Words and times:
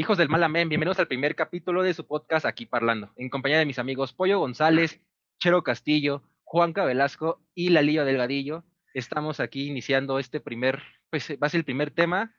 Hijos 0.00 0.16
del 0.16 0.30
mal 0.30 0.42
amén, 0.42 0.70
bienvenidos 0.70 0.98
al 0.98 1.08
primer 1.08 1.34
capítulo 1.34 1.82
de 1.82 1.92
su 1.92 2.06
podcast 2.06 2.46
Aquí 2.46 2.64
Parlando, 2.64 3.12
en 3.16 3.28
compañía 3.28 3.58
de 3.58 3.66
mis 3.66 3.78
amigos 3.78 4.14
Pollo 4.14 4.38
González, 4.38 4.98
Chero 5.38 5.62
Castillo, 5.62 6.22
Juanca 6.42 6.86
Velasco 6.86 7.42
y 7.54 7.68
Lalillo 7.68 8.06
Delgadillo. 8.06 8.64
Estamos 8.94 9.40
aquí 9.40 9.68
iniciando 9.68 10.18
este 10.18 10.40
primer, 10.40 10.82
pues 11.10 11.30
va 11.32 11.48
a 11.48 11.50
ser 11.50 11.58
el 11.58 11.64
primer 11.66 11.90
tema, 11.90 12.34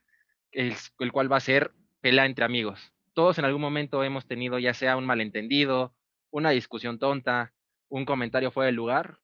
el, 0.50 0.74
el 0.98 1.12
cual 1.12 1.30
va 1.30 1.36
a 1.36 1.40
ser 1.40 1.70
pelea 2.00 2.26
entre 2.26 2.44
amigos. 2.44 2.92
Todos 3.12 3.38
en 3.38 3.44
algún 3.44 3.62
momento 3.62 4.02
hemos 4.02 4.26
tenido 4.26 4.58
ya 4.58 4.74
sea 4.74 4.96
un 4.96 5.06
malentendido, 5.06 5.94
una 6.32 6.50
discusión 6.50 6.98
tonta, 6.98 7.52
un 7.88 8.04
comentario 8.04 8.50
fuera 8.50 8.66
del 8.66 8.74
lugar, 8.74 9.20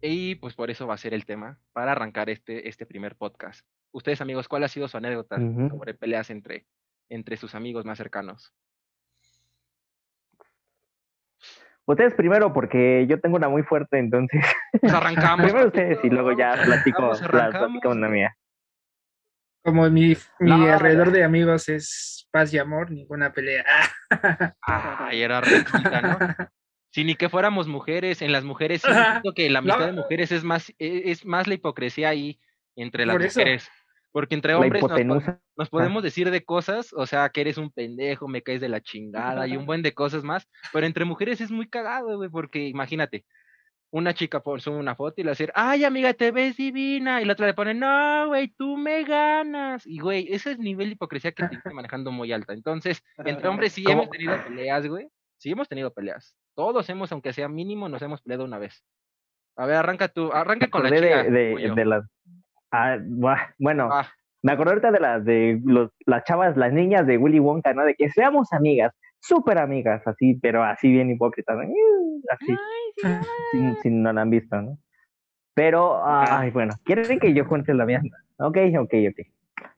y 0.00 0.36
pues 0.36 0.54
por 0.54 0.70
eso 0.70 0.86
va 0.86 0.94
a 0.94 0.98
ser 0.98 1.14
el 1.14 1.26
tema 1.26 1.58
para 1.72 1.90
arrancar 1.90 2.30
este, 2.30 2.68
este 2.68 2.86
primer 2.86 3.16
podcast. 3.16 3.66
Ustedes, 3.90 4.20
amigos, 4.20 4.46
¿cuál 4.46 4.62
ha 4.62 4.68
sido 4.68 4.86
su 4.86 4.96
anécdota 4.98 5.36
sobre 5.68 5.94
peleas 5.94 6.30
entre, 6.30 6.64
entre 7.08 7.36
sus 7.36 7.54
amigos 7.54 7.84
más 7.84 7.98
cercanos? 7.98 8.52
Ustedes 11.86 12.14
primero, 12.14 12.52
porque 12.52 13.06
yo 13.08 13.20
tengo 13.20 13.36
una 13.36 13.48
muy 13.48 13.62
fuerte, 13.62 13.98
entonces. 13.98 14.44
Pues 14.80 14.92
arrancamos. 14.92 15.46
primero 15.46 15.66
ustedes 15.68 15.98
y 16.02 16.10
luego 16.10 16.32
ya 16.32 16.60
platico, 16.64 17.12
platico 17.30 17.90
una 17.90 18.08
mía. 18.08 18.36
Como 19.62 19.88
mi, 19.90 20.16
mi 20.40 20.50
No, 20.50 20.72
alrededor 20.72 21.10
de 21.12 21.24
amigos 21.24 21.68
es 21.68 22.28
paz 22.30 22.52
y 22.52 22.58
amor, 22.58 22.90
ninguna 22.90 23.32
pelea. 23.32 23.64
Ay, 24.60 25.22
era 25.22 25.40
recita, 25.40 26.02
¿no? 26.02 26.18
Si 26.92 27.04
ni 27.04 27.14
que 27.14 27.28
fuéramos 27.28 27.68
mujeres, 27.68 28.22
en 28.22 28.32
las 28.32 28.44
mujeres 28.44 28.82
siento 28.82 29.32
que 29.34 29.50
la 29.50 29.58
amistad 29.60 29.86
de 29.86 29.92
mujeres 29.92 30.32
es 30.32 30.44
más, 30.44 30.70
e- 30.78 31.10
es 31.10 31.24
más 31.26 31.46
la 31.46 31.54
hipocresía 31.54 32.08
ahí 32.08 32.40
entre 32.76 33.06
las 33.06 33.14
Por 33.14 33.22
eso. 33.22 33.40
Porque 34.16 34.34
entre 34.34 34.54
hombres 34.54 34.82
nos, 35.04 35.68
podemos 35.68 36.02
decir 36.02 36.30
de 36.30 36.42
cosas, 36.42 36.94
o 36.94 37.04
sea, 37.04 37.28
que 37.28 37.42
eres 37.42 37.58
un 37.58 37.70
pendejo, 37.70 38.28
me 38.28 38.40
caes 38.40 38.62
de 38.62 38.70
la 38.70 38.80
chingada 38.80 39.46
y 39.46 39.58
un 39.58 39.66
buen 39.66 39.82
de 39.82 39.92
cosas 39.92 40.24
más, 40.24 40.48
pero 40.72 40.86
entre 40.86 41.04
mujeres 41.04 41.42
es 41.42 41.50
muy 41.50 41.68
cagado, 41.68 42.16
güey, 42.16 42.30
porque 42.30 42.66
imagínate, 42.66 43.26
una 43.90 44.14
chica 44.14 44.42
sube 44.56 44.76
una 44.76 44.94
foto 44.94 45.20
y 45.20 45.24
le 45.24 45.32
hace, 45.32 45.50
ay 45.54 45.84
amiga, 45.84 46.14
te 46.14 46.30
ves 46.30 46.56
divina, 46.56 47.20
y 47.20 47.26
la 47.26 47.34
otra 47.34 47.46
le 47.46 47.52
pone, 47.52 47.74
no, 47.74 48.28
güey, 48.28 48.48
tú 48.56 48.78
me 48.78 49.04
ganas, 49.04 49.86
y 49.86 49.98
güey, 49.98 50.28
ese 50.28 50.52
es 50.52 50.58
el 50.58 50.64
nivel 50.64 50.86
de 50.86 50.92
hipocresía 50.94 51.32
que 51.32 51.46
te 51.46 51.54
estoy 51.70 51.74
manejando 51.74 52.10
muy 52.10 52.32
alta. 52.32 52.54
Entonces, 52.54 53.04
entre 53.18 53.48
hombres 53.48 53.74
sí 53.74 53.84
¿Cómo? 53.84 54.04
hemos 54.04 54.10
tenido 54.10 54.42
peleas, 54.44 54.86
güey, 54.86 55.08
sí 55.36 55.50
hemos 55.50 55.68
tenido 55.68 55.92
peleas. 55.92 56.34
Todos 56.54 56.88
hemos, 56.88 57.12
aunque 57.12 57.34
sea 57.34 57.50
mínimo, 57.50 57.90
nos 57.90 58.00
hemos 58.00 58.22
peleado 58.22 58.46
una 58.46 58.56
vez. 58.56 58.82
A 59.56 59.66
ver, 59.66 59.76
arranca 59.76 60.08
tú, 60.08 60.32
arranca 60.32 60.68
con 60.68 60.84
la 60.84 60.88
chica. 60.88 61.22
de, 61.22 61.30
de, 61.30 61.52
pollo. 61.52 61.74
de 61.74 61.84
las. 61.84 62.04
Ah, 62.84 62.98
bueno, 63.58 63.88
Ah, 63.90 64.06
me 64.42 64.52
acordé 64.52 64.70
ahorita 64.70 64.92
de 64.92 65.00
las 65.00 65.24
de 65.24 65.60
los, 65.64 65.90
las 66.06 66.24
chavas, 66.24 66.56
las 66.56 66.72
niñas 66.72 67.06
de 67.06 67.18
Willy 67.18 67.40
Wonka, 67.40 67.72
¿no? 67.74 67.84
De 67.84 67.94
que 67.94 68.10
seamos 68.10 68.52
amigas, 68.52 68.92
súper 69.18 69.58
amigas, 69.58 70.06
así, 70.06 70.34
pero 70.40 70.62
así 70.62 70.90
bien 70.90 71.10
hipócritas, 71.10 71.56
¿no? 71.56 71.64
Uh, 71.64 72.22
así, 72.30 72.56
si, 73.52 73.74
si 73.82 73.90
no 73.90 74.12
la 74.12 74.22
han 74.22 74.30
visto, 74.30 74.60
¿no? 74.60 74.78
Pero, 75.54 76.00
ay, 76.04 76.50
bueno, 76.50 76.74
¿quieren 76.84 77.18
que 77.18 77.32
yo 77.32 77.48
cuente 77.48 77.72
la 77.72 77.86
mía? 77.86 78.02
Ok, 78.38 78.58
ok, 78.78 78.94
ok. 79.10 79.26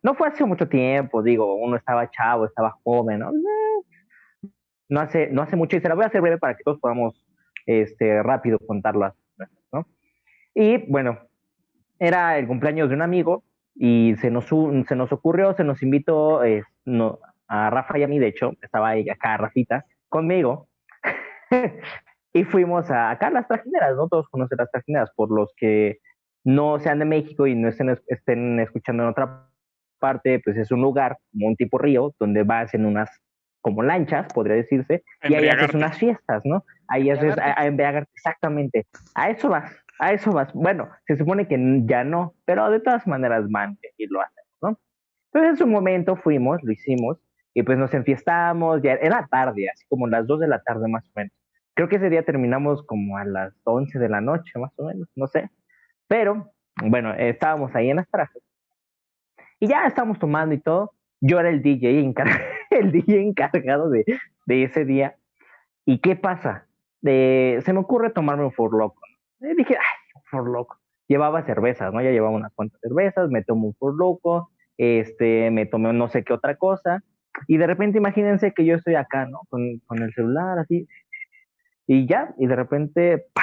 No 0.03 0.15
fue 0.15 0.29
hace 0.29 0.45
mucho 0.45 0.69
tiempo, 0.69 1.23
digo, 1.23 1.55
uno 1.55 1.77
estaba 1.77 2.11
chavo, 2.11 2.47
estaba 2.47 2.77
joven, 2.83 3.21
¿no? 3.21 3.31
Eh, 3.31 4.51
No 4.89 5.01
hace, 5.01 5.29
no 5.31 5.43
hace 5.43 5.55
mucho, 5.55 5.77
y 5.77 5.81
se 5.81 5.89
la 5.89 5.95
voy 5.95 6.05
a 6.05 6.09
hacer 6.09 6.21
breve 6.21 6.39
para 6.39 6.57
que 6.57 6.65
todos 6.65 6.81
podamos, 6.81 7.25
este, 7.65 8.23
rápido 8.23 8.59
contarlas, 8.59 9.15
¿no? 9.73 9.87
Y, 10.55 10.79
bueno, 10.91 11.21
era 11.99 12.39
el 12.39 12.47
cumpleaños 12.47 12.89
de 12.89 12.95
un 12.95 13.03
amigo, 13.03 13.43
y 13.75 14.15
se 14.21 14.31
nos, 14.31 14.47
se 14.47 14.97
nos 14.97 15.13
ocurrió, 15.13 15.55
se 15.55 15.65
nos 15.65 15.83
invitó 15.83 16.43
eh, 16.45 16.65
no, 16.85 17.19
a 17.47 17.71
Rafa 17.71 17.99
y 17.99 18.03
a 18.03 18.09
mí, 18.09 18.19
de 18.19 18.28
hecho, 18.28 18.53
estaba 18.61 18.89
ahí 18.91 19.09
acá 19.09 19.37
Rafita 19.37 19.84
conmigo, 20.09 20.69
y 22.33 22.45
fuimos 22.45 22.91
a 22.91 23.11
acá 23.11 23.28
a 23.28 23.31
las 23.31 23.47
trajineras, 23.49 23.97
¿no? 23.97 24.09
Todos 24.09 24.28
conocen 24.28 24.59
las 24.59 24.71
trajineras, 24.71 25.11
por 25.17 25.31
los 25.31 25.53
que 25.56 25.99
no 26.45 26.78
sean 26.78 26.99
de 26.99 27.05
México 27.05 27.47
y 27.47 27.55
no 27.55 27.69
estén, 27.69 27.91
es- 27.91 28.03
estén 28.09 28.59
escuchando 28.61 29.03
en 29.05 29.09
otra 29.11 29.47
parte, 29.99 30.41
pues 30.45 30.56
es 30.56 30.71
un 30.71 30.81
lugar, 30.81 31.19
como 31.33 31.49
un 31.49 31.56
tipo 31.56 31.78
río, 31.78 32.15
donde 32.19 32.43
vas 32.45 32.72
en 32.75 32.87
unas, 32.87 33.11
como 33.61 33.83
lanchas, 33.83 34.33
podría 34.33 34.56
decirse, 34.56 35.03
y 35.22 35.34
ahí 35.34 35.49
haces 35.49 35.75
unas 35.75 35.99
fiestas, 35.99 36.43
¿no? 36.45 36.65
Ahí 36.87 37.11
haces, 37.11 37.37
a, 37.39 37.61
a 37.61 37.67
embriagarte, 37.67 38.11
exactamente. 38.15 38.87
A 39.15 39.31
eso 39.31 39.49
vas, 39.49 39.72
a 39.98 40.12
eso 40.12 40.32
vas. 40.32 40.53
Bueno, 40.53 40.88
se 41.06 41.16
supone 41.16 41.48
que 41.48 41.56
ya 41.86 42.04
no, 42.04 42.34
pero 42.44 42.70
de 42.70 42.81
todas 42.81 43.06
maneras 43.06 43.48
van 43.50 43.78
y 43.97 44.06
lo 44.06 44.20
hacen, 44.20 44.44
¿no? 44.62 44.78
Entonces 45.32 45.50
en 45.53 45.56
su 45.56 45.66
momento 45.66 46.16
fuimos, 46.16 46.62
lo 46.62 46.72
hicimos, 46.72 47.19
y 47.54 47.62
pues 47.62 47.76
nos 47.78 47.92
enfiestamos, 47.94 48.82
ya 48.82 48.92
era 48.94 49.26
tarde, 49.31 49.69
así 49.70 49.84
como 49.88 50.06
las 50.06 50.26
2 50.26 50.41
de 50.41 50.48
la 50.48 50.62
tarde 50.62 50.88
más 50.88 51.04
o 51.09 51.12
menos. 51.16 51.32
Creo 51.75 51.88
que 51.88 51.97
ese 51.97 52.10
día 52.10 52.25
terminamos 52.25 52.84
como 52.86 53.16
a 53.19 53.25
las 53.25 53.53
11 53.64 53.98
de 53.98 54.09
la 54.09 54.20
noche, 54.20 54.59
más 54.59 54.72
o 54.78 54.86
menos, 54.86 55.09
no 55.16 55.26
sé. 55.26 55.50
Pero, 56.09 56.53
bueno, 56.84 57.15
eh, 57.15 57.30
estábamos 57.30 57.75
ahí 57.75 57.91
en 57.91 57.97
las 57.97 58.09
trajes. 58.09 58.42
Y 59.60 59.69
ya 59.69 59.86
estábamos 59.86 60.19
tomando 60.19 60.54
y 60.54 60.60
todo. 60.60 60.92
Yo 61.20 61.41
era 61.41 61.50
el 61.50 61.62
DJ, 61.62 62.00
encargado 63.20 63.91
de, 63.91 64.04
ese 64.47 64.84
día. 64.84 65.16
¿Y 65.84 65.98
qué 65.98 66.16
pasa? 66.16 66.66
De- 67.00 67.60
se 67.65 67.72
me 67.72 67.80
ocurre 67.80 68.10
tomarme 68.10 68.44
un 68.44 68.53
For 68.53 68.72
Loco. 68.72 69.00
¿no? 69.10 69.18
Y 69.41 69.54
dije, 69.54 69.76
ay, 69.76 69.99
un 70.15 70.22
For 70.25 70.49
Loco. 70.49 70.78
Llevaba 71.09 71.44
cervezas, 71.44 71.93
¿no? 71.93 72.03
Ya 72.03 72.10
llevaba 72.10 72.34
unas 72.34 72.53
cuantas 72.54 72.81
cervezas, 72.81 73.31
me 73.31 73.43
tomo 73.43 73.69
un 73.69 73.75
For 73.75 73.94
Loco, 73.94 74.50
este, 74.76 75.50
me 75.50 75.66
tomé 75.66 75.93
no 75.93 76.09
sé 76.09 76.25
qué 76.25 76.32
otra 76.32 76.56
cosa. 76.56 77.03
Y 77.47 77.56
de 77.56 77.66
repente 77.66 77.98
imagínense 77.98 78.53
que 78.53 78.65
yo 78.65 78.75
estoy 78.75 78.94
acá, 78.97 79.27
¿no? 79.27 79.41
Con, 79.48 79.78
con 79.87 80.03
el 80.03 80.12
celular 80.12 80.59
así. 80.59 80.87
Y 81.87 82.06
ya, 82.06 82.34
y 82.38 82.47
de 82.47 82.56
repente, 82.56 83.27
¡pah! 83.32 83.43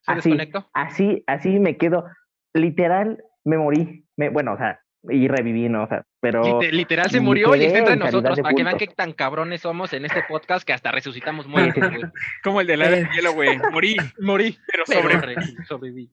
¿Se 0.00 0.12
así, 0.12 0.38
así, 0.72 1.24
así 1.26 1.58
me 1.58 1.76
quedo. 1.76 2.04
Literal, 2.52 3.24
me 3.44 3.56
morí. 3.56 4.06
Me, 4.16 4.28
bueno, 4.28 4.52
o 4.52 4.56
sea, 4.56 4.80
y 5.10 5.28
reviví, 5.28 5.68
¿no? 5.68 5.84
O 5.84 5.86
sea, 5.86 6.04
pero... 6.20 6.42
Lite- 6.42 6.72
literal 6.72 7.10
se 7.10 7.20
murió 7.20 7.54
y 7.56 7.64
está 7.64 7.78
entre 7.78 7.96
nosotros 7.96 8.40
para 8.40 8.54
que 8.54 8.64
vean 8.64 8.76
qué 8.78 8.86
tan 8.88 9.12
cabrones 9.12 9.60
somos 9.60 9.92
en 9.92 10.04
este 10.04 10.22
podcast 10.28 10.66
que 10.66 10.72
hasta 10.72 10.90
resucitamos 10.92 11.46
muertos, 11.46 11.88
güey. 11.88 12.02
Como 12.44 12.60
el 12.60 12.66
de 12.66 12.76
la 12.76 12.88
de 12.88 13.00
Eh. 13.02 13.08
hielo, 13.14 13.32
güey. 13.34 13.58
Morí, 13.72 13.96
Morí, 14.20 14.56
pero 14.70 14.84
sobre. 14.86 15.16
re- 15.20 15.36
sobreviví. 15.68 16.10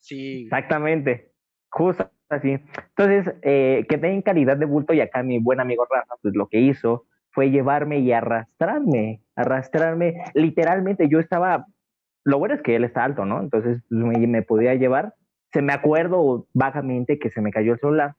Sí. 0.00 0.44
Exactamente, 0.44 1.32
justo 1.70 2.10
así. 2.28 2.58
Entonces, 2.96 3.34
eh, 3.42 3.84
quedé 3.88 4.12
en 4.12 4.22
calidad 4.22 4.56
de 4.56 4.66
bulto 4.66 4.92
y 4.94 5.00
acá 5.00 5.22
mi 5.22 5.38
buen 5.38 5.60
amigo 5.60 5.86
Rafa, 5.90 6.14
pues 6.22 6.34
lo 6.34 6.48
que 6.48 6.60
hizo 6.60 7.04
fue 7.30 7.50
llevarme 7.50 7.98
y 7.98 8.12
arrastrarme, 8.12 9.20
arrastrarme. 9.34 10.14
Literalmente 10.34 11.08
yo 11.08 11.18
estaba, 11.20 11.66
lo 12.24 12.38
bueno 12.38 12.54
es 12.54 12.62
que 12.62 12.76
él 12.76 12.84
está 12.84 13.04
alto, 13.04 13.24
¿no? 13.24 13.40
Entonces 13.40 13.82
pues, 13.88 14.00
me, 14.02 14.26
me 14.26 14.42
podía 14.42 14.74
llevar. 14.74 15.14
Se 15.52 15.62
me 15.62 15.72
acuerdo 15.72 16.46
vagamente 16.52 17.18
que 17.18 17.30
se 17.30 17.40
me 17.40 17.50
cayó 17.50 17.72
el 17.72 17.78
celular. 17.78 18.14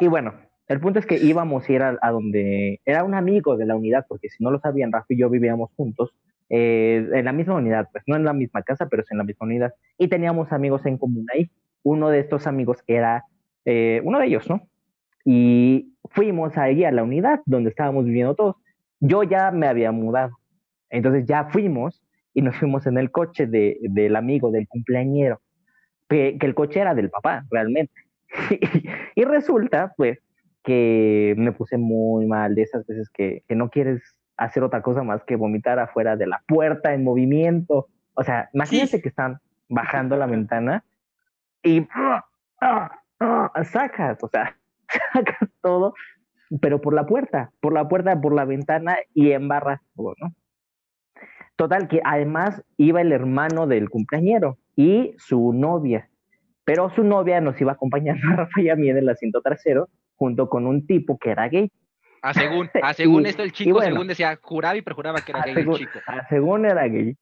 Y 0.00 0.08
bueno, 0.08 0.34
el 0.66 0.80
punto 0.80 0.98
es 0.98 1.06
que 1.06 1.16
íbamos 1.16 1.68
a 1.68 1.72
ir 1.72 1.82
a, 1.82 2.10
donde 2.10 2.80
era 2.84 3.04
un 3.04 3.14
amigo 3.14 3.56
de 3.56 3.66
la 3.66 3.76
unidad, 3.76 4.06
porque 4.08 4.30
si 4.30 4.42
no 4.42 4.50
lo 4.50 4.58
sabían, 4.58 4.92
Rafa 4.92 5.06
y 5.10 5.18
yo 5.18 5.28
vivíamos 5.28 5.70
juntos 5.76 6.14
eh, 6.48 7.06
en 7.12 7.24
la 7.24 7.32
misma 7.32 7.56
unidad, 7.56 7.88
pues 7.92 8.04
no 8.06 8.16
en 8.16 8.24
la 8.24 8.32
misma 8.32 8.62
casa, 8.62 8.88
pero 8.88 9.02
sí 9.02 9.08
en 9.12 9.18
la 9.18 9.24
misma 9.24 9.46
unidad 9.46 9.74
y 9.98 10.08
teníamos 10.08 10.52
amigos 10.52 10.84
en 10.86 10.98
común 10.98 11.26
ahí. 11.32 11.50
Uno 11.82 12.08
de 12.08 12.20
estos 12.20 12.46
amigos 12.46 12.78
era 12.86 13.24
eh, 13.64 14.00
uno 14.04 14.18
de 14.18 14.26
ellos, 14.26 14.48
¿no? 14.48 14.66
Y 15.24 15.94
fuimos 16.10 16.56
ahí 16.56 16.84
a 16.84 16.92
la 16.92 17.02
unidad 17.02 17.40
donde 17.46 17.70
estábamos 17.70 18.04
viviendo 18.04 18.34
todos. 18.34 18.56
Yo 19.00 19.22
ya 19.22 19.50
me 19.50 19.66
había 19.66 19.92
mudado. 19.92 20.38
Entonces 20.90 21.26
ya 21.26 21.44
fuimos 21.50 22.02
y 22.34 22.42
nos 22.42 22.56
fuimos 22.56 22.86
en 22.86 22.98
el 22.98 23.10
coche 23.10 23.46
de, 23.46 23.78
del 23.82 24.16
amigo, 24.16 24.50
del 24.50 24.68
cumpleañero, 24.68 25.40
que, 26.14 26.38
que 26.38 26.46
el 26.46 26.54
coche 26.54 26.78
era 26.78 26.94
del 26.94 27.10
papá, 27.10 27.44
realmente. 27.50 27.92
y 29.16 29.24
resulta, 29.24 29.94
pues, 29.96 30.20
que 30.62 31.34
me 31.36 31.50
puse 31.50 31.76
muy 31.76 32.24
mal 32.26 32.54
de 32.54 32.62
esas 32.62 32.86
veces 32.86 33.10
que, 33.10 33.42
que 33.48 33.56
no 33.56 33.68
quieres 33.68 34.00
hacer 34.36 34.62
otra 34.62 34.80
cosa 34.80 35.02
más 35.02 35.24
que 35.24 35.34
vomitar 35.34 35.80
afuera 35.80 36.14
de 36.16 36.28
la 36.28 36.40
puerta 36.46 36.94
en 36.94 37.02
movimiento. 37.02 37.88
O 38.14 38.22
sea, 38.22 38.48
imagínate 38.52 39.02
que 39.02 39.08
están 39.08 39.40
bajando 39.68 40.16
la 40.16 40.26
ventana 40.26 40.84
y 41.64 41.84
sacas, 43.64 44.22
o 44.22 44.28
sea, 44.28 44.56
sacas 45.12 45.48
todo, 45.62 45.94
pero 46.60 46.80
por 46.80 46.94
la 46.94 47.06
puerta, 47.06 47.50
por 47.60 47.72
la 47.72 47.88
puerta, 47.88 48.20
por 48.20 48.34
la 48.34 48.44
ventana 48.44 48.98
y 49.14 49.32
embarras 49.32 49.80
todo, 49.96 50.14
¿no? 50.20 50.32
Total, 51.56 51.88
que 51.88 52.00
además 52.04 52.62
iba 52.76 53.00
el 53.00 53.10
hermano 53.10 53.66
del 53.66 53.90
cumpleañero 53.90 54.58
y 54.76 55.14
su 55.18 55.52
novia, 55.52 56.08
pero 56.64 56.90
su 56.90 57.04
novia 57.04 57.40
nos 57.40 57.60
iba 57.60 57.72
acompañando 57.72 58.22
a 58.32 58.36
Rafa 58.36 58.60
y 58.60 58.68
a 58.70 58.76
mí 58.76 58.88
en 58.90 58.98
el 58.98 59.08
asiento 59.08 59.40
trasero 59.42 59.88
junto 60.16 60.48
con 60.48 60.66
un 60.66 60.86
tipo 60.86 61.18
que 61.18 61.30
era 61.30 61.48
gay. 61.48 61.70
Ah, 62.22 62.32
según, 62.32 62.70
ah, 62.82 62.94
según 62.94 63.26
Y- 63.26 63.28
esto, 63.28 63.42
el 63.42 63.52
chico, 63.52 63.72
bueno. 63.74 63.92
según 63.92 64.08
decía, 64.08 64.38
juraba 64.40 64.76
y 64.76 64.82
perjuraba 64.82 65.20
que 65.20 65.32
era 65.32 65.40
Ah, 65.42 65.46
gay 65.46 65.64
el 65.66 65.70
chico. 65.74 65.98
ah, 66.06 66.26
según 66.28 66.64
era 66.66 66.86
gay. 66.88 67.16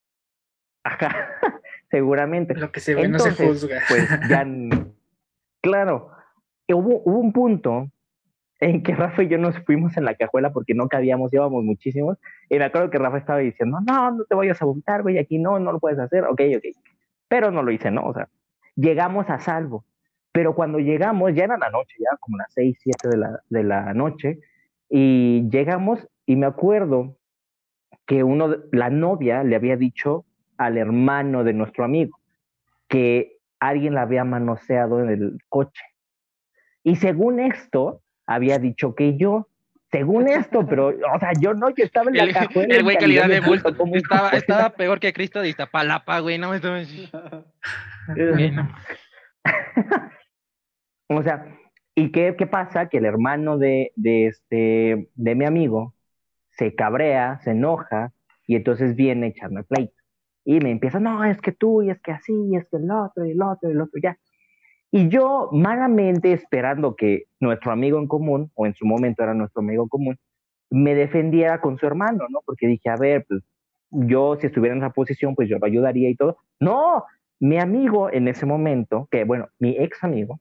Ajá, 0.85 1.29
seguramente. 1.91 2.55
Lo 2.55 2.71
que 2.73 2.81
se 2.81 2.95
ve 2.95 3.09
no 3.09 3.19
se 3.19 3.29
Entonces, 3.31 3.63
juzga. 3.63 3.81
Pues 3.89 4.09
ya, 4.29 4.45
claro, 5.61 6.11
hubo, 6.69 7.03
hubo 7.05 7.19
un 7.19 7.33
punto 7.33 7.89
en 8.61 8.83
que 8.83 8.95
Rafa 8.95 9.23
y 9.25 9.29
yo 9.29 9.39
nos 9.39 9.59
fuimos 9.65 9.97
en 9.97 10.05
la 10.05 10.15
cajuela 10.15 10.53
porque 10.53 10.75
no 10.75 10.89
cabíamos, 10.89 11.33
íbamos 11.33 11.65
muchísimos. 11.65 12.19
Y 12.49 12.59
me 12.59 12.65
acuerdo 12.65 12.91
que 12.91 12.99
Rafa 12.99 13.19
estaba 13.19 13.39
diciendo, 13.41 13.79
no, 13.85 14.11
no 14.13 14.25
te 14.25 14.35
vayas 14.37 14.61
a 14.63 14.65
vomitar, 14.65 15.03
güey, 15.03 15.19
aquí 15.19 15.39
no, 15.39 15.59
no 15.59 15.73
lo 15.73 15.81
puedes 15.81 15.99
hacer. 15.99 16.25
Ok, 16.25 16.41
ok. 16.57 16.65
Pero 17.33 17.51
no 17.51 17.63
lo 17.63 17.73
hice, 17.73 17.91
¿no? 17.91 18.05
O 18.05 18.13
sea, 18.13 18.29
llegamos 18.77 19.31
a 19.31 19.41
salvo. 19.41 19.87
Pero 20.33 20.55
cuando 20.55 20.79
llegamos, 20.81 21.33
ya 21.35 21.45
era 21.45 21.57
la 21.57 21.71
noche, 21.71 21.97
ya 21.99 22.15
como 22.21 22.37
las 22.37 22.53
6, 22.53 22.77
7 22.79 23.09
de 23.09 23.17
la, 23.17 23.41
de 23.49 23.65
la 23.65 23.95
noche, 23.95 24.41
y 24.91 25.49
llegamos 25.49 26.07
y 26.27 26.37
me 26.37 26.45
acuerdo 26.45 27.17
que 28.05 28.23
uno, 28.23 28.55
la 28.71 28.91
novia 28.91 29.45
le 29.45 29.57
había 29.57 29.79
dicho 29.79 30.27
al 30.59 30.77
hermano 30.77 31.43
de 31.43 31.55
nuestro 31.55 31.87
amigo 31.87 32.19
que 32.87 33.39
alguien 33.61 33.95
la 33.95 34.03
había 34.03 34.25
manoseado 34.25 35.01
en 35.01 35.09
el 35.09 35.39
coche. 35.49 35.85
Y 36.85 36.97
según 36.97 37.41
esto, 37.41 38.03
había 38.27 38.59
dicho 38.59 38.95
que 38.95 39.17
yo, 39.17 39.49
según 39.93 40.27
esto, 40.27 40.67
pero, 40.67 40.89
o 40.89 41.19
sea, 41.21 41.33
yo 41.39 41.53
no, 41.53 41.75
que 41.75 41.83
estaba 41.83 42.11
en 42.11 42.17
la 42.17 42.25
El, 42.25 42.33
cajuela. 42.33 42.75
el 42.75 42.83
güey 42.83 42.97
calidad 42.97 43.29
de 43.29 43.41
bulto. 43.41 43.77
como 43.77 43.95
Estaba, 43.95 44.31
estaba 44.31 44.71
peor 44.71 44.99
que 44.99 45.13
Cristo 45.13 45.41
de 45.43 45.51
Iztapalapa, 45.51 46.21
güey. 46.21 46.39
No 46.39 46.51
me 46.51 46.59
no. 48.51 48.69
O 51.09 51.23
sea, 51.23 51.45
¿y 51.95 52.11
qué, 52.11 52.35
qué 52.39 52.47
pasa? 52.47 52.89
Que 52.89 52.97
el 52.99 53.05
hermano 53.05 53.59
de, 53.59 53.93
de, 53.97 54.29
este, 54.29 55.11
de 55.15 55.35
mi 55.35 55.45
amigo 55.45 55.95
se 56.53 56.75
cabrea, 56.75 57.39
se 57.41 57.51
enoja, 57.51 58.13
y 58.47 58.57
entonces 58.57 58.97
viene 58.97 59.27
a 59.27 59.29
echarme 59.29 59.63
pleito. 59.63 59.93
Y 60.45 60.61
me 60.61 60.71
empieza, 60.71 61.01
no, 61.01 61.23
es 61.23 61.39
que 61.43 61.53
tú, 61.53 61.83
y 61.83 61.91
es 61.91 62.01
que 62.01 62.13
así, 62.13 62.33
y 62.51 62.57
es 62.57 62.67
que 62.71 62.79
el 62.79 62.91
otro, 62.91 63.27
y 63.27 63.33
el 63.33 63.43
otro, 63.43 63.69
y 63.69 63.73
el 63.73 63.81
otro, 63.83 64.01
ya. 64.03 64.17
Y 64.95 65.09
yo, 65.09 65.49
malamente 65.53 66.33
esperando 66.33 66.95
que 66.95 67.25
nuestro 67.41 67.73
amigo 67.73 67.99
en 67.99 68.07
común, 68.07 68.51
o 68.55 68.67
en 68.67 68.75
su 68.75 68.85
momento 68.87 69.23
era 69.23 69.33
nuestro 69.33 69.63
amigo 69.63 69.85
en 69.85 69.89
común, 69.89 70.19
me 70.71 70.95
defendiera 70.95 71.61
con 71.63 71.79
su 71.79 71.87
hermano, 71.87 72.27
¿no? 72.29 72.41
Porque 72.45 72.67
dije, 72.67 72.91
a 72.91 72.97
ver, 72.97 73.25
pues 73.27 73.43
yo 73.91 74.37
si 74.39 74.47
estuviera 74.47 74.75
en 74.77 74.83
esa 74.83 74.93
posición, 74.93 75.35
pues 75.35 75.49
yo 75.49 75.59
lo 75.59 75.67
ayudaría 75.67 76.11
y 76.11 76.15
todo. 76.15 76.37
No, 76.61 77.05
mi 77.41 77.59
amigo 77.59 78.11
en 78.13 78.29
ese 78.29 78.45
momento, 78.47 79.09
que 79.11 79.25
bueno, 79.25 79.49
mi 79.59 79.71
ex 79.79 80.05
amigo, 80.05 80.39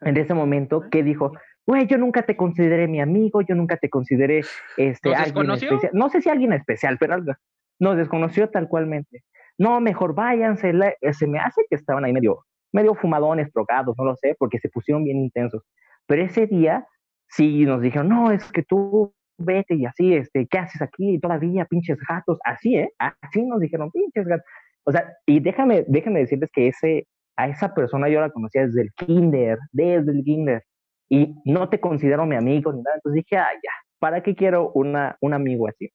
en 0.00 0.16
ese 0.16 0.34
momento, 0.34 0.82
que 0.90 1.02
dijo, 1.02 1.32
güey, 1.64 1.86
yo 1.86 1.96
nunca 1.96 2.22
te 2.22 2.36
consideré 2.36 2.88
mi 2.88 3.00
amigo, 3.00 3.40
yo 3.42 3.54
nunca 3.54 3.76
te 3.76 3.88
consideré 3.88 4.42
este, 4.76 5.10
¿Nos 5.10 5.18
alguien 5.18 5.34
especial. 5.70 5.92
No 5.94 6.08
sé 6.10 6.20
si 6.22 6.28
alguien 6.28 6.52
especial, 6.52 6.96
pero 6.98 7.14
algo. 7.14 7.32
Nos 7.78 7.96
desconoció 7.96 8.50
tal 8.50 8.68
cualmente. 8.68 9.22
No, 9.58 9.80
mejor 9.80 10.14
váyanse. 10.14 10.72
la- 10.72 10.94
Se 11.12 11.26
me 11.26 11.38
hace 11.38 11.62
que 11.70 11.76
estaban 11.76 12.04
ahí 12.04 12.12
medio, 12.12 12.44
medio 12.76 12.94
fumadones, 12.94 13.50
drogados, 13.52 13.96
no 13.98 14.04
lo 14.04 14.16
sé, 14.16 14.36
porque 14.38 14.58
se 14.58 14.68
pusieron 14.68 15.02
bien 15.02 15.18
intensos. 15.18 15.62
Pero 16.06 16.22
ese 16.22 16.46
día 16.46 16.86
sí 17.28 17.64
nos 17.64 17.80
dijeron, 17.80 18.08
no, 18.10 18.30
es 18.30 18.44
que 18.52 18.62
tú 18.62 19.12
vete 19.38 19.74
y 19.74 19.86
así, 19.86 20.14
este, 20.14 20.46
¿qué 20.46 20.58
haces 20.58 20.82
aquí 20.82 21.18
todavía, 21.18 21.64
pinches 21.64 21.98
gatos? 22.08 22.38
Así, 22.44 22.76
¿eh? 22.76 22.92
Así 22.98 23.44
nos 23.44 23.60
dijeron, 23.60 23.90
pinches 23.90 24.26
gatos. 24.26 24.46
O 24.84 24.92
sea, 24.92 25.10
y 25.26 25.40
déjame, 25.40 25.84
déjame 25.88 26.20
decirles 26.20 26.50
que 26.52 26.68
ese, 26.68 27.06
a 27.36 27.48
esa 27.48 27.74
persona 27.74 28.08
yo 28.08 28.20
la 28.20 28.30
conocía 28.30 28.66
desde 28.66 28.82
el 28.82 28.92
kinder, 28.92 29.58
desde 29.72 30.12
el 30.12 30.22
kinder, 30.22 30.62
y 31.08 31.34
no 31.44 31.68
te 31.68 31.80
considero 31.80 32.26
mi 32.26 32.36
amigo 32.36 32.72
ni 32.72 32.82
nada. 32.82 32.96
Entonces 32.96 33.24
dije, 33.24 33.38
ah, 33.38 33.48
ya, 33.52 33.70
¿para 33.98 34.22
qué 34.22 34.34
quiero 34.34 34.70
una, 34.72 35.16
un 35.20 35.34
amigo 35.34 35.68
así? 35.68 35.88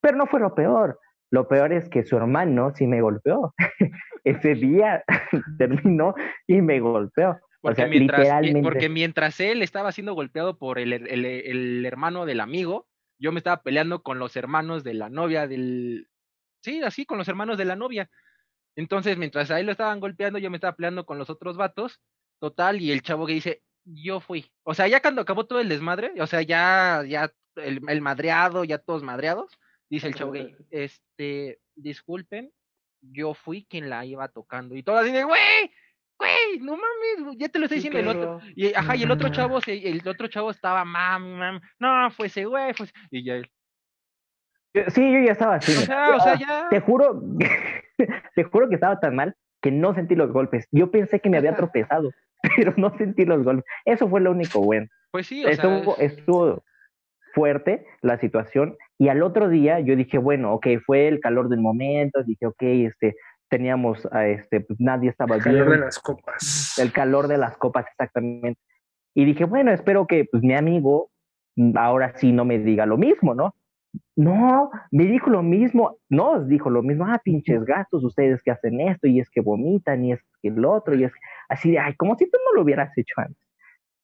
Pero 0.00 0.16
no 0.16 0.26
fue 0.26 0.40
lo 0.40 0.54
peor. 0.54 0.98
Lo 1.30 1.48
peor 1.48 1.72
es 1.72 1.88
que 1.88 2.04
su 2.04 2.16
hermano 2.16 2.72
sí 2.74 2.86
me 2.86 3.00
golpeó. 3.00 3.54
Ese 4.24 4.54
día 4.54 5.04
terminó 5.58 6.14
y 6.46 6.60
me 6.62 6.80
golpeó. 6.80 7.30
O 7.30 7.38
Porque, 7.68 7.82
sea, 7.82 7.88
mientras, 7.88 8.20
literalmente. 8.20 8.62
porque 8.62 8.88
mientras 8.88 9.40
él 9.40 9.62
estaba 9.62 9.90
siendo 9.92 10.14
golpeado 10.14 10.56
por 10.58 10.78
el, 10.78 10.92
el- 10.92 11.24
el 11.24 11.84
hermano 11.86 12.24
del 12.26 12.40
amigo, 12.40 12.86
yo 13.18 13.32
me 13.32 13.38
estaba 13.38 13.62
peleando 13.62 14.02
con 14.02 14.18
los 14.18 14.36
hermanos 14.36 14.84
de 14.84 14.94
la 14.94 15.08
novia 15.08 15.46
del... 15.48 16.08
Sí, 16.62 16.82
así, 16.82 17.06
con 17.06 17.18
los 17.18 17.28
hermanos 17.28 17.58
de 17.58 17.64
la 17.64 17.76
novia. 17.76 18.10
Entonces, 18.76 19.16
mientras 19.16 19.50
a 19.50 19.58
él 19.58 19.66
lo 19.66 19.72
estaban 19.72 20.00
golpeando, 20.00 20.38
yo 20.38 20.50
me 20.50 20.56
estaba 20.58 20.76
peleando 20.76 21.06
con 21.06 21.18
los 21.18 21.30
otros 21.30 21.56
vatos. 21.56 22.00
Total, 22.40 22.80
y 22.80 22.92
el 22.92 23.02
chavo 23.02 23.26
que 23.26 23.32
dice, 23.32 23.62
yo 23.84 24.20
fui. 24.20 24.52
O 24.64 24.74
sea, 24.74 24.86
ya 24.86 25.00
cuando 25.00 25.22
acabó 25.22 25.46
todo 25.46 25.60
el 25.60 25.68
desmadre, 25.70 26.12
o 26.20 26.26
sea, 26.26 26.42
ya, 26.42 27.02
ya 27.08 27.32
el, 27.56 27.80
el 27.88 28.00
madreado, 28.02 28.64
ya 28.64 28.78
todos 28.78 29.02
madreados, 29.02 29.58
dice 29.90 30.08
el 30.08 30.14
chavo 30.14 30.32
gay, 30.32 30.54
este, 30.70 31.60
disculpen, 31.74 32.50
yo 33.00 33.34
fui 33.34 33.66
quien 33.68 33.88
la 33.90 34.04
iba 34.04 34.28
tocando. 34.28 34.74
Y 34.74 34.82
todas 34.82 35.04
dicen, 35.04 35.26
güey, 35.26 35.70
güey, 36.18 36.58
no 36.60 36.72
mames, 36.76 37.36
ya 37.38 37.48
te 37.48 37.58
lo 37.58 37.66
estoy 37.66 37.76
diciendo 37.78 37.98
el 38.00 38.08
otro. 38.08 38.40
Y, 38.54 38.72
ajá, 38.74 38.96
y 38.96 39.02
el 39.02 39.10
otro 39.10 39.28
chavo, 39.28 39.58
el 39.66 40.06
otro 40.08 40.28
chavo 40.28 40.50
estaba, 40.50 40.84
mam, 40.84 41.38
mam, 41.38 41.60
no, 41.78 42.10
fue 42.10 42.26
ese 42.28 42.44
güey, 42.44 42.72
fue 42.74 42.86
ese-". 42.86 42.94
Y 43.10 43.24
ya 43.24 43.34
él, 43.34 43.50
Sí, 44.88 45.00
yo 45.10 45.20
ya 45.24 45.32
estaba 45.32 45.54
así. 45.54 45.72
o 45.72 45.80
sea, 45.80 46.16
o 46.16 46.20
sea, 46.20 46.38
ya. 46.38 46.68
Te 46.68 46.80
juro, 46.80 47.22
te 48.34 48.44
juro 48.44 48.68
que 48.68 48.74
estaba 48.74 49.00
tan 49.00 49.16
mal 49.16 49.34
que 49.62 49.70
no 49.70 49.94
sentí 49.94 50.14
los 50.14 50.30
golpes. 50.32 50.68
Yo 50.70 50.90
pensé 50.90 51.20
que 51.20 51.30
me 51.30 51.38
había 51.38 51.54
tropezado, 51.56 52.10
pero 52.56 52.74
no 52.76 52.96
sentí 52.98 53.24
los 53.24 53.42
golpes. 53.42 53.64
Eso 53.86 54.08
fue 54.08 54.20
lo 54.20 54.32
único 54.32 54.60
bueno. 54.60 54.86
Pues 55.12 55.26
sí, 55.28 55.44
o 55.46 55.52
sea, 55.52 55.54
estuvo, 55.54 55.96
es- 55.96 56.12
estuvo 56.18 56.62
fuerte 57.34 57.86
la 58.02 58.18
situación 58.18 58.76
y 58.98 59.08
al 59.08 59.22
otro 59.22 59.48
día 59.48 59.80
yo 59.80 59.94
dije, 59.96 60.18
bueno, 60.18 60.54
ok, 60.54 60.66
fue 60.84 61.08
el 61.08 61.20
calor 61.20 61.48
del 61.48 61.60
momento, 61.60 62.22
dije, 62.22 62.46
ok, 62.46 62.62
este, 62.62 63.16
teníamos, 63.48 64.06
a 64.10 64.26
este, 64.26 64.60
pues 64.60 64.80
nadie 64.80 65.10
estaba 65.10 65.36
El 65.36 65.42
calor 65.42 65.64
de 65.64 65.70
bien, 65.70 65.80
las 65.80 65.98
copas. 65.98 66.78
el 66.78 66.92
calor 66.92 67.28
de 67.28 67.38
las 67.38 67.56
copas 67.56 67.86
exactamente. 67.90 68.60
Y 69.14 69.24
dije, 69.24 69.44
bueno, 69.44 69.70
espero 69.72 70.06
que 70.06 70.24
pues 70.30 70.42
mi 70.42 70.54
amigo 70.54 71.10
mm, 71.56 71.76
ahora 71.76 72.14
sí 72.16 72.32
no 72.32 72.44
me 72.44 72.58
diga 72.58 72.86
lo 72.86 72.96
mismo, 72.96 73.34
¿no? 73.34 73.54
No, 74.14 74.70
me 74.90 75.04
dijo 75.04 75.30
lo 75.30 75.42
mismo, 75.42 75.98
nos 76.08 76.48
dijo 76.48 76.68
lo 76.70 76.82
mismo, 76.82 77.06
ah, 77.06 77.20
pinches 77.22 77.64
gatos, 77.64 78.04
ustedes 78.04 78.42
que 78.42 78.50
hacen 78.50 78.80
esto, 78.80 79.06
y 79.06 79.20
es 79.20 79.30
que 79.30 79.40
vomitan, 79.40 80.04
y 80.04 80.12
es 80.12 80.20
que 80.42 80.48
el 80.48 80.64
otro, 80.64 80.94
y 80.94 81.04
es 81.04 81.12
así 81.48 81.70
de, 81.70 81.78
ay, 81.78 81.94
como 81.96 82.14
si 82.16 82.24
tú 82.30 82.38
no 82.44 82.54
lo 82.56 82.62
hubieras 82.62 82.96
hecho 82.96 83.14
antes. 83.16 83.45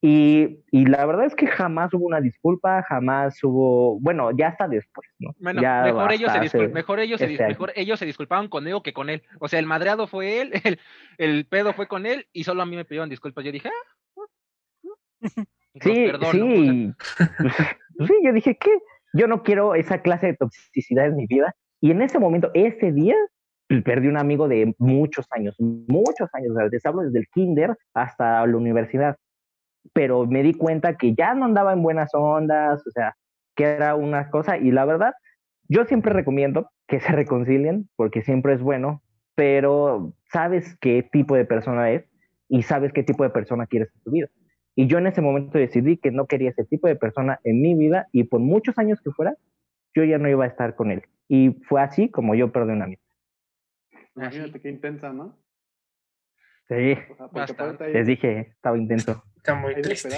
Y, 0.05 0.59
y 0.73 0.85
la 0.87 1.07
verdad 1.07 1.27
es 1.27 1.37
que 1.37 1.47
jamás 1.47 1.95
hubo 1.95 2.07
una 2.07 2.21
disculpa, 2.21 2.83
jamás 2.83 3.39
hubo, 3.45 4.01
bueno, 4.01 4.31
ya 4.37 4.49
hasta 4.49 4.67
después, 4.67 5.09
¿no? 5.21 5.31
Bueno, 5.39 5.63
Ya 5.63 5.85
mejor, 5.85 6.11
ellos 6.13 6.33
se 6.33 6.39
hasta 6.39 6.59
discul- 6.59 6.65
hace- 6.65 6.75
mejor, 6.75 6.99
ellos 7.01 7.21
se 7.21 7.29
dis- 7.29 7.33
este 7.35 7.47
mejor 7.47 7.73
ellos 7.77 7.99
se 8.01 8.07
disculparon 8.07 8.49
conmigo 8.49 8.83
que 8.83 8.93
con 8.93 9.09
él. 9.11 9.23
O 9.39 9.47
sea, 9.47 9.61
el 9.61 9.67
madreado 9.67 10.09
fue 10.09 10.41
él, 10.41 10.51
el, 10.67 10.81
el 11.19 11.47
pedo 11.47 11.73
fue 11.73 11.87
con 11.87 12.05
él 12.07 12.27
y 12.33 12.43
solo 12.43 12.63
a 12.63 12.67
mí 12.67 12.75
me 12.75 12.85
pidieron 12.85 13.09
disculpas. 13.11 13.45
Yo 13.45 13.53
dije, 13.53 13.69
ah, 13.69 14.21
los 15.23 15.33
Sí, 15.81 16.05
perdono", 16.07 16.27
o 16.27 16.33
sea, 16.33 16.73
sí. 16.73 16.93
Pues 17.39 17.55
sí, 18.09 18.15
yo 18.25 18.33
dije 18.33 18.57
que 18.57 18.71
yo 19.15 19.27
no 19.29 19.43
quiero 19.45 19.75
esa 19.77 20.03
clase 20.03 20.27
de 20.29 20.37
toxicidad 20.37 21.07
en 21.07 21.17
mi 21.17 21.27
vida. 21.27 21.55
Y 21.81 21.91
en 21.93 22.03
ese 22.03 22.19
momento, 22.19 22.51
ese 22.55 22.91
día, 22.93 23.15
pues, 23.69 23.83
perdí 23.85 24.09
un 24.09 24.17
amigo 24.19 24.49
de 24.49 24.75
muchos 24.79 25.27
años, 25.31 25.55
muchos 25.61 26.29
años. 26.33 26.51
O 26.53 26.57
sea, 26.57 26.67
les 26.69 26.85
hablo 26.87 27.03
desde 27.03 27.21
el 27.21 27.27
kinder 27.29 27.77
hasta 27.95 28.45
la 28.47 28.57
universidad. 28.57 29.17
Pero 29.93 30.27
me 30.27 30.43
di 30.43 30.55
cuenta 30.55 30.97
que 30.97 31.15
ya 31.15 31.35
no 31.35 31.45
andaba 31.45 31.73
en 31.73 31.83
buenas 31.83 32.11
ondas, 32.15 32.87
o 32.87 32.91
sea, 32.91 33.17
que 33.55 33.65
era 33.65 33.95
una 33.95 34.31
cosa. 34.31 34.59
Y 34.59 34.71
la 34.71 34.85
verdad, 34.85 35.15
yo 35.69 35.85
siempre 35.85 36.13
recomiendo 36.13 36.71
que 36.87 37.01
se 37.01 37.13
reconcilien, 37.13 37.89
porque 37.97 38.23
siempre 38.23 38.55
es 38.55 38.63
bueno, 38.63 39.03
pero 39.35 40.15
sabes 40.31 40.77
qué 40.81 41.03
tipo 41.03 41.35
de 41.35 41.45
persona 41.45 41.91
es 41.91 42.05
y 42.49 42.63
sabes 42.63 42.93
qué 42.93 43.03
tipo 43.03 43.25
de 43.25 43.31
persona 43.31 43.67
quieres 43.67 43.91
en 43.95 44.03
tu 44.03 44.11
vida. 44.11 44.29
Y 44.75 44.87
yo 44.87 44.99
en 44.99 45.07
ese 45.07 45.21
momento 45.21 45.59
decidí 45.59 45.97
que 45.99 46.11
no 46.11 46.27
quería 46.27 46.51
ese 46.51 46.65
tipo 46.65 46.89
de 46.89 46.97
persona 46.97 47.41
en 47.45 47.61
mi 47.61 47.75
vida 47.75 48.09
y 48.13 48.25
por 48.25 48.41
muchos 48.41 48.79
años 48.79 49.01
que 49.03 49.11
fuera, 49.11 49.35
yo 49.95 50.05
ya 50.05 50.19
no 50.19 50.29
iba 50.29 50.45
a 50.45 50.49
estar 50.49 50.75
con 50.75 50.91
él. 50.91 51.03
Y 51.29 51.51
fue 51.69 51.81
así 51.83 52.11
como 52.11 52.35
yo 52.35 52.53
perdí 52.53 52.73
un 52.73 52.83
amigo. 52.83 53.03
Imagínate 54.15 54.61
qué 54.61 54.71
intensa, 54.71 55.13
¿no? 55.13 55.39
Sí, 56.69 56.97
O 57.19 57.47
sea, 57.47 57.89
les 57.89 58.07
dije, 58.07 58.53
estaba 58.53 58.79
intenso. 58.79 59.23
Está 59.43 59.57
muy 59.57 59.75
hay 59.75 59.83
triste. 59.83 60.09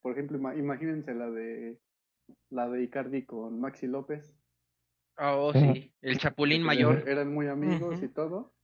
Por 0.00 0.12
ejemplo, 0.12 0.38
ima- 0.38 0.56
imagínense 0.58 1.14
la 1.14 1.30
de 1.30 1.78
la 2.48 2.68
de 2.70 2.82
Icardi 2.82 3.24
con 3.26 3.60
Maxi 3.60 3.86
López. 3.86 4.34
Oh, 5.18 5.52
sí, 5.52 5.92
el 6.00 6.18
chapulín 6.18 6.62
mayor. 6.62 7.06
Eran 7.06 7.32
muy 7.34 7.48
amigos 7.48 8.02
y 8.02 8.08
todo. 8.08 8.54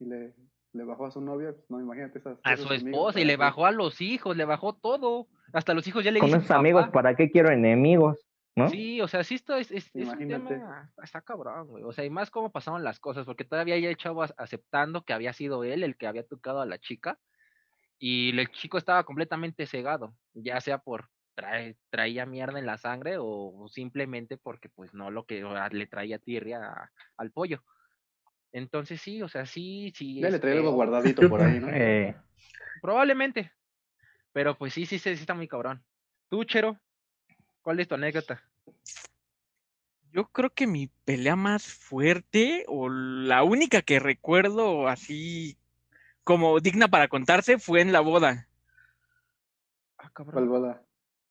Y 0.00 0.06
le, 0.06 0.34
le 0.72 0.84
bajó 0.84 1.04
a 1.06 1.10
su 1.10 1.20
novia, 1.20 1.52
pues 1.52 1.70
no, 1.70 1.80
imagínate 1.80 2.18
esas. 2.18 2.38
A 2.42 2.56
su 2.56 2.62
amigos, 2.66 2.82
esposa 2.82 3.20
y 3.20 3.22
¿para 3.24 3.26
le 3.32 3.36
bajó 3.36 3.66
a 3.66 3.72
los 3.72 4.00
hijos, 4.00 4.36
le 4.36 4.46
bajó 4.46 4.74
todo. 4.74 5.28
Hasta 5.52 5.74
los 5.74 5.86
hijos 5.86 6.02
ya 6.02 6.10
le 6.10 6.20
Con 6.20 6.30
esos 6.30 6.50
amigos. 6.50 6.88
¿para 6.88 7.14
qué 7.14 7.30
quiero 7.30 7.50
enemigos? 7.50 8.26
¿No? 8.56 8.68
Sí, 8.70 9.00
o 9.02 9.08
sea, 9.08 9.22
sí 9.22 9.34
esto 9.34 9.54
es, 9.54 9.70
es, 9.70 9.86
es 9.94 9.94
un 9.94 10.22
Imagínate. 10.22 10.54
tema, 10.54 10.90
está 11.02 11.20
cabrón, 11.20 11.68
güey. 11.68 11.84
O 11.84 11.92
sea, 11.92 12.04
y 12.04 12.10
más 12.10 12.30
cómo 12.30 12.50
pasaron 12.52 12.82
las 12.84 12.98
cosas, 13.00 13.26
porque 13.26 13.44
todavía 13.44 13.74
hay 13.74 13.84
el 13.86 13.96
chavo 13.96 14.22
aceptando 14.22 15.04
que 15.04 15.12
había 15.12 15.32
sido 15.34 15.62
él 15.64 15.82
el 15.82 15.96
que 15.96 16.06
había 16.06 16.26
tocado 16.26 16.60
a 16.60 16.66
la 16.66 16.78
chica, 16.78 17.18
y 18.04 18.36
el 18.36 18.50
chico 18.50 18.78
estaba 18.78 19.04
completamente 19.04 19.64
cegado, 19.64 20.12
ya 20.34 20.60
sea 20.60 20.78
por 20.78 21.08
trae, 21.36 21.76
traía 21.88 22.26
mierda 22.26 22.58
en 22.58 22.66
la 22.66 22.76
sangre 22.76 23.14
o 23.16 23.68
simplemente 23.70 24.36
porque 24.36 24.68
pues 24.68 24.92
no 24.92 25.12
lo 25.12 25.24
que 25.24 25.40
sea, 25.40 25.68
le 25.68 25.86
traía 25.86 26.18
tirria 26.18 26.58
a- 26.64 26.90
al 27.16 27.30
pollo. 27.30 27.62
Entonces 28.50 29.00
sí, 29.00 29.22
o 29.22 29.28
sea, 29.28 29.46
sí, 29.46 29.92
sí. 29.94 30.20
Ya 30.20 30.30
le 30.30 30.40
traía 30.40 30.56
este, 30.56 30.66
algo 30.66 30.72
guardadito 30.72 31.28
por 31.28 31.42
ahí, 31.42 31.60
¿no? 31.60 31.68
Eh, 31.70 32.16
Probablemente. 32.80 33.52
Pero 34.32 34.58
pues 34.58 34.74
sí, 34.74 34.84
sí, 34.84 34.98
sí, 34.98 35.14
sí 35.14 35.20
está 35.20 35.34
muy 35.34 35.46
cabrón. 35.46 35.84
Tú, 36.28 36.42
Chero, 36.42 36.76
¿cuál 37.62 37.78
es 37.78 37.86
tu 37.86 37.94
anécdota? 37.94 38.42
Yo 40.10 40.24
creo 40.24 40.50
que 40.50 40.66
mi 40.66 40.88
pelea 41.04 41.36
más 41.36 41.72
fuerte 41.72 42.64
o 42.66 42.88
la 42.88 43.44
única 43.44 43.80
que 43.80 44.00
recuerdo 44.00 44.88
así 44.88 45.56
como 46.24 46.60
digna 46.60 46.88
para 46.88 47.08
contarse 47.08 47.58
fue 47.58 47.80
en 47.80 47.92
la 47.92 48.00
boda. 48.00 48.48
Ah, 49.98 50.10
¿Cuál 50.14 50.26
cabrón. 50.26 50.48
boda? 50.48 50.82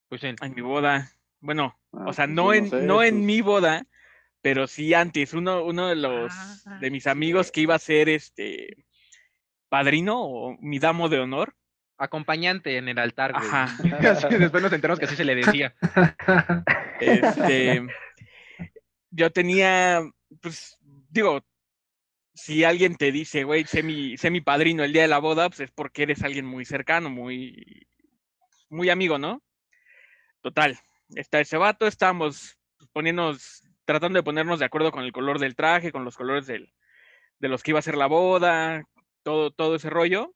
Pues 0.10 0.24
en, 0.24 0.36
En 0.42 0.54
mi 0.56 0.62
boda. 0.62 1.12
Bueno, 1.40 1.78
Ah, 1.94 2.06
o 2.08 2.14
sea, 2.14 2.26
pues 2.26 2.36
no 2.36 2.54
en, 2.54 2.70
sé, 2.70 2.82
no 2.84 3.04
en 3.04 3.16
pues, 3.16 3.26
mi 3.26 3.42
boda, 3.42 3.86
pero 4.42 4.68
sí 4.68 4.94
antes. 4.94 5.34
Uno, 5.34 5.64
uno 5.64 5.88
de 5.90 5.96
los 5.96 6.32
Ah, 6.66 6.78
de 6.80 6.90
mis 6.92 7.08
amigos 7.08 7.52
que 7.52 7.62
iba 7.62 7.76
a 7.76 7.80
ser 7.80 8.08
este 8.10 8.86
padrino 9.70 10.22
o 10.22 10.58
mi 10.62 10.80
damo 10.80 11.10
de 11.10 11.20
honor. 11.20 11.56
acompañante 11.98 12.78
en 12.78 12.88
el 12.90 12.98
altar, 12.98 13.34
güey. 13.34 13.46
Ajá. 13.46 13.66
Así, 14.12 14.36
después 14.38 14.64
nos 14.64 14.72
enteramos 14.74 15.00
que 15.00 15.06
así 15.06 15.16
se 15.16 15.26
le 15.26 15.36
decía. 15.36 15.74
Este, 17.00 17.86
yo 19.12 19.32
tenía, 19.32 20.02
pues, 20.42 20.78
digo, 21.10 21.44
si 22.34 22.64
alguien 22.64 22.96
te 22.96 23.12
dice, 23.12 23.44
güey, 23.44 23.66
sé 23.66 23.84
mi, 23.84 24.18
sé 24.18 24.32
mi 24.32 24.42
padrino 24.42 24.84
el 24.84 24.94
día 24.94 25.04
de 25.04 25.08
la 25.08 25.20
boda, 25.20 25.50
pues 25.50 25.62
es 25.62 25.72
porque 25.72 26.04
eres 26.04 26.24
alguien 26.24 26.46
muy 26.46 26.66
cercano, 26.66 27.10
muy, 27.10 27.88
muy 28.70 28.90
amigo, 28.90 29.18
¿no? 29.18 29.42
Total, 30.42 30.78
está 31.16 31.40
ese 31.40 31.58
vato, 31.58 31.88
estábamos 31.88 32.58
poniéndonos, 32.94 33.64
tratando 33.86 34.18
de 34.18 34.24
ponernos 34.24 34.60
de 34.60 34.66
acuerdo 34.66 34.92
con 34.92 35.04
el 35.04 35.12
color 35.12 35.40
del 35.40 35.56
traje, 35.56 35.92
con 35.92 36.04
los 36.06 36.18
colores 36.18 36.48
de 36.48 36.68
los 37.50 37.64
que 37.64 37.72
iba 37.72 37.80
a 37.80 37.84
ser 37.84 37.96
la 37.98 38.08
boda, 38.08 38.84
todo, 39.24 39.52
todo 39.52 39.76
ese 39.76 39.90
rollo. 39.90 40.34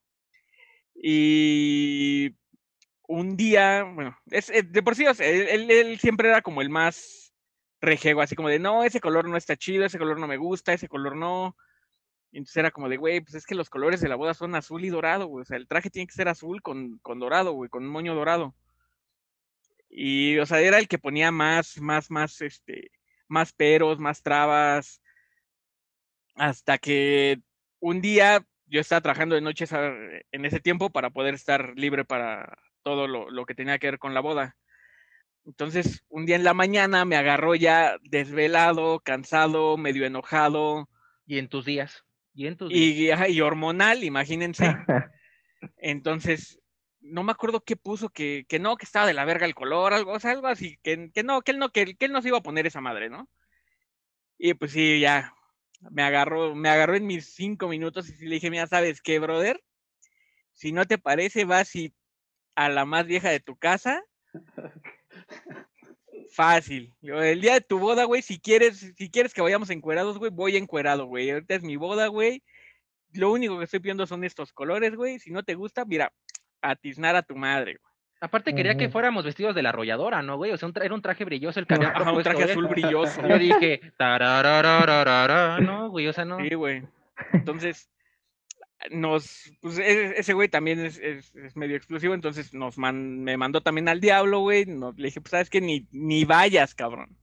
Y 0.95 2.35
un 3.07 3.37
día, 3.37 3.83
bueno, 3.83 4.17
es, 4.31 4.49
es- 4.49 4.71
de 4.71 4.83
por 4.83 4.95
sí, 4.95 5.05
o 5.07 5.13
sea, 5.13 5.27
él- 5.29 5.69
él 5.71 5.99
siempre 5.99 6.29
era 6.29 6.41
como 6.41 6.61
el 6.61 6.69
más 6.69 7.33
rejego, 7.81 8.21
así 8.21 8.35
como 8.35 8.49
de, 8.49 8.59
no, 8.59 8.83
ese 8.83 9.01
color 9.01 9.27
no 9.29 9.37
está 9.37 9.55
chido, 9.57 9.85
ese 9.85 9.99
color 9.99 10.19
no 10.19 10.27
me 10.27 10.37
gusta, 10.37 10.73
ese 10.73 10.87
color 10.89 11.15
no. 11.15 11.55
Entonces 12.37 12.57
era 12.57 12.71
como 12.71 12.89
de, 12.89 12.97
güey, 12.97 13.21
pues 13.21 13.35
es 13.35 13.45
que 13.45 13.55
los 13.55 13.69
colores 13.69 14.01
de 14.01 14.09
la 14.09 14.15
boda 14.15 14.33
son 14.33 14.55
azul 14.55 14.83
y 14.85 14.89
dorado, 14.89 15.27
güey. 15.27 15.43
O 15.43 15.45
sea, 15.45 15.57
el 15.57 15.67
traje 15.67 15.89
tiene 15.89 16.07
que 16.07 16.13
ser 16.13 16.27
azul 16.27 16.61
con, 16.61 16.99
con 16.99 17.19
dorado, 17.19 17.53
güey, 17.53 17.69
con 17.69 17.83
un 17.83 17.89
moño 17.91 18.13
dorado. 18.15 18.55
Y, 19.89 20.37
o 20.39 20.45
sea, 20.45 20.59
era 20.61 20.79
el 20.79 20.87
que 20.87 20.97
ponía 20.99 21.31
más, 21.31 21.79
más, 21.79 22.11
más, 22.11 22.41
este, 22.41 22.91
más 23.27 23.53
peros, 23.53 23.99
más 23.99 24.21
trabas. 24.21 25.01
Hasta 26.35 26.77
que 26.77 27.39
un 27.79 28.01
día 28.01 28.45
yo 28.67 28.81
estaba 28.81 29.01
trabajando 29.01 29.35
de 29.35 29.41
noche 29.41 29.63
esa- 29.65 29.93
en 30.31 30.45
ese 30.45 30.59
tiempo 30.59 30.89
para 30.89 31.09
poder 31.11 31.33
estar 31.35 31.73
libre 31.77 32.03
para 32.05 32.57
todo 32.83 33.07
lo, 33.07 33.29
lo 33.29 33.45
que 33.45 33.55
tenía 33.55 33.79
que 33.79 33.87
ver 33.87 33.99
con 33.99 34.13
la 34.13 34.19
boda. 34.21 34.57
Entonces, 35.45 36.03
un 36.09 36.25
día 36.25 36.35
en 36.37 36.43
la 36.43 36.53
mañana 36.53 37.05
me 37.05 37.17
agarró 37.17 37.55
ya 37.55 37.97
desvelado, 38.03 38.99
cansado, 39.01 39.77
medio 39.77 40.05
enojado 40.05 40.89
Y 41.27 41.39
en 41.39 41.49
tus 41.49 41.65
días. 41.65 42.05
Y 42.35 43.41
hormonal, 43.41 44.03
imagínense. 44.03 44.65
Entonces, 45.77 46.59
no 46.99 47.23
me 47.23 47.31
acuerdo 47.31 47.63
qué 47.63 47.75
puso, 47.75 48.09
que, 48.09 48.45
que 48.47 48.59
no, 48.59 48.75
que 48.77 48.85
estaba 48.85 49.07
de 49.07 49.13
la 49.13 49.25
verga 49.25 49.45
el 49.45 49.55
color, 49.55 49.93
algo, 49.93 50.13
o 50.13 50.19
sea, 50.19 50.31
algo 50.31 50.47
así, 50.47 50.77
que, 50.83 51.11
que 51.13 51.23
no, 51.23 51.41
que 51.41 51.51
él 51.51 51.59
no, 51.59 51.69
que, 51.69 51.95
que 51.95 52.05
él 52.05 52.11
no 52.11 52.21
se 52.21 52.29
iba 52.29 52.39
a 52.39 52.43
poner 52.43 52.67
esa 52.67 52.81
madre, 52.81 53.09
¿no? 53.09 53.29
Y 54.37 54.53
pues 54.55 54.71
sí, 54.71 54.99
ya, 54.99 55.33
me 55.91 56.03
agarró, 56.03 56.55
me 56.55 56.69
agarró 56.69 56.95
en 56.95 57.07
mis 57.07 57.33
cinco 57.33 57.67
minutos 57.67 58.09
y 58.09 58.13
sí 58.13 58.25
le 58.25 58.35
dije, 58.35 58.49
mira, 58.49 58.67
¿sabes 58.67 59.01
qué, 59.01 59.19
brother? 59.19 59.63
Si 60.53 60.71
no 60.71 60.85
te 60.85 60.97
parece, 60.97 61.45
vas 61.45 61.75
y 61.75 61.93
a 62.55 62.69
la 62.69 62.85
más 62.85 63.05
vieja 63.05 63.29
de 63.29 63.39
tu 63.39 63.55
casa. 63.57 64.03
Fácil. 66.35 66.93
Yo, 67.01 67.23
El 67.23 67.39
día 67.39 67.53
de 67.53 67.61
tu 67.61 67.79
boda, 67.79 68.03
güey, 68.03 68.21
si 68.21 68.39
quieres, 68.39 68.93
si 68.97 69.09
quieres 69.09 69.33
que 69.33 69.41
vayamos 69.41 69.69
encuerados, 69.69 70.17
güey, 70.17 70.31
voy 70.31 70.57
encuerado, 70.57 71.05
güey. 71.05 71.31
Ahorita 71.31 71.55
es 71.55 71.63
mi 71.63 71.77
boda, 71.77 72.07
güey. 72.07 72.43
Lo 73.13 73.31
único 73.31 73.57
que 73.57 73.63
estoy 73.63 73.79
pidiendo 73.79 74.05
son 74.05 74.25
estos 74.25 74.51
colores, 74.51 74.95
güey. 74.95 75.17
Si 75.19 75.31
no 75.31 75.43
te 75.43 75.55
gusta, 75.55 75.85
mira, 75.85 76.11
a 76.61 76.75
tiznar 76.75 77.15
a 77.15 77.21
tu 77.23 77.37
madre, 77.37 77.77
güey. 77.81 77.93
Aparte 78.19 78.53
quería 78.53 78.75
que 78.75 78.85
Ujú. 78.85 78.91
fuéramos 78.93 79.23
vestidos 79.23 79.55
de 79.55 79.61
la 79.61 79.69
arrolladora, 79.69 80.21
¿no, 80.21 80.35
güey? 80.35 80.51
O 80.51 80.57
sea, 80.57 80.67
un 80.67 80.73
era 80.81 80.93
un 80.93 81.01
traje 81.01 81.23
brilloso 81.23 81.59
el 81.59 81.67
que 81.67 81.75
había 81.75 81.89
Ajá, 81.89 82.11
un 82.11 82.23
traje 82.23 82.43
él. 82.43 82.49
azul 82.49 82.67
brilloso. 82.67 83.25
Yo 83.27 83.39
dije, 83.39 83.81
no, 85.61 85.89
güey, 85.89 86.07
o 86.07 86.13
sea, 86.13 86.25
no. 86.25 86.37
Sí, 86.39 86.53
güey. 86.55 86.83
Entonces, 87.33 87.89
nos, 88.91 89.51
pues 89.61 89.77
e- 89.79 90.19
ese 90.19 90.33
güey 90.33 90.47
también 90.49 90.79
es, 90.79 90.97
es- 90.99 91.33
es 91.35 91.55
medio 91.55 91.75
explosivo, 91.77 92.13
entonces 92.13 92.53
nos 92.53 92.77
man- 92.77 93.23
me 93.23 93.37
mandó 93.37 93.61
también 93.61 93.87
al 93.89 94.01
diablo, 94.01 94.39
güey. 94.41 94.65
nos- 94.65 94.97
Le 94.97 95.05
dije, 95.07 95.21
pues 95.21 95.31
sabes 95.31 95.49
que 95.49 95.61
ni, 95.61 95.87
ni 95.91 96.25
vayas, 96.25 96.75
cabrón. 96.75 97.17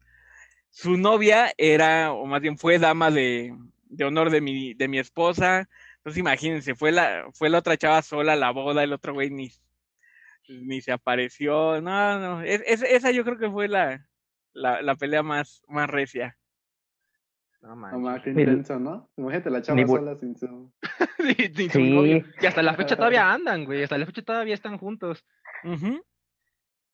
Su 0.71 0.97
novia 0.99 1.53
era, 1.59 2.13
o 2.13 2.27
más 2.27 2.41
bien 2.43 2.59
fue 2.59 2.79
dama 2.79 3.11
de, 3.11 3.55
de 3.85 4.05
honor 4.05 4.31
de 4.31 4.41
mi, 4.41 4.75
de 4.75 4.89
mi 4.89 4.99
esposa. 4.99 5.69
Entonces 5.99 6.19
imagínense, 6.21 6.75
fue 6.75 6.93
la, 6.93 7.27
fue 7.35 7.51
la 7.51 7.59
otra 7.59 7.77
chava 7.77 8.03
sola 8.03 8.35
a 8.35 8.37
la 8.37 8.51
boda, 8.53 8.83
el 8.85 8.93
otro 8.93 9.15
güey 9.15 9.31
ni, 9.31 9.51
ni 10.49 10.81
se 10.81 10.93
apareció. 10.93 11.81
No, 11.81 12.19
no, 12.19 12.43
es- 12.43 12.63
es- 12.67 12.83
esa 12.83 13.11
yo 13.11 13.25
creo 13.25 13.39
que 13.39 13.51
fue 13.51 13.69
la, 13.69 14.07
la, 14.53 14.83
la 14.83 14.97
pelea 14.97 15.23
más, 15.23 15.63
más 15.69 15.89
recia. 15.91 16.37
No 17.63 17.69
No 17.69 17.77
manches. 17.77 18.01
más, 18.01 18.23
qué 18.23 18.31
intenso, 18.31 18.79
¿no? 18.79 19.09
Imagínate 19.17 19.51
la 19.51 19.63
chava 19.63 19.87
sola 19.87 20.17
sin 20.17 20.37
su. 20.37 20.73
Sí, 21.23 21.53
sin 21.55 21.71
su 21.71 21.79
novio. 21.81 22.25
Y 22.41 22.47
hasta 22.47 22.63
la 22.63 22.75
fecha 22.75 22.97
todavía 22.97 23.33
andan, 23.33 23.65
güey. 23.65 23.85
Hasta 23.85 23.97
la 23.99 24.07
fecha 24.07 24.23
todavía 24.23 24.55
están 24.55 24.77
juntos. 24.79 25.25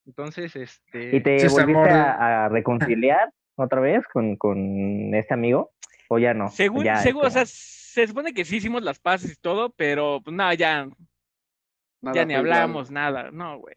Entonces, 0.06 0.54
este. 0.56 1.16
¿Y 1.16 1.22
te 1.22 1.48
volviste 1.48 1.90
a, 1.90 2.44
a 2.44 2.48
reconciliar 2.48 3.32
otra 3.56 3.80
vez 3.80 4.06
con, 4.12 4.36
con 4.36 5.14
este 5.14 5.34
amigo? 5.34 5.72
¿O 6.08 6.18
ya 6.18 6.34
no? 6.34 6.48
Según, 6.48 6.84
según, 7.02 7.20
o 7.20 7.28
como- 7.28 7.30
sea, 7.30 7.44
se 7.46 8.06
supone 8.06 8.32
que 8.32 8.44
sí 8.44 8.56
hicimos 8.56 8.82
las 8.82 8.98
paces 8.98 9.32
y 9.32 9.36
todo, 9.36 9.70
pero 9.70 10.20
pues 10.24 10.34
nada, 10.36 10.54
ya, 10.54 10.86
Nada 12.00 12.14
ya 12.14 12.24
ni 12.24 12.34
hablamos, 12.34 12.90
nada, 12.90 13.30
no, 13.30 13.58
güey. 13.58 13.74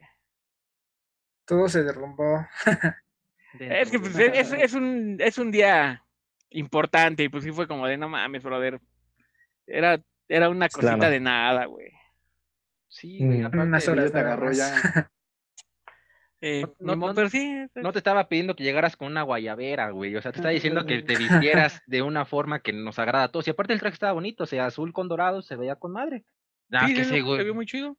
Todo 1.45 1.67
se 1.67 1.83
derrumbó. 1.83 2.45
Es 3.60 3.91
que 3.91 4.00
pues, 4.00 4.17
es, 4.17 4.53
es 4.53 4.74
un, 4.74 5.17
es 5.19 5.38
un 5.38 5.51
día 5.51 6.03
importante 6.51 7.24
y 7.24 7.29
pues 7.29 7.43
sí 7.43 7.51
fue 7.51 7.67
como 7.67 7.88
de 7.88 7.98
no 7.98 8.08
mames, 8.10 8.43
brother. 8.43 8.79
Era, 9.67 10.00
era 10.27 10.50
una 10.50 10.70
cosita 10.70 10.96
Claro. 10.98 11.12
de 11.12 11.20
nada, 11.20 11.65
güey. 11.65 11.91
Sí, 12.88 13.20
güey. 13.25 13.39
Mm. 13.39 13.46
aparte, 13.46 13.65
Unas 13.67 13.84
Sí, 13.84 13.91
horas 13.91 14.05
ya 14.05 14.12
te 14.12 14.20
agarró 14.20 14.51
ya. 14.51 14.74
Eh, 16.43 16.65
No- 16.79 16.96
no- 16.96 17.13
pero 17.13 17.29
sí, 17.29 17.67
No 17.75 17.91
te 17.91 18.00
estaba 18.00 18.27
pidiendo 18.27 18.55
que 18.55 18.63
llegaras 18.63 18.98
con 18.98 19.10
una 19.12 19.22
guayabera, 19.22 19.91
güey. 19.91 20.15
O 20.15 20.22
sea, 20.24 20.31
te 20.31 20.39
estaba 20.39 20.51
diciendo 20.51 20.88
que 20.88 21.03
te 21.03 21.15
vistieras 21.15 21.84
de 21.86 22.01
una 22.01 22.25
forma 22.25 22.62
que 22.62 22.74
nos 22.74 22.98
agrada 22.98 23.25
a 23.25 23.27
todos. 23.27 23.48
Y 23.48 23.51
aparte 23.51 23.74
el 23.74 23.79
traje 23.79 23.93
estaba 23.93 24.13
bonito, 24.13 24.46
o 24.46 24.48
sea, 24.48 24.65
azul 24.65 24.91
con 24.91 25.08
dorado, 25.08 25.43
se 25.43 25.55
veía 25.55 25.75
con 25.75 25.91
madre. 25.91 26.24
Nada, 26.67 26.88
sí, 26.88 26.96
que 26.96 27.03
se 27.03 27.10
ese 27.12 27.15
vio- 27.17 27.25
se 27.25 27.27
güey. 27.27 27.43
vio 27.43 27.53
muy 27.53 27.67
chido. 27.67 27.96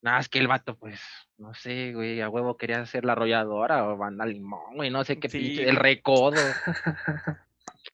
Nada, 0.00 0.20
es 0.20 0.28
que 0.28 0.38
el 0.38 0.46
vato, 0.46 0.76
pues, 0.76 1.00
no 1.38 1.54
sé, 1.54 1.92
güey, 1.92 2.20
a 2.20 2.28
huevo 2.28 2.56
quería 2.56 2.80
hacer 2.80 3.04
la 3.04 3.12
arrolladora 3.14 3.88
o 3.88 3.96
banda 3.96 4.26
limón, 4.26 4.76
güey, 4.76 4.90
no 4.90 5.02
sé 5.02 5.18
qué 5.18 5.28
Sí. 5.28 5.38
pinche, 5.40 5.68
el 5.68 5.74
recodo. 5.76 6.36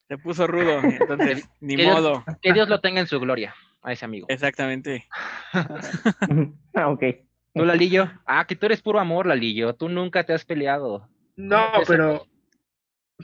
Se 0.09 0.19
puso 0.19 0.47
rudo, 0.47 0.81
entonces, 0.83 1.49
ni 1.61 1.77
Que 1.77 1.83
Dios- 1.83 1.95
modo. 1.95 2.25
Que 2.43 2.53
Dios 2.53 2.69
lo 2.69 2.81
tenga 2.81 3.01
en 3.01 3.07
su 3.07 3.21
gloria, 3.21 3.55
a 3.83 3.93
ese 3.93 4.05
amigo. 4.05 4.27
Exactamente. 4.31 5.07
ah, 5.53 6.89
ok. 6.89 7.03
¿Tú, 7.55 7.65
Lalillo? 7.65 8.11
Ah, 8.27 8.47
que 8.47 8.57
tú 8.57 8.67
eres 8.67 8.81
puro 8.83 9.01
amor, 9.01 9.27
Lalillo. 9.27 9.75
Tú 9.75 9.89
nunca 9.89 10.25
te 10.25 10.33
has 10.33 10.45
peleado. 10.45 11.09
No, 11.37 11.71
¿Cómo 11.73 11.81
te 11.85 11.87
pero, 11.93 12.27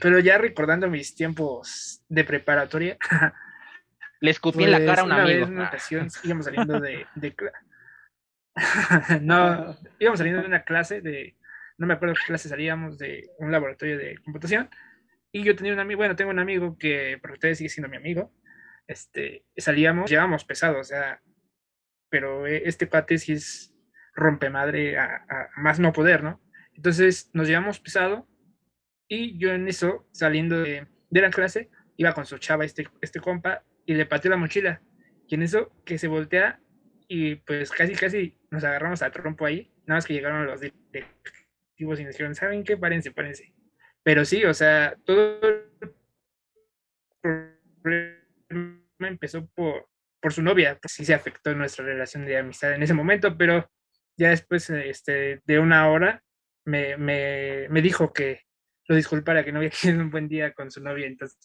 pero 0.01 0.19
ya 0.19 0.37
recordando 0.37 0.89
mis 0.89 1.15
tiempos 1.15 2.01
de 2.09 2.23
preparatoria, 2.23 2.97
Le 4.21 4.31
escupí 4.31 4.63
en 4.63 4.71
la 4.71 4.77
pues, 4.77 4.89
cara 4.89 5.01
a 5.01 5.05
un 5.05 5.11
una 5.11 5.23
amigo. 5.23 5.39
vez, 5.39 5.47
en 5.47 5.53
una 5.55 5.65
Ah, 5.65 5.69
ocasión, 5.69 6.07
íbamos 6.23 6.45
saliendo 6.45 6.79
de, 6.79 7.05
de 7.15 7.35
no, 9.21 9.75
íbamos 9.99 10.17
saliendo 10.17 10.41
de 10.41 10.47
una 10.47 10.63
clase 10.63 11.01
de, 11.01 11.35
no 11.77 11.85
me 11.87 11.93
acuerdo 11.95 12.15
qué 12.15 12.21
clase 12.27 12.47
salíamos, 12.49 12.97
de 12.97 13.29
un 13.39 13.51
laboratorio 13.51 13.97
de 13.97 14.17
computación, 14.23 14.69
y 15.39 15.43
yo 15.43 15.55
tenía 15.55 15.73
un 15.73 15.79
amigo, 15.79 15.97
bueno, 15.99 16.15
tengo 16.15 16.31
un 16.31 16.39
amigo 16.39 16.77
que, 16.77 17.17
por 17.21 17.31
ustedes 17.31 17.57
sigue 17.57 17.69
siendo 17.69 17.89
mi 17.89 17.97
amigo, 17.97 18.33
este, 18.87 19.45
salíamos, 19.57 20.09
llevábamos 20.09 20.45
pesado, 20.45 20.79
o 20.79 20.83
sea, 20.83 21.21
pero 22.09 22.47
eh, 22.47 22.63
este 22.65 22.87
cuate 22.89 23.17
sí 23.17 23.33
es 23.33 23.73
rompemadre 24.15 24.97
a, 24.97 25.05
a- 25.29 25.49
a 25.55 25.61
más 25.61 25.79
no 25.79 25.91
poder, 25.93 26.23
¿no? 26.23 26.41
Entonces 26.73 27.29
nos 27.33 27.47
llevamos 27.47 27.79
pesado 27.79 28.27
y 29.07 29.37
yo 29.39 29.51
en 29.53 29.67
eso, 29.67 30.07
saliendo 30.11 30.61
de, 30.61 30.87
de 31.09 31.21
la 31.21 31.31
clase, 31.31 31.69
iba 31.97 32.13
con 32.13 32.25
su 32.25 32.37
chava, 32.37 32.65
este, 32.65 32.87
este 33.01 33.19
compa, 33.19 33.63
y 33.85 33.93
le 33.95 34.05
pateó 34.05 34.31
la 34.31 34.37
mochila. 34.37 34.81
Y 35.27 35.35
en 35.35 35.43
eso 35.43 35.73
que 35.85 35.97
se 35.97 36.07
voltea 36.07 36.59
y 37.07 37.35
pues 37.37 37.71
casi, 37.71 37.93
casi 37.95 38.39
nos 38.51 38.63
agarramos 38.63 39.01
a 39.01 39.11
trompo 39.11 39.45
ahí. 39.45 39.71
Nada 39.87 39.97
más 39.97 40.05
que 40.05 40.13
llegaron 40.13 40.45
los 40.47 40.61
directivos 40.61 41.99
y 41.99 42.03
nos 42.05 42.13
dijeron, 42.13 42.35
¿saben 42.35 42.63
qué? 42.63 42.77
Párense, 42.77 43.11
párense. 43.11 43.54
Pero 44.05 44.23
sí, 44.23 44.45
o 44.45 44.53
sea, 44.53 44.95
todo 45.03 45.39
el 47.23 47.49
problema 47.81 48.77
empezó 48.99 49.47
por, 49.47 49.87
por 50.21 50.31
su 50.31 50.43
novia. 50.43 50.77
Pues 50.79 50.93
sí 50.93 51.03
se 51.03 51.15
afectó 51.15 51.55
nuestra 51.55 51.85
relación 51.85 52.23
de 52.23 52.37
amistad 52.37 52.73
en 52.73 52.83
ese 52.83 52.93
momento, 52.93 53.35
pero 53.35 53.67
ya 54.15 54.29
después 54.29 54.69
este, 54.69 55.41
de 55.43 55.59
una 55.59 55.89
hora 55.89 56.21
me, 56.65 56.97
me, 56.97 57.67
me 57.69 57.81
dijo 57.81 58.13
que 58.13 58.41
lo 58.87 58.95
disculpara, 58.95 59.43
que 59.43 59.51
no 59.51 59.57
había 59.57 59.71
tenido 59.81 60.03
un 60.03 60.11
buen 60.11 60.27
día 60.27 60.53
con 60.53 60.69
su 60.69 60.83
novia, 60.83 61.07
entonces, 61.07 61.39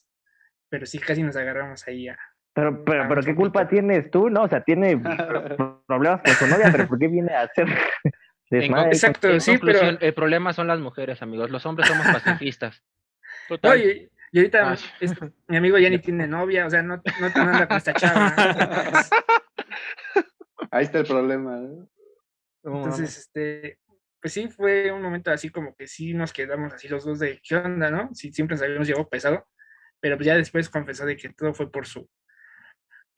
pero 0.68 0.84
sí, 0.84 0.98
casi 0.98 1.22
nos 1.22 1.36
agarramos 1.36 1.88
ahí 1.88 2.08
a... 2.08 2.18
Pero, 2.52 2.84
pero, 2.84 3.08
pero 3.08 3.22
¿qué 3.22 3.34
culpa 3.34 3.66
tienes 3.68 4.10
tú? 4.10 4.28
No, 4.28 4.42
o 4.42 4.48
sea, 4.48 4.62
tiene 4.62 4.98
pro- 4.98 5.82
problemas 5.86 6.20
con 6.22 6.34
su 6.34 6.46
novia, 6.46 6.68
pero 6.70 6.86
¿por 6.86 6.98
qué 6.98 7.08
viene 7.08 7.32
a 7.32 7.42
hacer 7.42 7.68
Exacto, 8.50 9.28
En 9.28 9.40
sí, 9.40 9.58
pero... 9.58 9.98
el 10.00 10.14
problema 10.14 10.52
son 10.52 10.66
las 10.66 10.80
mujeres, 10.80 11.22
amigos. 11.22 11.50
Los 11.50 11.64
hombres 11.66 11.88
somos 11.88 12.04
pacifistas. 12.12 12.82
Total. 13.48 13.72
Oye, 13.72 14.10
y 14.32 14.38
ahorita 14.38 14.72
Ah. 14.72 14.76
es- 15.00 15.14
mi 15.48 15.56
amigo 15.56 15.78
ya 15.78 15.88
ni 15.90 15.98
tiene 15.98 16.26
novia, 16.26 16.66
o 16.66 16.70
sea, 16.70 16.82
no, 16.82 16.96
no, 17.20 17.28
no 17.28 17.42
anda 17.42 17.66
con 17.68 17.76
esta 17.76 17.92
chava. 17.94 18.34
Ahí 20.70 20.84
está 20.84 20.98
el 21.00 21.06
problema. 21.06 21.58
¿eh? 21.58 21.68
No 22.62 22.76
Entonces, 22.76 23.16
este, 23.18 23.78
pues 24.20 24.32
sí, 24.34 24.48
fue 24.48 24.92
un 24.92 25.02
momento 25.02 25.30
así 25.30 25.48
como 25.50 25.74
que 25.74 25.86
sí 25.88 26.12
nos 26.14 26.32
quedamos 26.32 26.72
así 26.72 26.88
los 26.88 27.04
dos 27.04 27.18
de 27.18 27.40
qué 27.42 27.56
onda, 27.56 27.90
¿no? 27.90 28.10
Sí, 28.14 28.32
siempre 28.32 28.54
nos 28.56 28.62
habíamos 28.62 28.86
llevado 28.86 29.08
pesado, 29.08 29.46
pero 30.00 30.16
pues 30.16 30.26
ya 30.26 30.36
después 30.36 30.68
confesó 30.68 31.06
de 31.06 31.16
que 31.16 31.30
todo 31.30 31.54
fue 31.54 31.70
por 31.70 31.86
su, 31.86 32.08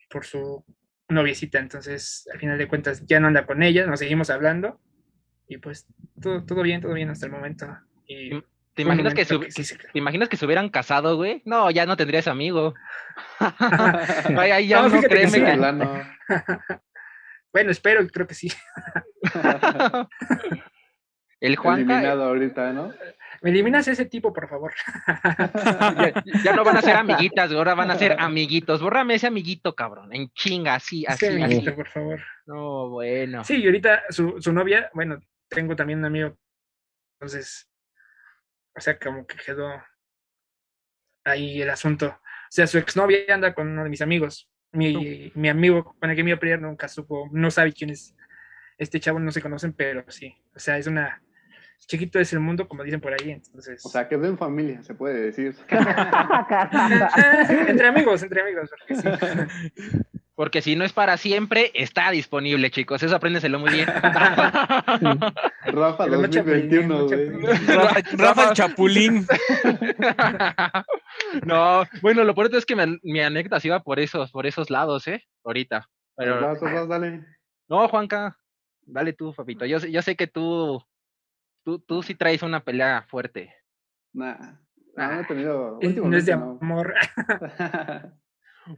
por 0.09 0.25
su 0.25 0.65
noviecita, 1.09 1.59
entonces 1.59 2.27
al 2.33 2.39
final 2.39 2.57
de 2.57 2.69
cuentas 2.69 3.05
ya 3.07 3.19
no 3.21 3.27
anda 3.27 3.45
con 3.45 3.62
ella, 3.62 3.85
nos 3.87 3.99
seguimos 3.99 4.31
hablando 4.31 4.81
y 5.54 5.59
pues 5.59 5.87
todo, 6.21 6.44
todo 6.44 6.62
bien, 6.62 6.80
todo 6.80 6.94
bien 6.94 7.11
hasta 7.11 7.26
el 7.26 7.32
momento. 7.32 7.66
Y 8.06 8.30
¿Te 8.75 8.82
imaginas 8.82 9.12
que, 9.12 9.25
sí 9.26 9.38
¿Te 9.92 9.99
imaginas 9.99 10.28
que 10.30 10.37
se 10.38 10.47
hubieran 10.47 10.71
casado, 10.71 11.16
güey? 11.16 11.42
No, 11.44 11.71
ya 11.71 11.85
no 11.85 11.97
tendrías 11.97 12.26
amigo. 12.26 12.75
Ay, 14.38 14.50
ay, 14.50 14.66
ya 14.68 14.80
No, 14.82 14.88
no, 14.88 15.00
que 15.02 15.09
créeme 15.09 15.30
sí. 15.30 15.44
que- 15.44 15.52
Plano. 15.56 16.02
Bueno, 17.52 17.71
espero, 17.71 18.06
creo 18.09 18.26
que 18.26 18.32
sí. 18.32 18.49
El 21.40 21.56
Juanca 21.56 21.80
Eliminado 21.82 22.25
ahorita, 22.25 22.73
¿no? 22.73 22.94
¿Me 23.42 23.50
eliminas 23.50 23.88
ese 23.88 24.06
tipo, 24.06 24.32
por 24.32 24.49
favor? 24.49 24.73
ya, 25.06 26.23
ya 26.44 26.56
no 26.56 26.64
van 26.64 26.76
a 26.78 26.82
ser 26.82 26.97
amiguitas, 26.97 27.49
güey, 27.49 27.59
ahora 27.59 27.75
van 27.75 27.90
a 27.90 27.97
ser 27.99 28.16
amiguitos. 28.18 28.80
Bórrame 28.80 29.16
ese 29.16 29.26
amiguito, 29.26 29.75
cabrón. 29.75 30.14
En 30.14 30.30
chinga, 30.30 30.76
así, 30.76 31.04
así, 31.06 31.26
Ese 31.26 31.35
así. 31.35 31.42
amiguito, 31.44 31.75
por 31.75 31.88
favor. 31.88 32.21
No, 32.47 32.88
bueno. 32.90 33.42
Sí, 33.44 33.56
y 33.56 33.66
ahorita 33.66 34.04
su, 34.11 34.40
su 34.40 34.52
novia, 34.52 34.88
bueno, 34.94 35.18
tengo 35.52 35.76
también 35.76 36.00
un 36.00 36.06
amigo, 36.06 36.37
entonces, 37.14 37.71
o 38.75 38.80
sea, 38.80 38.99
como 38.99 39.25
que 39.26 39.37
quedó 39.37 39.71
ahí 41.25 41.62
el 41.62 41.71
asunto. 41.71 42.09
O 42.09 42.50
sea, 42.50 42.66
su 42.66 42.78
exnovia 42.78 43.21
anda 43.28 43.54
con 43.54 43.68
uno 43.68 43.85
de 43.85 43.90
mis 43.90 44.02
amigos. 44.02 44.50
Mi, 44.73 45.30
mi 45.35 45.49
amigo 45.49 45.94
con 46.00 46.11
el 46.11 46.16
que 46.16 46.25
me 46.25 46.30
iba 46.30 46.38
a 46.38 46.40
pelear 46.40 46.61
nunca 46.61 46.88
supo, 46.88 47.28
no 47.30 47.49
sabe 47.50 47.73
quién 47.73 47.90
es 47.90 48.16
este 48.78 48.99
chavo, 49.00 49.21
no 49.21 49.30
se 49.30 49.42
conocen, 49.42 49.75
pero 49.75 50.04
sí. 50.09 50.35
O 50.54 50.59
sea, 50.59 50.78
es 50.78 50.87
una. 50.87 51.23
Chiquito 51.78 52.18
es 52.21 52.32
el 52.32 52.40
mundo, 52.40 52.68
como 52.68 52.85
dicen 52.85 53.00
por 53.00 53.12
ahí, 53.12 53.32
entonces. 53.32 53.85
O 53.85 53.88
sea, 53.88 54.09
quedó 54.09 54.26
en 54.26 54.38
familia, 54.38 54.82
se 54.82 54.94
puede 54.94 55.30
decir. 55.30 55.54
entre 57.68 57.87
amigos, 57.87 58.23
entre 58.23 58.40
amigos, 58.40 58.71
porque 58.71 58.94
sí. 58.94 59.09
Porque 60.35 60.62
si 60.62 60.77
no 60.77 60.85
es 60.85 60.95
para 60.95 61.19
siempre, 61.19 61.71
está 61.75 62.11
disponible, 62.11 62.71
chicos. 62.71 63.03
Eso 63.03 63.15
apréndeselo 63.15 63.59
muy 63.59 63.71
bien. 63.71 63.87
Rafa 64.03 64.87
Pero 65.67 66.17
no 66.17 66.29
2021, 66.29 67.09
chapulín, 67.09 67.33
no 67.33 67.39
güey. 67.41 67.57
Rafa, 67.67 68.01
Rafa 68.17 68.49
el 68.49 68.55
Chapulín. 68.55 69.27
no, 71.45 71.85
bueno, 72.01 72.25
lo 72.25 72.35
peor 72.35 72.55
es 72.55 72.67
que 72.67 72.77
mi, 72.77 72.99
mi 73.03 73.21
anécdota 73.21 73.61
se 73.61 73.69
iba 73.69 73.81
por 73.81 74.01
esos, 74.01 74.31
por 74.31 74.47
esos 74.47 74.71
lados, 74.71 75.07
¿eh? 75.09 75.23
Ahorita. 75.45 75.89
Pero, 76.17 76.41
Vas, 76.41 76.61
vas, 76.61 76.89
dale. 76.89 77.25
no, 77.69 77.87
Juanca, 77.89 78.37
dale 78.83 79.12
tú, 79.12 79.35
papito. 79.35 79.64
Yo, 79.66 79.81
sé- 79.81 79.90
yo 79.92 80.03
sé 80.03 80.16
que 80.16 80.27
tú, 80.27 80.83
tú, 81.64 81.79
tú 81.81 82.03
sí 82.03 82.14
traes 82.14 82.42
una 82.42 82.61
pelea 82.64 83.05
fuerte. 83.09 83.55
Nah. 84.12 84.57
No, 84.95 85.11
no 85.12 85.21
he 85.21 85.25
tenido. 85.25 85.79
No 85.83 86.16
es 86.16 86.27
de 86.27 86.33
amor. 86.35 86.95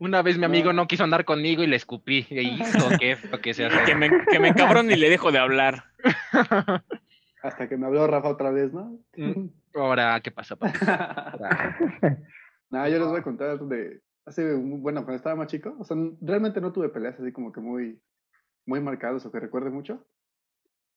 Una 0.01 0.23
vez 0.23 0.39
mi 0.39 0.45
amigo 0.45 0.73
No. 0.73 0.83
no 0.83 0.89
quiso 0.89 1.05
andar 1.05 1.25
conmigo 1.25 1.63
y 1.63 1.67
le 1.67 1.77
escupí. 1.77 2.27
Y 2.31 2.63
hizo 2.63 2.89
que, 2.99 3.17
que 3.43 3.55
se 3.55 3.67
hace. 3.67 3.85
Que 3.85 3.95
me, 3.95 4.11
que 4.31 4.39
me 4.39 4.49
encabron 4.49 4.91
y 4.91 4.97
le 4.97 5.11
dejo 5.11 5.33
de 5.33 5.39
hablar. 5.39 5.85
Hasta 7.43 7.69
que 7.69 7.77
me 7.77 7.87
habló 7.87 8.07
Rafa 8.07 8.29
otra 8.29 8.51
vez, 8.51 8.73
¿no? 8.73 8.99
Mm. 9.17 9.49
Ahora, 9.75 10.21
¿qué 10.21 10.31
pasa, 10.31 10.57
Nada, 12.71 12.89
yo 12.89 12.99
les 12.99 13.09
voy 13.09 13.21
a 13.21 13.23
contar 13.23 13.59
de 13.61 14.01
hace 14.25 14.55
un- 14.55 14.83
bueno, 14.83 15.01
cuando 15.03 15.17
estaba 15.17 15.37
más 15.37 15.49
chico, 15.49 15.77
o 15.79 15.85
sea, 15.85 15.97
realmente 16.21 16.61
no 16.61 16.73
tuve 16.73 16.89
peleas 16.89 17.19
así 17.21 17.33
como 17.33 17.53
que 17.53 17.61
muy 17.61 18.01
muy 18.67 18.81
marcadas 18.81 19.25
o 19.27 19.33
que 19.33 19.41
recuerde 19.41 19.71
mucho. 19.71 20.07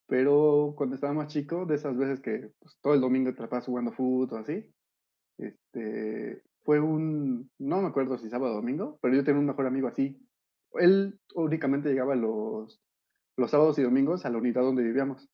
Pero 0.08 0.73
cuando 0.78 0.95
estaba 0.95 1.13
más 1.13 1.28
chico, 1.28 1.65
de 1.65 1.76
esas 1.76 1.97
veces 1.97 2.21
que 2.21 2.52
pues, 2.60 2.78
todo 2.82 2.93
el 2.93 3.02
domingo 3.02 3.34
te 3.34 3.41
la 3.41 3.50
pasas 3.50 3.65
jugando 3.65 3.91
fútbol 3.91 4.30
o 4.32 4.38
así, 4.41 4.71
este, 5.38 6.41
fue 6.67 6.82
un, 6.82 7.49
no 7.60 7.82
me 7.82 7.88
acuerdo 7.88 8.17
si 8.17 8.30
sábado 8.30 8.51
o 8.51 8.56
domingo, 8.58 8.99
pero 9.01 9.15
yo 9.15 9.23
tenía 9.23 9.39
un 9.39 9.45
mejor 9.45 9.67
amigo 9.67 9.88
así. 9.88 10.19
Él 10.73 11.17
únicamente 11.34 11.88
llegaba 11.88 12.13
los, 12.13 12.82
los 13.38 13.51
sábados 13.51 13.80
y 13.80 13.84
domingos 13.84 14.25
a 14.25 14.30
la 14.30 14.38
unidad 14.38 14.63
donde 14.63 14.84
vivíamos. 14.84 15.30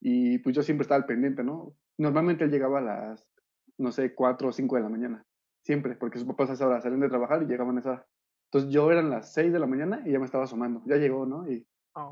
Y 0.00 0.38
pues 0.38 0.56
yo 0.56 0.62
siempre 0.62 0.84
estaba 0.84 1.02
al 1.02 1.06
pendiente, 1.06 1.44
¿no? 1.44 1.74
Normalmente 1.98 2.44
él 2.44 2.50
llegaba 2.50 2.78
a 2.78 2.80
las, 2.80 3.28
no 3.76 3.92
sé, 3.92 4.14
4 4.14 4.48
o 4.48 4.52
5 4.52 4.76
de 4.76 4.82
la 4.82 4.88
mañana. 4.88 5.26
Siempre, 5.60 5.96
porque 5.96 6.18
sus 6.18 6.26
papás 6.26 6.48
a 6.48 6.52
esa 6.54 6.66
hora 6.66 6.80
salían 6.80 7.00
de 7.00 7.10
trabajar 7.10 7.42
y 7.42 7.46
llegaban 7.46 7.76
a 7.76 7.80
esa 7.80 7.90
hora. 7.90 8.06
Entonces 8.46 8.70
yo 8.72 8.90
eran 8.90 9.10
las 9.10 9.34
6 9.34 9.52
de 9.52 9.58
la 9.58 9.66
mañana 9.66 10.02
y 10.06 10.12
ya 10.12 10.18
me 10.18 10.24
estaba 10.24 10.44
asomando. 10.44 10.80
Ya 10.86 10.96
llegó, 10.96 11.26
¿no? 11.26 11.46
Y, 11.46 11.66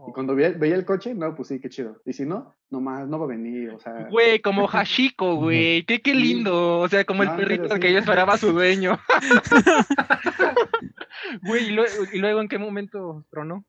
y 0.06 0.12
cuando 0.12 0.36
veía, 0.36 0.50
veía 0.50 0.76
el 0.76 0.84
coche, 0.84 1.12
no, 1.14 1.34
pues 1.34 1.48
sí, 1.48 1.60
qué 1.60 1.68
chido. 1.68 2.00
Y 2.04 2.12
si 2.12 2.24
no, 2.24 2.54
nomás 2.70 3.08
no 3.08 3.18
va 3.18 3.24
a 3.24 3.28
venir, 3.28 3.70
o 3.70 3.80
sea... 3.80 4.08
Güey, 4.10 4.40
como 4.40 4.68
Hashiko, 4.68 5.36
güey. 5.36 5.84
Qué, 5.84 6.00
qué 6.00 6.14
lindo. 6.14 6.78
O 6.78 6.88
sea, 6.88 7.04
como 7.04 7.24
el 7.24 7.30
No, 7.30 7.36
perrito 7.36 7.74
al 7.74 7.80
que 7.80 7.92
yo 7.92 7.98
esperaba 7.98 8.34
a 8.34 8.38
su 8.38 8.52
dueño. 8.52 8.98
Güey, 11.42 11.68
¿y, 11.68 11.70
luego, 11.70 11.92
¿y 12.12 12.18
luego 12.18 12.40
en 12.40 12.48
qué 12.48 12.58
momento 12.58 13.24
tronó? 13.30 13.64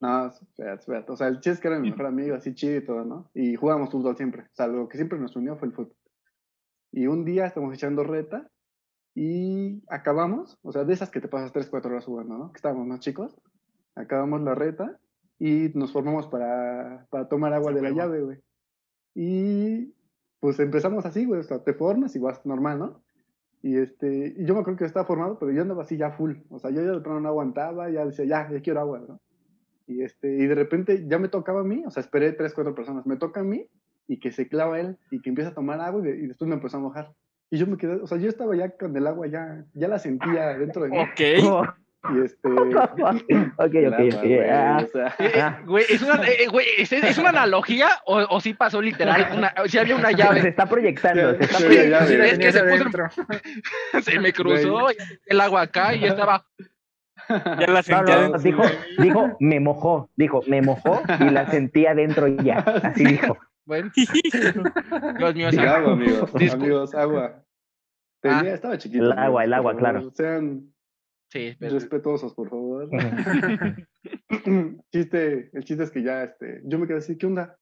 No, 0.00 0.26
espérate, 0.26 0.80
espérate. 0.80 1.12
O 1.12 1.16
sea, 1.16 1.28
el 1.28 1.36
chiste 1.36 1.50
es 1.50 1.60
que 1.60 1.68
era 1.68 1.78
mi 1.78 1.90
mejor 1.90 2.06
amigo, 2.06 2.34
así 2.34 2.54
chido 2.54 2.76
y 2.76 2.84
todo, 2.84 3.04
¿no? 3.04 3.30
Y 3.32 3.54
jugábamos 3.56 3.90
fútbol 3.90 4.16
siempre. 4.16 4.42
O 4.42 4.54
sea, 4.54 4.66
lo 4.66 4.88
que 4.88 4.96
siempre 4.96 5.18
nos 5.18 5.36
unió 5.36 5.56
fue 5.56 5.68
el 5.68 5.74
fútbol. 5.74 5.96
Y 6.92 7.06
un 7.06 7.24
día 7.24 7.46
estamos 7.46 7.72
echando 7.74 8.04
reta 8.04 8.50
y 9.14 9.82
acabamos, 9.88 10.58
o 10.62 10.72
sea, 10.72 10.84
de 10.84 10.92
esas 10.92 11.10
que 11.10 11.20
te 11.20 11.28
pasas 11.28 11.52
3, 11.52 11.68
4 11.68 11.90
horas 11.90 12.04
jugando, 12.04 12.36
¿no? 12.36 12.52
Que 12.52 12.56
estábamos 12.56 12.86
más 12.86 13.00
chicos. 13.00 13.34
Acabamos 13.94 14.42
la 14.42 14.54
reta 14.54 14.98
y 15.38 15.70
nos 15.74 15.92
formamos 15.92 16.26
para, 16.28 17.06
para 17.10 17.28
tomar 17.28 17.52
agua 17.52 17.72
de 17.72 17.82
la 17.82 17.88
huevo. 17.88 17.98
llave, 17.98 18.22
güey. 18.22 18.38
Y 19.14 19.94
pues 20.40 20.58
empezamos 20.60 21.04
así, 21.06 21.24
güey. 21.24 21.40
O 21.40 21.44
sea, 21.44 21.62
te 21.62 21.74
formas 21.74 22.14
y 22.16 22.18
vas 22.18 22.44
normal, 22.46 22.78
¿no? 22.78 23.02
Y 23.62 23.76
este, 23.78 24.34
y 24.36 24.44
yo 24.46 24.54
me 24.54 24.60
acuerdo 24.60 24.78
que 24.78 24.84
estaba 24.84 25.06
formado, 25.06 25.38
pero 25.38 25.50
yo 25.52 25.62
andaba 25.62 25.82
así 25.82 25.96
ya 25.96 26.12
full. 26.12 26.34
O 26.50 26.58
sea, 26.58 26.70
yo 26.70 26.82
ya 26.82 26.92
de 26.92 27.00
plano 27.00 27.20
no 27.20 27.28
aguantaba, 27.28 27.90
ya 27.90 28.04
decía, 28.04 28.24
ya, 28.24 28.48
ya 28.50 28.60
quiero 28.60 28.80
agua, 28.80 29.00
¿no? 29.08 29.20
Y, 29.88 30.02
este, 30.02 30.28
y 30.36 30.46
de 30.46 30.54
repente 30.54 31.04
ya 31.08 31.18
me 31.18 31.28
tocaba 31.28 31.60
a 31.60 31.64
mí, 31.64 31.82
o 31.86 31.90
sea, 31.90 32.00
esperé 32.00 32.32
tres, 32.32 32.52
cuatro 32.54 32.74
personas, 32.74 33.06
me 33.06 33.16
toca 33.16 33.40
a 33.40 33.44
mí 33.44 33.68
y 34.08 34.18
que 34.18 34.32
se 34.32 34.48
clava 34.48 34.80
él 34.80 34.98
y 35.10 35.20
que 35.22 35.30
empieza 35.30 35.50
a 35.50 35.54
tomar 35.54 35.80
agua 35.80 36.00
y, 36.00 36.04
de- 36.10 36.18
y 36.18 36.26
después 36.26 36.48
me 36.48 36.54
empezó 36.56 36.76
a 36.76 36.80
mojar. 36.80 37.12
Y 37.50 37.58
yo 37.58 37.66
me 37.66 37.76
quedé, 37.76 37.94
o 37.94 38.06
sea, 38.06 38.18
yo 38.18 38.28
estaba 38.28 38.54
ya 38.56 38.70
con 38.76 38.96
el 38.96 39.06
agua, 39.06 39.26
ya, 39.28 39.64
ya 39.74 39.88
la 39.88 39.98
sentía 40.00 40.58
dentro 40.58 40.82
de 40.84 40.90
mí. 40.90 40.98
Ok. 40.98 41.66
Y 42.14 42.24
este... 42.24 42.48
ok, 42.52 43.00
ok, 43.56 43.74
ok. 44.14 44.22
güey, 44.22 44.50
ah. 44.50 44.78
o 44.84 44.86
sea, 44.92 45.14
Eh, 45.18 45.40
Ah. 45.40 45.60
güey, 45.64 45.84
¿es 45.88 46.02
una, 46.02 46.14
eh, 46.24 46.46
güey, 46.50 46.66
¿es, 46.78 46.92
es 46.92 47.18
una 47.18 47.30
analogía 47.30 47.88
o, 48.06 48.18
o 48.30 48.40
sí 48.40 48.54
pasó 48.54 48.80
literal? 48.82 49.28
Una, 49.36 49.52
si 49.66 49.78
había 49.78 49.96
una 49.96 50.08
Se 50.10 50.16
llave, 50.16 50.48
está 50.48 50.66
proyectando, 50.66 51.34
se 51.36 51.44
está 51.44 51.58
proyectando. 51.58 52.06
Sí, 52.08 52.16
güey. 52.16 52.30
es 52.30 52.38
que 52.38 52.52
se 52.52 52.62
puso- 52.64 54.02
se 54.02 54.18
me 54.20 54.32
cruzó 54.32 54.88
el 55.26 55.40
agua 55.40 55.62
acá 55.62 55.94
y 55.94 56.00
yo 56.00 56.06
estaba. 56.08 56.44
Ya 57.28 57.66
la 57.66 57.66
No, 57.66 57.82
sentí 57.82 58.12
no, 58.12 58.18
adentro. 58.18 58.38
dijo, 58.40 58.62
dijo, 58.98 59.36
me 59.40 59.58
mojó, 59.58 60.10
dijo, 60.14 60.42
me 60.46 60.62
mojó 60.62 61.02
y 61.18 61.30
la 61.30 61.50
sentí 61.50 61.84
adentro 61.86 62.28
y 62.28 62.36
ya, 62.44 62.58
así 62.58 63.04
dijo. 63.04 63.36
Bueno, 63.64 63.90
Dios 65.34 65.34
mío, 65.34 65.70
agua, 65.72 65.92
amigos, 65.94 66.32
Discul- 66.34 66.52
amigos, 66.54 66.94
agua. 66.94 67.32
Ah. 67.34 67.42
Tenía, 68.22 68.54
estaba 68.54 68.78
chiquito. 68.78 69.02
El 69.04 69.12
agua, 69.12 69.42
amigos, 69.42 69.44
el 69.44 69.54
agua, 69.54 69.76
claro. 69.76 70.10
Sean 70.14 70.72
Sí, 71.28 71.54
pero- 71.58 71.74
respetuosos, 71.74 72.34
por 72.34 72.48
favor. 72.50 72.88
chiste, 74.92 75.50
el 75.52 75.64
chiste 75.64 75.82
es 75.84 75.90
que 75.90 76.02
ya, 76.02 76.24
este, 76.24 76.60
yo 76.64 76.78
me 76.78 76.86
quedé 76.86 76.98
así, 76.98 77.16
¿qué 77.18 77.26
onda? 77.26 77.58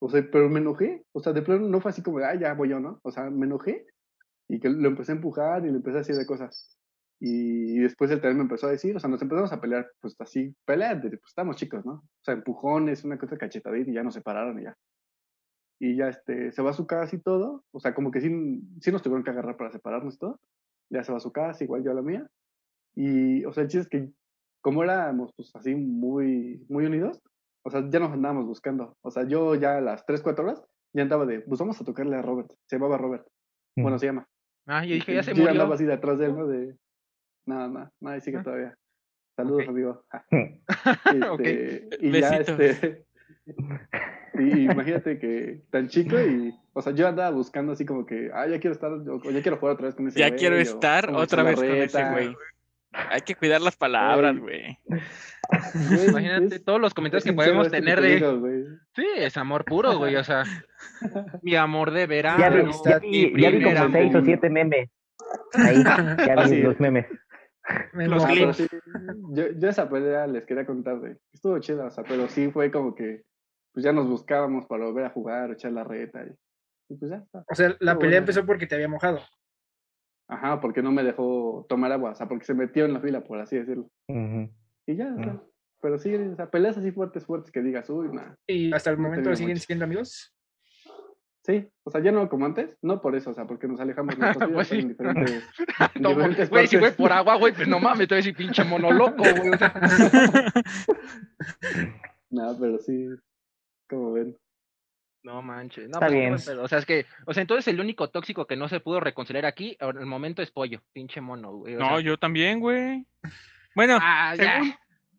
O 0.00 0.08
sea, 0.10 0.26
pero 0.30 0.48
me 0.48 0.60
enojé, 0.60 1.04
o 1.12 1.20
sea, 1.20 1.32
de 1.32 1.42
plano 1.42 1.68
no 1.68 1.80
fue 1.80 1.90
así 1.90 2.02
como, 2.02 2.18
de, 2.18 2.26
ah, 2.26 2.34
ya 2.34 2.52
voy 2.54 2.68
yo, 2.70 2.80
¿no? 2.80 3.00
O 3.02 3.10
sea, 3.10 3.30
me 3.30 3.46
enojé 3.46 3.86
y 4.48 4.60
que 4.60 4.68
lo 4.68 4.88
empecé 4.88 5.12
a 5.12 5.14
empujar 5.16 5.64
y 5.64 5.70
le 5.70 5.76
empecé 5.76 5.96
a 5.96 6.00
decir 6.00 6.16
de 6.16 6.26
cosas. 6.26 6.78
Y 7.18 7.78
después 7.78 8.10
él 8.10 8.20
también 8.20 8.36
me 8.38 8.42
empezó 8.42 8.66
a 8.66 8.72
decir, 8.72 8.94
o 8.94 9.00
sea, 9.00 9.08
nos 9.08 9.22
empezamos 9.22 9.52
a 9.52 9.60
pelear, 9.60 9.90
pues 10.00 10.14
así, 10.18 10.54
pelear, 10.66 11.00
de- 11.00 11.10
pues 11.16 11.28
estamos 11.30 11.56
chicos, 11.56 11.84
¿no? 11.86 11.92
O 11.92 12.08
sea, 12.22 12.34
empujones, 12.34 13.04
una 13.04 13.18
cosa 13.18 13.38
cachetadita 13.38 13.90
y 13.90 13.94
ya 13.94 14.02
nos 14.02 14.14
separaron 14.14 14.60
y 14.60 14.64
ya. 14.64 14.76
Y 15.80 15.96
ya, 15.96 16.08
este, 16.08 16.52
se 16.52 16.62
va 16.62 16.70
a 16.70 16.74
su 16.74 16.86
casa 16.86 17.16
y 17.16 17.20
todo, 17.20 17.64
o 17.70 17.80
sea, 17.80 17.94
como 17.94 18.10
que 18.10 18.20
sí, 18.20 18.28
sí 18.80 18.92
nos 18.92 19.02
tuvieron 19.02 19.24
que 19.24 19.30
agarrar 19.30 19.56
para 19.56 19.70
separarnos 19.70 20.14
y 20.14 20.18
todo. 20.18 20.40
Ya 20.90 21.02
se 21.02 21.10
va 21.12 21.18
a 21.18 21.20
su 21.20 21.32
casa, 21.32 21.64
igual 21.64 21.82
yo 21.82 21.90
a 21.90 21.94
la 21.94 22.02
mía. 22.02 22.26
Y, 22.96 23.44
o 23.44 23.52
sea, 23.52 23.64
el 23.64 23.68
chiste 23.68 23.82
es 23.82 23.88
que 23.88 24.10
como 24.62 24.82
éramos 24.82 25.32
pues 25.36 25.54
así 25.54 25.74
muy, 25.74 26.64
muy 26.68 26.86
unidos, 26.86 27.20
o 27.64 27.70
sea, 27.70 27.84
ya 27.88 28.00
nos 28.00 28.12
andábamos 28.12 28.46
buscando. 28.46 28.96
O 29.02 29.10
sea, 29.10 29.24
yo 29.28 29.54
ya 29.54 29.78
a 29.78 29.80
las 29.80 30.04
3, 30.06 30.22
4 30.22 30.44
horas 30.44 30.64
ya 30.92 31.02
andaba 31.02 31.26
de, 31.26 31.40
pues 31.40 31.60
vamos 31.60 31.80
a 31.80 31.84
tocarle 31.84 32.16
a 32.16 32.22
Robert. 32.22 32.50
Se 32.66 32.76
llamaba 32.76 32.96
Robert. 32.98 33.26
Bueno, 33.76 33.98
se 33.98 34.06
llama. 34.06 34.26
Ah, 34.66 34.84
yo 34.84 34.94
dije, 34.94 35.14
ya 35.14 35.22
se 35.22 35.32
yo 35.32 35.36
murió. 35.36 35.50
andaba 35.52 35.74
así 35.74 35.84
de 35.84 35.92
atrás 35.92 36.18
de 36.18 36.26
él, 36.26 36.34
¿no? 36.36 36.46
De, 36.46 36.74
nada, 37.46 37.68
nada, 37.68 37.92
nada, 38.00 38.20
sigue 38.20 38.38
Ah. 38.38 38.42
todavía. 38.42 38.74
Saludos, 39.36 39.62
Ok. 39.64 39.68
amigo. 39.68 40.04
Ok. 41.30 41.40
Este, 41.40 41.88
Y 42.00 42.20
ya, 42.20 42.36
este. 42.38 43.04
Y 44.38 44.64
imagínate 44.64 45.18
que 45.18 45.62
tan 45.70 45.88
chico 45.88 46.18
y, 46.20 46.52
o 46.72 46.82
sea, 46.82 46.92
yo 46.92 47.06
andaba 47.08 47.30
buscando 47.30 47.72
así 47.72 47.84
como 47.86 48.04
que, 48.04 48.30
ah, 48.34 48.46
ya 48.46 48.58
quiero 48.58 48.72
estar, 48.74 48.90
o, 48.92 49.22
ya 49.30 49.42
quiero 49.42 49.56
jugar 49.58 49.74
otra 49.74 49.86
vez 49.86 49.94
con 49.94 50.08
ese 50.08 50.18
Ya 50.18 50.28
güey, 50.28 50.38
quiero 50.38 50.56
o 50.56 50.58
estar 50.58 51.10
otra 51.14 51.42
vez 51.42 51.56
con 51.56 51.66
ese 51.66 52.10
güey. 52.10 52.36
Hay 53.10 53.20
que 53.20 53.34
cuidar 53.34 53.60
las 53.60 53.76
palabras, 53.76 54.38
Güey. 54.38 54.78
güey. 54.86 55.00
Güey, 55.88 56.08
Imagínate 56.08 56.56
es- 56.56 56.64
todos 56.64 56.80
los 56.80 56.94
comentarios 56.94 57.24
es 57.26 57.30
que 57.30 57.36
podemos 57.36 57.70
tener 57.70 58.00
te 58.00 58.06
de. 58.06 58.14
digo, 58.16 58.38
güey. 58.40 58.64
Sí, 58.94 59.06
es 59.16 59.36
amor 59.36 59.64
puro, 59.64 59.96
güey. 59.98 60.16
O 60.16 60.24
sea, 60.24 60.42
mi 61.42 61.54
amor 61.56 61.90
de 61.92 62.06
verano. 62.06 62.38
Ya 62.40 62.48
vi, 62.50 62.62
ya 62.84 62.98
mi 63.00 63.08
vi, 63.34 63.42
ya 63.42 63.50
vi 63.50 63.56
primer 63.58 63.76
como 63.78 63.92
seis 63.92 64.14
o 64.14 64.22
siete 64.24 64.50
memes. 64.50 64.90
Ahí, 65.54 65.82
ya 65.84 65.94
Ah, 66.36 66.42
vi 66.44 66.48
sí. 66.48 66.62
los 66.62 66.80
memes. 66.80 67.06
Me 67.92 68.06
Los 68.06 68.24
Ah, 68.24 68.28
clips. 68.28 68.56
sí, 68.58 68.66
yo, 69.32 69.44
yo 69.56 69.68
esa 69.68 69.88
pelea 69.90 70.26
les 70.28 70.44
quería 70.44 70.64
contar 70.64 71.00
de, 71.00 71.16
estuvo 71.32 71.58
chida, 71.58 71.86
o 71.86 71.90
sea, 71.90 72.04
pero 72.04 72.28
sí 72.28 72.48
fue 72.52 72.70
como 72.70 72.94
que, 72.94 73.22
pues 73.72 73.82
ya 73.84 73.92
nos 73.92 74.06
buscábamos 74.08 74.66
para 74.66 74.84
volver 74.84 75.04
a 75.06 75.10
jugar, 75.10 75.50
echar 75.50 75.72
la 75.72 75.82
reta 75.82 76.24
y, 76.24 76.30
y 76.94 76.96
pues 76.96 77.10
ya 77.10 77.16
está. 77.18 77.44
O 77.50 77.54
sea, 77.56 77.74
la 77.80 77.98
pelea 77.98 78.18
empezó 78.20 78.46
porque 78.46 78.66
te 78.68 78.76
había 78.76 78.86
mojado. 78.88 79.20
Ajá, 80.28 80.60
porque 80.60 80.82
no 80.82 80.90
me 80.92 81.04
dejó 81.04 81.66
tomar 81.68 81.92
agua, 81.92 82.10
o 82.10 82.14
sea, 82.14 82.26
porque 82.28 82.44
se 82.44 82.54
metió 82.54 82.84
en 82.84 82.92
la 82.94 83.00
fila, 83.00 83.22
por 83.22 83.38
así 83.38 83.56
decirlo. 83.56 83.88
Y 84.08 84.96
ya, 84.96 85.14
o 85.14 85.22
sea, 85.22 85.40
pero 85.80 85.98
sí, 85.98 86.14
o 86.14 86.34
sea, 86.36 86.50
peleas 86.50 86.76
así 86.78 86.90
fuertes, 86.90 87.24
fuertes 87.24 87.52
que 87.52 87.62
digas, 87.62 87.88
uy, 87.90 88.08
nada. 88.12 88.34
Y 88.46 88.72
hasta 88.72 88.90
el 88.90 88.98
momento 88.98 89.34
siguen 89.36 89.54
mucho. 89.54 89.64
siendo 89.66 89.84
amigos. 89.84 90.32
Sí, 91.44 91.68
o 91.84 91.90
sea, 91.92 92.02
ya 92.02 92.10
no 92.10 92.28
como 92.28 92.44
antes, 92.44 92.76
no 92.82 93.00
por 93.00 93.14
eso, 93.14 93.30
o 93.30 93.34
sea, 93.34 93.46
porque 93.46 93.68
nos 93.68 93.78
alejamos 93.78 94.16
vidas 94.16 94.36
Pues 94.52 94.66
sí. 94.66 94.80
en 94.80 94.88
diferentes, 94.88 95.44
en 95.94 96.02
No, 96.02 96.08
diferentes 96.08 96.50
güey, 96.50 96.66
si 96.66 96.76
fue 96.76 96.90
por 96.90 97.12
agua, 97.12 97.36
güey, 97.36 97.52
pues 97.54 97.68
no 97.68 97.78
mames, 97.78 98.08
te 98.08 98.14
voy 98.14 98.18
a 98.18 98.24
decir 98.24 98.36
pinche 98.36 98.64
mono 98.64 98.90
loco, 98.90 99.22
güey. 99.22 99.50
o 99.50 99.56
sea. 99.58 99.72
No, 102.30 102.56
pero 102.58 102.78
sí, 102.78 103.06
como 103.88 104.12
ven. 104.12 104.36
No 105.26 105.42
manches. 105.42 105.84
No, 105.88 105.96
Está 105.96 106.06
pues, 106.06 106.12
bien. 106.12 106.36
pedo. 106.36 106.62
O 106.62 106.68
sea, 106.68 106.78
es 106.78 106.86
que, 106.86 107.04
o 107.26 107.34
sea, 107.34 107.40
entonces 107.40 107.66
el 107.68 107.80
único 107.80 108.08
tóxico 108.10 108.46
que 108.46 108.54
no 108.56 108.68
se 108.68 108.78
pudo 108.80 109.00
reconciliar 109.00 109.44
aquí, 109.44 109.76
en 109.80 109.96
el 109.98 110.06
momento 110.06 110.40
es 110.40 110.50
pollo, 110.52 110.80
pinche 110.92 111.20
mono, 111.20 111.52
güey. 111.52 111.74
o 111.74 111.78
No, 111.80 111.88
sea. 111.88 112.00
yo 112.00 112.16
también, 112.16 112.60
güey. 112.60 113.04
Bueno, 113.74 113.98
Ah, 114.00 114.34
ya. 114.36 114.44
según- 114.60 114.74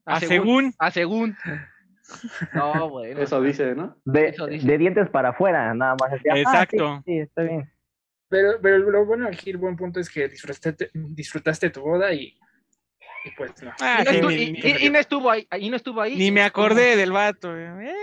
A 0.05 0.15
a 0.15 0.19
según. 0.21 0.29
según. 0.29 0.73
A 0.79 0.91
según. 0.91 1.37
No, 2.53 2.89
güey. 2.89 3.13
no. 3.15 3.19
Eso 3.21 3.41
dice, 3.41 3.75
¿no? 3.75 3.97
De, 4.05 4.29
Eso 4.29 4.45
dice. 4.47 4.65
de 4.65 4.77
dientes 4.77 5.09
para 5.09 5.29
afuera, 5.29 5.73
nada 5.73 5.95
más. 5.99 6.13
así, 6.13 6.23
ah, 6.29 6.33
sí, 6.35 6.39
Exacto. 6.39 7.01
Sí, 7.05 7.17
está 7.19 7.41
bien. 7.43 7.69
Pero, 8.29 8.51
pero 8.61 8.77
lo 8.77 9.05
bueno 9.05 9.27
aquí, 9.27 9.49
el 9.49 9.57
buen 9.57 9.75
punto 9.75 9.99
es 9.99 10.09
que 10.09 10.29
disfrutaste, 10.29 10.89
disfrutaste 10.93 11.69
tu 11.69 11.81
boda 11.81 12.13
y, 12.13 12.27
y 13.25 13.31
pues 13.35 13.51
no. 13.61 13.73
Ah, 13.81 13.99
Y 14.01 14.05
no, 14.05 14.11
sí, 14.11 14.17
estu- 14.19 14.27
ni, 14.29 14.35
y- 14.35 14.51
ni- 14.53 14.59
y- 14.83 14.85
y 14.87 14.89
no 14.89 14.99
estuvo 14.99 15.29
ahí, 15.29 15.47
y 15.59 15.69
no 15.69 15.75
estuvo 15.75 15.99
ahí. 15.99 16.15
ni 16.15 16.31
me 16.31 16.43
acordé 16.43 16.95
del 16.95 17.11
vato. 17.11 17.53
eh. 17.57 17.93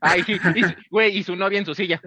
Ay, 0.00 0.22
sí, 0.22 0.38
y 0.54 0.62
su- 0.62 0.74
güey, 0.90 1.16
y 1.18 1.22
su 1.22 1.36
novia 1.36 1.58
en 1.58 1.66
su 1.66 1.74
silla. 1.74 2.00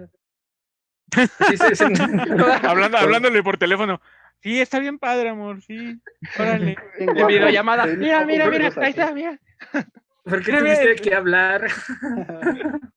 Sí, 1.14 1.56
sí, 1.56 1.74
sí. 1.74 1.84
Hablando, 2.66 2.98
hablándole 2.98 3.42
por 3.42 3.58
teléfono. 3.58 4.00
Sí, 4.40 4.60
está 4.60 4.78
bien 4.80 4.98
padre, 4.98 5.28
amor, 5.28 5.62
sí. 5.62 6.00
Órale. 6.38 6.76
En 6.98 7.26
videollamada. 7.26 7.86
Mira, 7.86 8.24
mira, 8.24 8.48
mira, 8.48 8.70
ahí 8.76 8.90
está, 8.90 9.12
mira. 9.12 9.38
¿Por 10.24 10.42
qué 10.42 10.52
tuviste 10.52 10.88
mira. 10.88 11.02
que 11.02 11.14
hablar? 11.14 11.68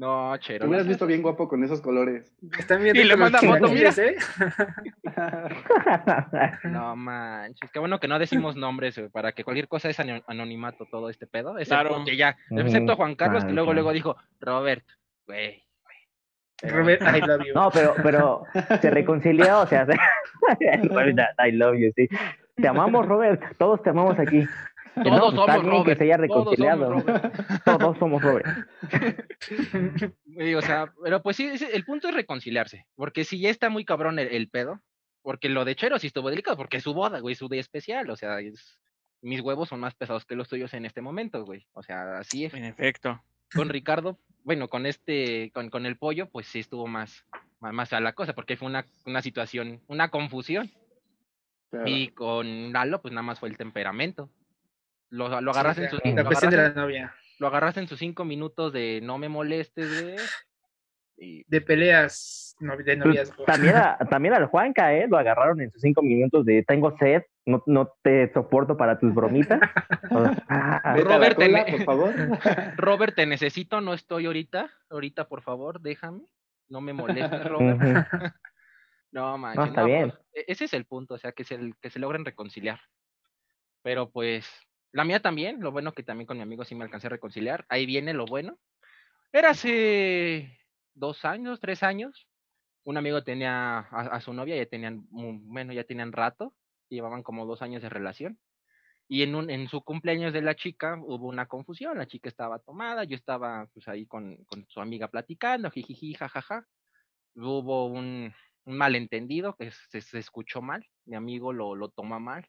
No, 0.00 0.34
chero. 0.38 0.60
Te 0.60 0.66
hubieras 0.66 0.88
visto 0.88 1.06
bien 1.06 1.20
guapo 1.20 1.46
con 1.46 1.62
esos 1.62 1.82
colores. 1.82 2.32
Están 2.58 2.82
bien 2.82 2.96
Y 2.96 3.04
le 3.04 3.16
manda 3.16 3.38
foto, 3.38 3.68
mira. 3.68 3.90
¿eh? 3.98 4.16
No 6.64 6.96
manches, 6.96 7.70
qué 7.70 7.78
bueno 7.78 8.00
que 8.00 8.08
no 8.08 8.18
decimos 8.18 8.56
nombres, 8.56 8.96
güey, 8.96 9.10
para 9.10 9.32
que 9.32 9.44
cualquier 9.44 9.68
cosa 9.68 9.90
es 9.90 10.00
ano- 10.00 10.22
anonimato 10.26 10.86
todo 10.86 11.10
este 11.10 11.26
pedo. 11.26 11.58
Excepto 11.58 11.88
Claro. 11.88 12.04
que 12.06 12.16
ya, 12.16 12.34
Ujú, 12.50 12.60
excepto 12.60 12.96
Juan 12.96 13.14
Carlos, 13.14 13.44
que 13.44 13.52
luego 13.52 13.74
luego 13.74 13.92
dijo, 13.92 14.16
Robert, 14.40 14.86
güey. 15.26 15.62
Robert, 16.62 17.02
I 17.02 17.20
love 17.20 17.42
you. 17.46 17.54
No, 17.54 17.70
pero, 17.70 17.94
pero 18.02 18.44
se 18.80 18.90
reconcilió, 18.90 19.60
o 19.60 19.66
sea, 19.66 19.84
se- 20.58 20.66
I 20.66 21.52
love 21.52 21.76
you, 21.78 21.92
sí. 21.94 22.08
Te 22.56 22.68
amamos, 22.68 23.06
Robert, 23.06 23.42
todos 23.58 23.82
te 23.82 23.90
amamos 23.90 24.18
aquí. 24.18 24.46
Que 24.94 25.10
no, 25.10 25.18
Todos 25.18 25.34
pues, 25.34 25.46
somos 25.46 25.62
que 25.64 25.70
Robert. 25.70 25.98
se 25.98 26.04
haya 26.04 26.26
todos 26.26 26.56
somos. 26.56 27.04
Robert. 27.06 27.64
Todos 27.64 27.98
somos 27.98 28.22
Robert. 28.22 28.46
Y, 30.26 30.54
o 30.54 30.62
sea, 30.62 30.92
pero 31.02 31.22
pues 31.22 31.36
sí, 31.36 31.50
el 31.72 31.84
punto 31.84 32.08
es 32.08 32.14
reconciliarse, 32.14 32.86
porque 32.96 33.24
si 33.24 33.40
ya 33.40 33.50
está 33.50 33.68
muy 33.70 33.84
cabrón 33.84 34.18
el, 34.18 34.28
el 34.28 34.48
pedo, 34.48 34.80
porque 35.22 35.48
lo 35.48 35.64
de 35.64 35.74
Chero 35.76 35.98
sí 35.98 36.06
estuvo 36.06 36.30
delicado, 36.30 36.56
porque 36.56 36.78
es 36.78 36.82
su 36.82 36.94
boda, 36.94 37.20
güey, 37.20 37.34
su 37.34 37.48
día 37.48 37.60
especial, 37.60 38.08
o 38.10 38.16
sea, 38.16 38.40
es- 38.40 38.78
mis 39.22 39.40
huevos 39.42 39.68
son 39.68 39.80
más 39.80 39.94
pesados 39.94 40.24
que 40.24 40.34
los 40.34 40.48
tuyos 40.48 40.72
en 40.72 40.86
este 40.86 41.02
momento, 41.02 41.44
güey, 41.44 41.66
o 41.72 41.82
sea, 41.82 42.18
así 42.18 42.44
es. 42.46 42.54
En 42.54 42.64
efecto. 42.64 43.22
Con 43.54 43.68
Ricardo, 43.68 44.18
bueno, 44.44 44.68
con 44.68 44.86
este, 44.86 45.50
con, 45.52 45.68
con 45.68 45.84
el 45.84 45.96
pollo, 45.98 46.28
pues 46.30 46.46
sí 46.46 46.60
estuvo 46.60 46.86
más, 46.86 47.26
más, 47.60 47.72
más 47.74 47.92
a 47.92 48.00
la 48.00 48.12
cosa, 48.14 48.32
porque 48.32 48.56
fue 48.56 48.68
una, 48.68 48.86
una 49.04 49.20
situación, 49.22 49.80
una 49.88 50.08
confusión, 50.10 50.70
Claro. 51.70 51.84
y 51.86 52.08
con 52.08 52.72
Lalo, 52.72 53.00
pues 53.00 53.12
nada 53.14 53.22
más 53.22 53.38
fue 53.38 53.48
el 53.48 53.56
temperamento. 53.56 54.28
Lo, 55.10 55.40
lo 55.40 55.50
agarraste 55.50 55.84
en 55.84 55.90
sus 55.90 56.00
la 56.04 56.24
cuestión 56.24 56.50
de 56.50 56.56
la 56.56 56.68
novia. 56.70 57.14
lo 57.38 57.46
agarraste 57.48 57.80
en 57.80 57.88
sus 57.88 57.98
cinco 57.98 58.24
minutos 58.24 58.72
de 58.72 59.00
no 59.02 59.18
me 59.18 59.28
molestes, 59.28 60.02
güey. 60.02 60.16
Y 61.22 61.44
De 61.48 61.60
peleas 61.60 62.56
no, 62.60 62.76
de 62.76 62.84
Pues, 62.84 62.98
noviazgo. 62.98 63.44
también, 63.44 63.76
a- 63.76 63.98
también 64.10 64.32
al 64.34 64.46
Juanca, 64.46 64.94
¿eh? 64.94 65.06
Lo 65.08 65.18
agarraron 65.18 65.60
en 65.60 65.70
sus 65.70 65.82
cinco 65.82 66.00
minutos 66.02 66.46
de 66.46 66.62
tengo 66.62 66.96
sed, 66.96 67.24
no, 67.44 67.62
no 67.66 67.92
te 68.02 68.32
soporto 68.32 68.76
para 68.76 68.98
tus 68.98 69.12
bromitas. 69.14 69.60
Ah, 70.48 70.94
Robert, 70.96 71.36
cola, 71.36 71.64
te- 71.64 71.72
por 71.72 71.84
favor. 71.84 72.14
Robert, 72.76 73.14
te 73.14 73.26
necesito, 73.26 73.80
no 73.80 73.92
estoy 73.94 74.26
ahorita. 74.26 74.70
Ahorita, 74.88 75.28
por 75.28 75.42
favor, 75.42 75.80
déjame. 75.80 76.22
No 76.68 76.80
me 76.80 76.92
molestes, 76.92 77.44
Robert. 77.44 78.06
No, 79.12 79.36
manches. 79.38 79.66
está 79.68 79.80
no, 79.82 79.86
bien. 79.86 80.10
pues, 80.10 80.20
e- 80.34 80.44
ese 80.52 80.64
es 80.66 80.74
el 80.74 80.84
punto, 80.86 81.14
o 81.14 81.18
sea, 81.18 81.32
que 81.32 81.44
se, 81.44 81.58
que 81.82 81.90
se 81.90 81.98
logren 81.98 82.24
reconciliar. 82.24 82.80
Pero 83.82 84.10
pues, 84.10 84.48
la 84.92 85.04
mía 85.04 85.20
también, 85.20 85.60
lo 85.60 85.70
bueno 85.70 85.92
que 85.92 86.02
también 86.02 86.26
con 86.26 86.36
mi 86.36 86.42
amigo 86.42 86.64
sí 86.64 86.74
me 86.74 86.84
alcancé 86.84 87.06
a 87.06 87.10
reconciliar. 87.10 87.64
Ahí 87.68 87.86
viene 87.86 88.12
lo 88.12 88.26
bueno. 88.26 88.58
Era 89.32 89.50
hace 89.50 90.58
dos 90.94 91.24
años, 91.24 91.60
tres 91.60 91.82
años. 91.82 92.26
Un 92.84 92.96
amigo 92.96 93.22
tenía 93.22 93.78
a, 93.78 94.20
su 94.20 94.32
novia, 94.32 94.56
ya 94.56 94.66
tenían, 94.66 95.06
bueno, 95.10 95.72
ya 95.72 95.84
tenían 95.84 96.12
rato, 96.12 96.54
llevaban 96.88 97.22
como 97.22 97.46
dos 97.46 97.62
años 97.62 97.82
de 97.82 97.88
relación. 97.88 98.38
Y 99.06 99.22
en, 99.22 99.34
un, 99.34 99.50
en 99.50 99.68
su 99.68 99.82
cumpleaños 99.82 100.32
de 100.32 100.42
la 100.42 100.54
chica 100.54 100.96
hubo 101.00 101.28
una 101.28 101.46
confusión, 101.46 101.98
la 101.98 102.06
chica 102.06 102.28
estaba 102.28 102.58
tomada, 102.60 103.04
yo 103.04 103.16
estaba 103.16 103.68
pues 103.72 103.86
ahí 103.88 104.06
con, 104.06 104.44
con 104.44 104.66
su 104.68 104.80
amiga 104.80 105.08
platicando, 105.08 105.70
jijiji, 105.70 106.14
jajaja. 106.14 106.66
Hubo 107.36 107.86
un, 107.86 108.32
un 108.64 108.76
malentendido 108.76 109.54
que 109.56 109.70
se, 109.90 110.00
se 110.00 110.18
escuchó 110.18 110.62
mal, 110.62 110.84
mi 111.04 111.16
amigo 111.16 111.52
lo, 111.52 111.74
lo 111.74 111.90
toma 111.90 112.18
mal. 112.18 112.46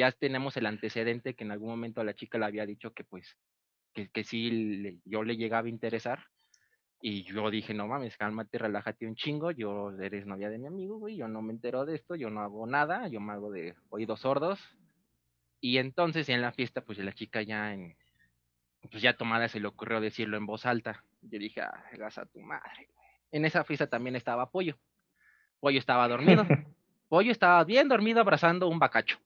Ya 0.00 0.12
tenemos 0.12 0.56
el 0.56 0.66
antecedente 0.66 1.34
que 1.34 1.44
en 1.44 1.50
algún 1.52 1.68
momento 1.70 2.00
a 2.00 2.04
la 2.04 2.14
chica 2.14 2.38
le 2.38 2.46
había 2.46 2.66
dicho 2.66 2.92
que 2.92 3.04
pues 3.04 3.36
que, 3.94 4.08
que 4.08 4.24
sí 4.24 4.50
le- 4.50 4.98
yo 5.04 5.22
le 5.22 5.36
llegaba 5.36 5.66
a 5.66 5.70
interesar. 5.70 6.24
Y 7.02 7.22
yo 7.24 7.50
dije, 7.50 7.74
no 7.74 7.86
mames, 7.86 8.16
cálmate, 8.16 8.58
relájate 8.58 9.06
un 9.06 9.14
chingo, 9.14 9.50
yo 9.52 9.90
eres 10.00 10.26
novia 10.26 10.50
de 10.50 10.58
mi 10.58 10.66
amigo, 10.66 10.98
güey, 10.98 11.16
yo 11.16 11.28
no 11.28 11.42
me 11.42 11.52
entero 11.52 11.84
de 11.86 11.94
esto, 11.96 12.14
yo 12.14 12.28
no 12.30 12.40
hago 12.40 12.66
nada, 12.66 13.08
yo 13.08 13.20
me 13.20 13.32
hago 13.32 13.50
de 13.50 13.74
oídos 13.90 14.20
sordos. 14.20 14.58
Y 15.60 15.78
entonces 15.78 16.28
en 16.28 16.40
la 16.42 16.52
fiesta, 16.52 16.82
pues 16.82 16.98
la 16.98 17.12
chica 17.12 17.42
ya 17.42 17.72
en, 17.74 17.96
pues 18.90 19.02
ya 19.02 19.16
tomada 19.16 19.48
se 19.48 19.60
le 19.60 19.68
ocurrió 19.68 20.00
decirlo 20.00 20.36
en 20.36 20.46
voz 20.46 20.66
alta. 20.66 21.04
Yo 21.22 21.38
dije, 21.38 21.60
ah, 21.62 21.84
gas 21.98 22.18
a 22.18 22.26
tu 22.26 22.40
madre. 22.40 22.88
güey". 22.94 23.06
En 23.32 23.44
esa 23.44 23.64
fiesta 23.64 23.86
también 23.86 24.16
estaba 24.16 24.50
Pollo. 24.50 24.78
Pollo 25.60 25.78
estaba 25.78 26.08
dormido. 26.08 26.44
Pollo 27.08 27.32
estaba 27.32 27.64
bien 27.64 27.88
dormido 27.88 28.20
abrazando 28.20 28.68
un 28.68 28.78
bacacho. 28.78 29.18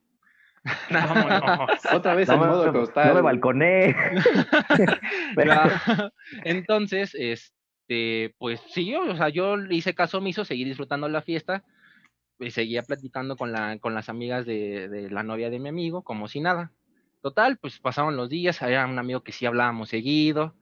Vámonos. 0.91 1.71
Otra 1.93 2.15
vez 2.15 2.29
No, 2.29 2.35
en 2.35 2.41
me- 2.41 2.47
modo 2.47 2.67
no 2.67 2.73
costal. 2.73 3.15
me 3.15 3.21
balconé. 3.21 3.95
Ya. 5.37 6.11
Entonces, 6.45 7.15
este, 7.19 8.35
pues 8.39 8.61
sí, 8.71 8.87
yo, 8.87 9.03
o 9.03 9.17
sea, 9.17 9.29
yo 9.29 9.57
le 9.57 9.75
hice 9.75 9.95
caso 9.95 10.19
omiso, 10.19 10.45
seguí 10.45 10.65
disfrutando 10.65 11.09
la 11.09 11.23
fiesta, 11.23 11.65
y 12.41 12.51
seguía 12.51 12.83
platicando 12.83 13.37
con, 13.37 13.53
la, 13.53 13.79
con 13.79 13.95
las 13.95 14.09
amigas 14.09 14.45
de, 14.47 14.89
de 14.89 15.11
la 15.11 15.23
novia 15.23 15.51
de 15.51 15.59
mi 15.59 15.69
amigo, 15.69 16.03
como 16.03 16.29
si 16.29 16.41
nada. 16.41 16.73
Total, 17.23 17.57
pues 17.59 17.79
pasaron 17.79 18.17
los 18.17 18.29
días, 18.29 18.61
era 18.63 18.87
un 18.87 18.99
amigo 18.99 19.23
que 19.23 19.33
sí 19.33 19.47
hablábamos 19.47 19.89
seguido, 19.89 20.55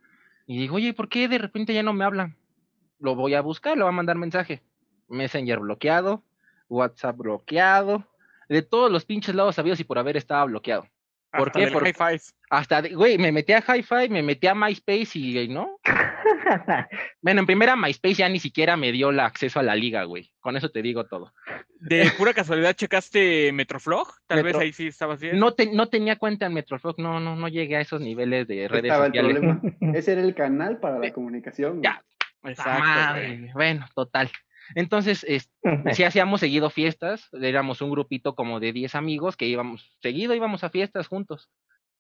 y 0.47 0.59
digo, 0.59 0.77
oye, 0.77 0.93
¿por 0.95 1.09
qué 1.09 1.29
de 1.29 1.39
repente 1.39 1.75
ya 1.75 1.83
no 1.83 1.93
me 1.93 2.05
hablan? 2.05 2.37
Lo 2.99 3.15
voy 3.15 3.35
a 3.35 3.41
buscar, 3.41 3.77
le 3.77 3.83
voy 3.85 3.91
a 3.91 3.97
mandar 3.97 4.17
mensaje. 4.17 4.63
Messenger 5.09 5.59
bloqueado, 5.61 6.23
WhatsApp 6.69 7.17
bloqueado, 7.17 8.07
de 8.53 8.63
todos 8.63 8.91
los 8.91 9.05
pinches 9.05 9.35
lados 9.35 9.57
sabidos 9.57 9.81
y 9.81 9.85
por 9.85 9.99
haber 9.99 10.17
estaba 10.17 10.45
bloqueado. 10.45 10.87
¿Por 11.33 11.49
Hasta 11.49 11.59
qué? 11.61 11.65
del 11.65 11.73
Por- 11.73 11.83
high 11.85 11.95
five. 11.95 12.21
Hasta, 12.51 12.83
güey, 12.83 13.17
me 13.17 13.33
metí 13.33 13.55
a 13.55 13.61
Hi-Fi, 13.67 14.11
me 14.11 14.23
metí 14.23 14.47
a 14.47 14.55
MySpace 14.55 15.19
y, 15.19 15.49
¿no? 15.49 15.79
Bueno, 17.23 17.41
en 17.41 17.47
primera 17.47 17.77
MySpace 17.77 18.15
ya 18.15 18.29
ni 18.29 18.39
siquiera 18.39 18.77
me 18.77 18.93
dio 18.93 19.11
el 19.11 19.21
acceso 19.21 19.59
a 19.59 19.63
la 19.63 19.75
liga, 19.75 20.05
güey. 20.05 20.31
Con 20.41 20.57
eso 20.57 20.69
te 20.71 20.83
digo 20.83 21.07
todo. 21.07 21.33
De 21.81 22.11
pura 22.19 22.35
casualidad, 22.35 22.75
¿checaste 22.75 23.51
Metroflog? 23.53 24.09
Tal 24.27 24.43
Metro- 24.43 24.59
vez 24.59 24.67
ahí 24.67 24.73
sí 24.73 24.89
estabas 24.89 25.21
bien. 25.21 25.39
No, 25.39 25.55
te- 25.55 25.73
no 25.73 25.89
tenía 25.89 26.17
cuenta 26.17 26.47
en 26.47 26.55
Metroflog, 26.55 26.99
no, 26.99 27.21
no, 27.21 27.35
no 27.37 27.49
llegué 27.49 27.77
a 27.77 27.81
esos 27.81 28.01
niveles 28.01 28.47
de 28.47 28.69
redes 28.69 28.85
Estaba 28.85 29.07
el 29.07 29.13
sociales. 29.13 29.39
problema. 29.39 29.61
Ese 29.99 30.13
era 30.13 30.21
el 30.23 30.35
canal 30.35 30.79
para 30.81 30.99
la 30.99 31.13
comunicación. 31.13 31.79
güey. 31.79 31.83
Ya. 31.85 32.03
Exacto, 32.45 32.81
Madre. 32.81 33.51
Bueno, 33.55 33.87
total. 33.95 34.31
Entonces, 34.75 35.25
es- 35.29 35.51
sí 35.93 36.05
hacíamos 36.05 36.41
seguido 36.41 36.71
fiestas, 36.71 37.29
éramos 37.33 37.81
un 37.81 37.91
grupito 37.91 38.35
como 38.35 38.61
de 38.61 38.73
10 38.73 38.95
amigos 38.95 39.37
que 39.37 39.47
íbamos, 39.47 39.97
seguido 40.01 40.35
íbamos 40.35 40.65
a 40.65 40.71
fiestas 40.71 41.07
juntos, 41.09 41.51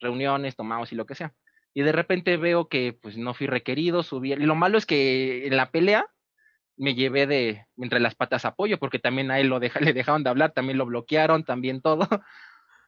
reuniones, 0.01 0.57
tomados 0.57 0.92
y 0.92 0.96
lo 0.96 1.07
que 1.07 1.14
sea. 1.14 1.33
Y 1.75 1.83
de 1.83 1.92
repente 1.92 2.37
veo 2.37 2.68
que 2.68 2.92
pues 2.92 3.16
no 3.16 3.33
fui 3.35 3.46
requerido, 3.46 4.03
subí. 4.03 4.33
Y 4.33 4.37
lo 4.37 4.55
malo 4.55 4.77
es 4.79 4.85
que 4.87 5.46
en 5.46 5.57
la 5.57 5.70
pelea 5.70 6.07
me 6.77 6.94
llevé 6.94 7.27
de 7.27 7.66
entre 7.79 8.01
las 8.01 8.14
patas 8.14 8.44
apoyo, 8.44 8.79
porque 8.79 8.98
también 8.98 9.31
a 9.31 9.38
él 9.40 9.48
lo 9.48 9.61
deja, 9.61 9.81
le 9.92 9.92
dejaron 9.92 10.22
de 10.25 10.31
hablar, 10.31 10.53
también 10.53 10.79
lo 10.79 10.87
bloquearon, 10.87 11.44
también 11.44 11.81
todo. 11.81 12.09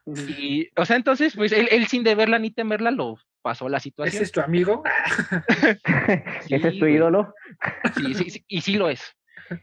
Y, 0.07 0.69
o 0.77 0.85
sea, 0.85 0.97
entonces, 0.97 1.35
pues 1.35 1.51
él, 1.53 1.67
él 1.71 1.87
sin 1.87 2.05
deberla 2.05 2.39
ni 2.39 2.51
temerla 2.51 2.91
lo 2.91 3.19
pasó 3.41 3.71
la 3.71 3.79
¿Ese 3.79 3.85
situación. 3.85 4.23
es 4.23 4.33
tu 4.33 4.41
amigo? 4.41 4.83
¿Ese 6.51 6.69
es 6.69 6.79
tu 6.79 6.87
ídolo? 6.87 7.35
Sí, 7.97 8.15
sí, 8.15 8.31
sí, 8.31 8.45
y 8.49 8.61
sí 8.61 8.75
lo 8.75 8.91
es. 8.91 9.17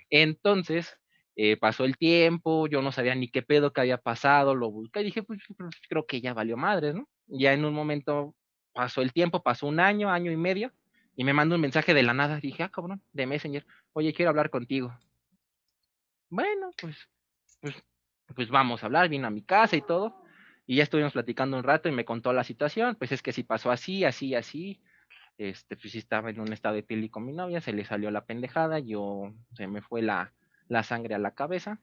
Entonces, 0.10 0.98
eh, 1.36 1.58
pasó 1.58 1.86
el 1.86 1.98
tiempo, 1.98 2.68
yo 2.68 2.82
no 2.82 2.92
sabía 2.92 3.16
ni 3.16 3.30
qué 3.30 3.42
pedo 3.42 3.74
que 3.74 3.82
había 3.82 3.98
pasado, 3.98 4.56
lo 4.56 4.70
busqué 4.70 5.02
y 5.02 5.06
dije, 5.06 5.24
pues 5.24 5.40
pues, 5.58 5.76
creo 5.90 6.06
que 6.06 6.22
ya 6.22 6.34
valió 6.34 6.58
madre, 6.58 6.94
¿no? 6.94 7.08
Ya 7.28 7.54
en 7.54 7.66
un 7.66 7.74
momento 7.74 8.36
pasó 8.74 9.02
el 9.02 9.14
tiempo, 9.14 9.42
pasó 9.44 9.68
un 9.68 9.80
año, 9.80 10.10
año 10.10 10.32
y 10.32 10.38
medio, 10.38 10.72
y 11.16 11.24
me 11.24 11.34
mandó 11.34 11.56
un 11.56 11.62
mensaje 11.62 11.94
de 11.94 12.04
la 12.04 12.14
nada. 12.14 12.40
Dije, 12.40 12.64
ah, 12.64 12.70
cabrón, 12.70 13.02
de 13.14 13.26
Messenger, 13.26 13.66
oye, 13.94 14.14
quiero 14.14 14.30
hablar 14.30 14.50
contigo. 14.50 14.94
Bueno, 16.30 16.72
pues, 16.82 17.10
pues, 17.60 17.76
pues 18.36 18.50
vamos 18.50 18.84
a 18.84 18.86
hablar, 18.86 19.10
vino 19.10 19.28
a 19.28 19.32
mi 19.32 19.44
casa 19.44 19.76
y 19.76 19.82
todo, 19.82 20.24
y 20.66 20.78
ya 20.78 20.84
estuvimos 20.84 21.14
platicando 21.14 21.58
un 21.58 21.64
rato 21.64 21.90
y 21.90 21.92
me 21.92 22.06
contó 22.06 22.32
la 22.34 22.44
situación, 22.44 22.96
pues 22.96 23.12
es 23.12 23.22
que 23.22 23.34
si 23.34 23.44
pasó 23.44 23.72
así, 23.72 24.06
así, 24.06 24.36
así, 24.36 24.82
este, 25.38 25.76
pues 25.76 25.92
sí 25.92 25.98
estaba 25.98 26.30
en 26.30 26.40
un 26.40 26.54
estado 26.54 26.76
de 26.76 26.84
pili 26.84 27.10
con 27.10 27.26
mi 27.26 27.34
novia, 27.34 27.62
se 27.62 27.74
le 27.74 27.86
salió 27.86 28.12
la 28.12 28.26
pendejada, 28.26 28.80
yo 28.80 29.34
se 29.54 29.68
me 29.68 29.82
fue 29.82 30.02
la, 30.02 30.34
la 30.68 30.84
sangre 30.84 31.16
a 31.16 31.20
la 31.20 31.32
cabeza 31.32 31.80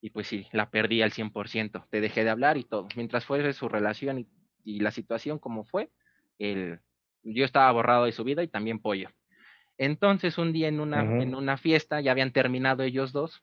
y 0.00 0.10
pues 0.10 0.26
sí, 0.26 0.46
la 0.52 0.70
perdí 0.70 1.02
al 1.02 1.12
100%, 1.12 1.86
te 1.90 2.00
dejé 2.00 2.24
de 2.24 2.30
hablar 2.30 2.56
y 2.56 2.64
todo. 2.64 2.88
Mientras 2.96 3.24
fue 3.24 3.52
su 3.52 3.68
relación 3.68 4.18
y, 4.18 4.28
y 4.64 4.80
la 4.80 4.90
situación 4.90 5.38
como 5.38 5.64
fue, 5.64 5.90
el, 6.38 6.80
yo 7.22 7.44
estaba 7.44 7.70
borrado 7.72 8.06
de 8.06 8.12
su 8.12 8.24
vida 8.24 8.42
y 8.42 8.48
también 8.48 8.80
pollo. 8.80 9.10
Entonces 9.78 10.36
un 10.38 10.52
día 10.52 10.68
en 10.68 10.80
una, 10.80 11.00
en 11.22 11.34
una 11.34 11.56
fiesta, 11.56 12.00
ya 12.00 12.12
habían 12.12 12.32
terminado 12.32 12.82
ellos 12.82 13.12
dos, 13.12 13.42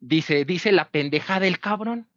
dice, 0.00 0.44
dice 0.44 0.72
la 0.72 0.90
pendeja 0.90 1.38
del 1.38 1.60
cabrón. 1.60 2.08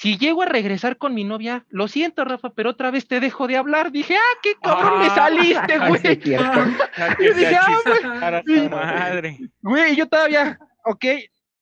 Si 0.00 0.16
llego 0.16 0.40
a 0.40 0.46
regresar 0.46 0.96
con 0.96 1.12
mi 1.12 1.24
novia, 1.24 1.66
lo 1.68 1.86
siento, 1.86 2.24
Rafa, 2.24 2.54
pero 2.54 2.70
otra 2.70 2.90
vez 2.90 3.06
te 3.06 3.20
dejo 3.20 3.46
de 3.46 3.58
hablar. 3.58 3.92
Dije, 3.92 4.16
ah, 4.16 4.38
qué 4.42 4.54
cabrón 4.54 4.98
me 5.00 5.08
Ah, 5.08 5.14
saliste, 5.14 5.74
Ah, 5.78 5.88
güey. 5.88 6.18
Ya 6.24 7.16
Yo 7.20 7.34
dije, 7.34 7.54
ah, 7.54 8.42
güey. 8.46 8.68
madre. 8.70 9.38
Güey, 9.60 9.96
yo 9.96 10.08
todavía, 10.08 10.58
ok, 10.86 11.04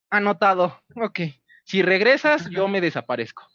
anotado, 0.09 0.81
ok. 0.95 1.19
Si 1.65 1.83
regresas, 1.83 2.49
yo 2.49 2.69
me 2.69 2.81
desaparezco. 2.81 3.49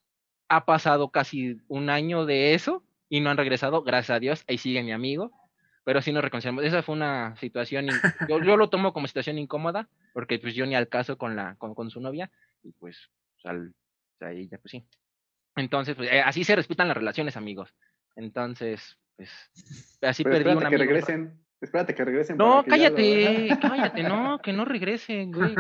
Ha 0.50 0.66
pasado 0.66 1.12
casi 1.12 1.62
un 1.70 1.90
año 1.90 2.26
de 2.26 2.54
eso 2.54 2.84
y 3.08 3.22
no 3.22 3.30
han 3.30 3.38
regresado, 3.38 3.84
gracias 3.84 4.18
a 4.18 4.20
Dios, 4.20 4.44
ahí 4.50 4.58
sigue 4.58 4.84
mi 4.84 4.92
amigo, 4.92 5.32
pero 5.86 6.02
sí 6.02 6.12
nos 6.12 6.26
reconciliamos. 6.26 6.66
Esa 6.66 6.84
fue 6.84 6.96
una 6.96 7.38
situación, 7.38 7.88
yo, 8.30 8.44
yo 8.44 8.58
lo 8.58 8.70
tomo 8.70 8.92
como 8.92 9.08
situación 9.08 9.38
incómoda, 9.38 9.88
porque 10.12 10.40
pues 10.40 10.56
yo 10.56 10.66
ni 10.66 10.76
al 10.76 10.90
caso 10.90 11.18
con, 11.18 11.38
la, 11.38 11.56
con, 11.56 11.74
con 11.74 11.90
su 11.90 12.02
novia, 12.02 12.30
y 12.64 12.74
pues, 12.74 13.10
pues, 13.36 13.46
al, 13.46 13.74
o 14.14 14.18
sea, 14.18 14.32
ella, 14.32 14.58
pues 14.62 14.72
sí. 14.72 14.86
Entonces, 15.56 15.96
pues, 15.96 16.12
eh, 16.12 16.22
así 16.22 16.44
se 16.44 16.56
respetan 16.56 16.88
las 16.88 16.98
relaciones, 16.98 17.38
amigos. 17.38 17.74
Entonces, 18.16 18.98
pues, 19.16 19.30
así 20.02 20.24
Pero 20.24 20.36
perdí 20.38 20.50
espérate 20.52 20.70
que 20.72 20.78
regresen. 20.78 21.40
Espérate 21.62 21.96
que 21.96 22.04
regresen. 22.06 22.38
No, 22.38 22.64
para 22.64 22.76
que 22.76 22.82
ya 22.82 22.90
lo- 22.90 22.96
cállate, 22.96 23.60
cállate, 23.62 24.04
no, 24.04 24.40
que 24.40 24.52
no 24.54 24.66
regresen, 24.66 25.32
güey. 25.32 25.56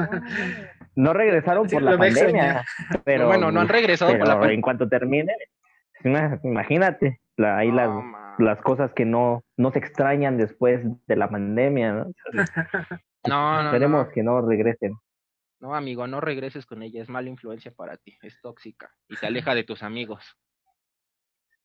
no, 0.96 1.14
regresaron 1.14 1.70
Sí, 1.70 1.76
por 1.76 1.84
la 1.84 1.98
pandemia. 1.98 2.66
Pero, 3.06 3.28
bueno, 3.28 3.52
no 3.52 3.62
han 3.62 3.70
regresado 3.70 4.12
por 4.12 4.20
la 4.20 4.26
pero 4.26 4.34
pandemia. 4.40 4.56
en 4.56 4.62
cuanto 4.62 4.90
termine, 4.90 5.34
ima- 6.04 6.40
imagínate, 6.44 7.22
la- 7.38 7.58
ahí 7.58 7.72
las, 7.72 7.90
las 8.38 8.60
cosas 8.62 8.92
que 8.94 9.06
no, 9.06 9.44
no 9.58 9.72
se 9.72 9.80
extrañan 9.80 10.38
después 10.38 10.82
de 11.08 11.16
la 11.16 11.30
pandemia, 11.30 11.94
¿no? 11.94 12.12
No, 13.26 13.62
no, 13.64 13.68
Esperemos 13.70 14.08
no. 14.08 14.12
que 14.12 14.24
no 14.24 14.42
regresen. 14.42 14.96
No, 15.64 15.76
amigo, 15.76 16.06
no 16.08 16.20
regreses 16.20 16.66
con 16.66 16.84
ella, 16.84 17.02
es 17.02 17.08
mala 17.08 17.30
influencia 17.30 17.72
para 17.72 17.96
ti, 17.96 18.18
es 18.22 18.38
tóxica 18.42 18.94
y 19.08 19.16
te 19.16 19.28
aleja 19.28 19.56
de 19.56 19.64
tus 19.64 19.82
amigos. 19.82 20.22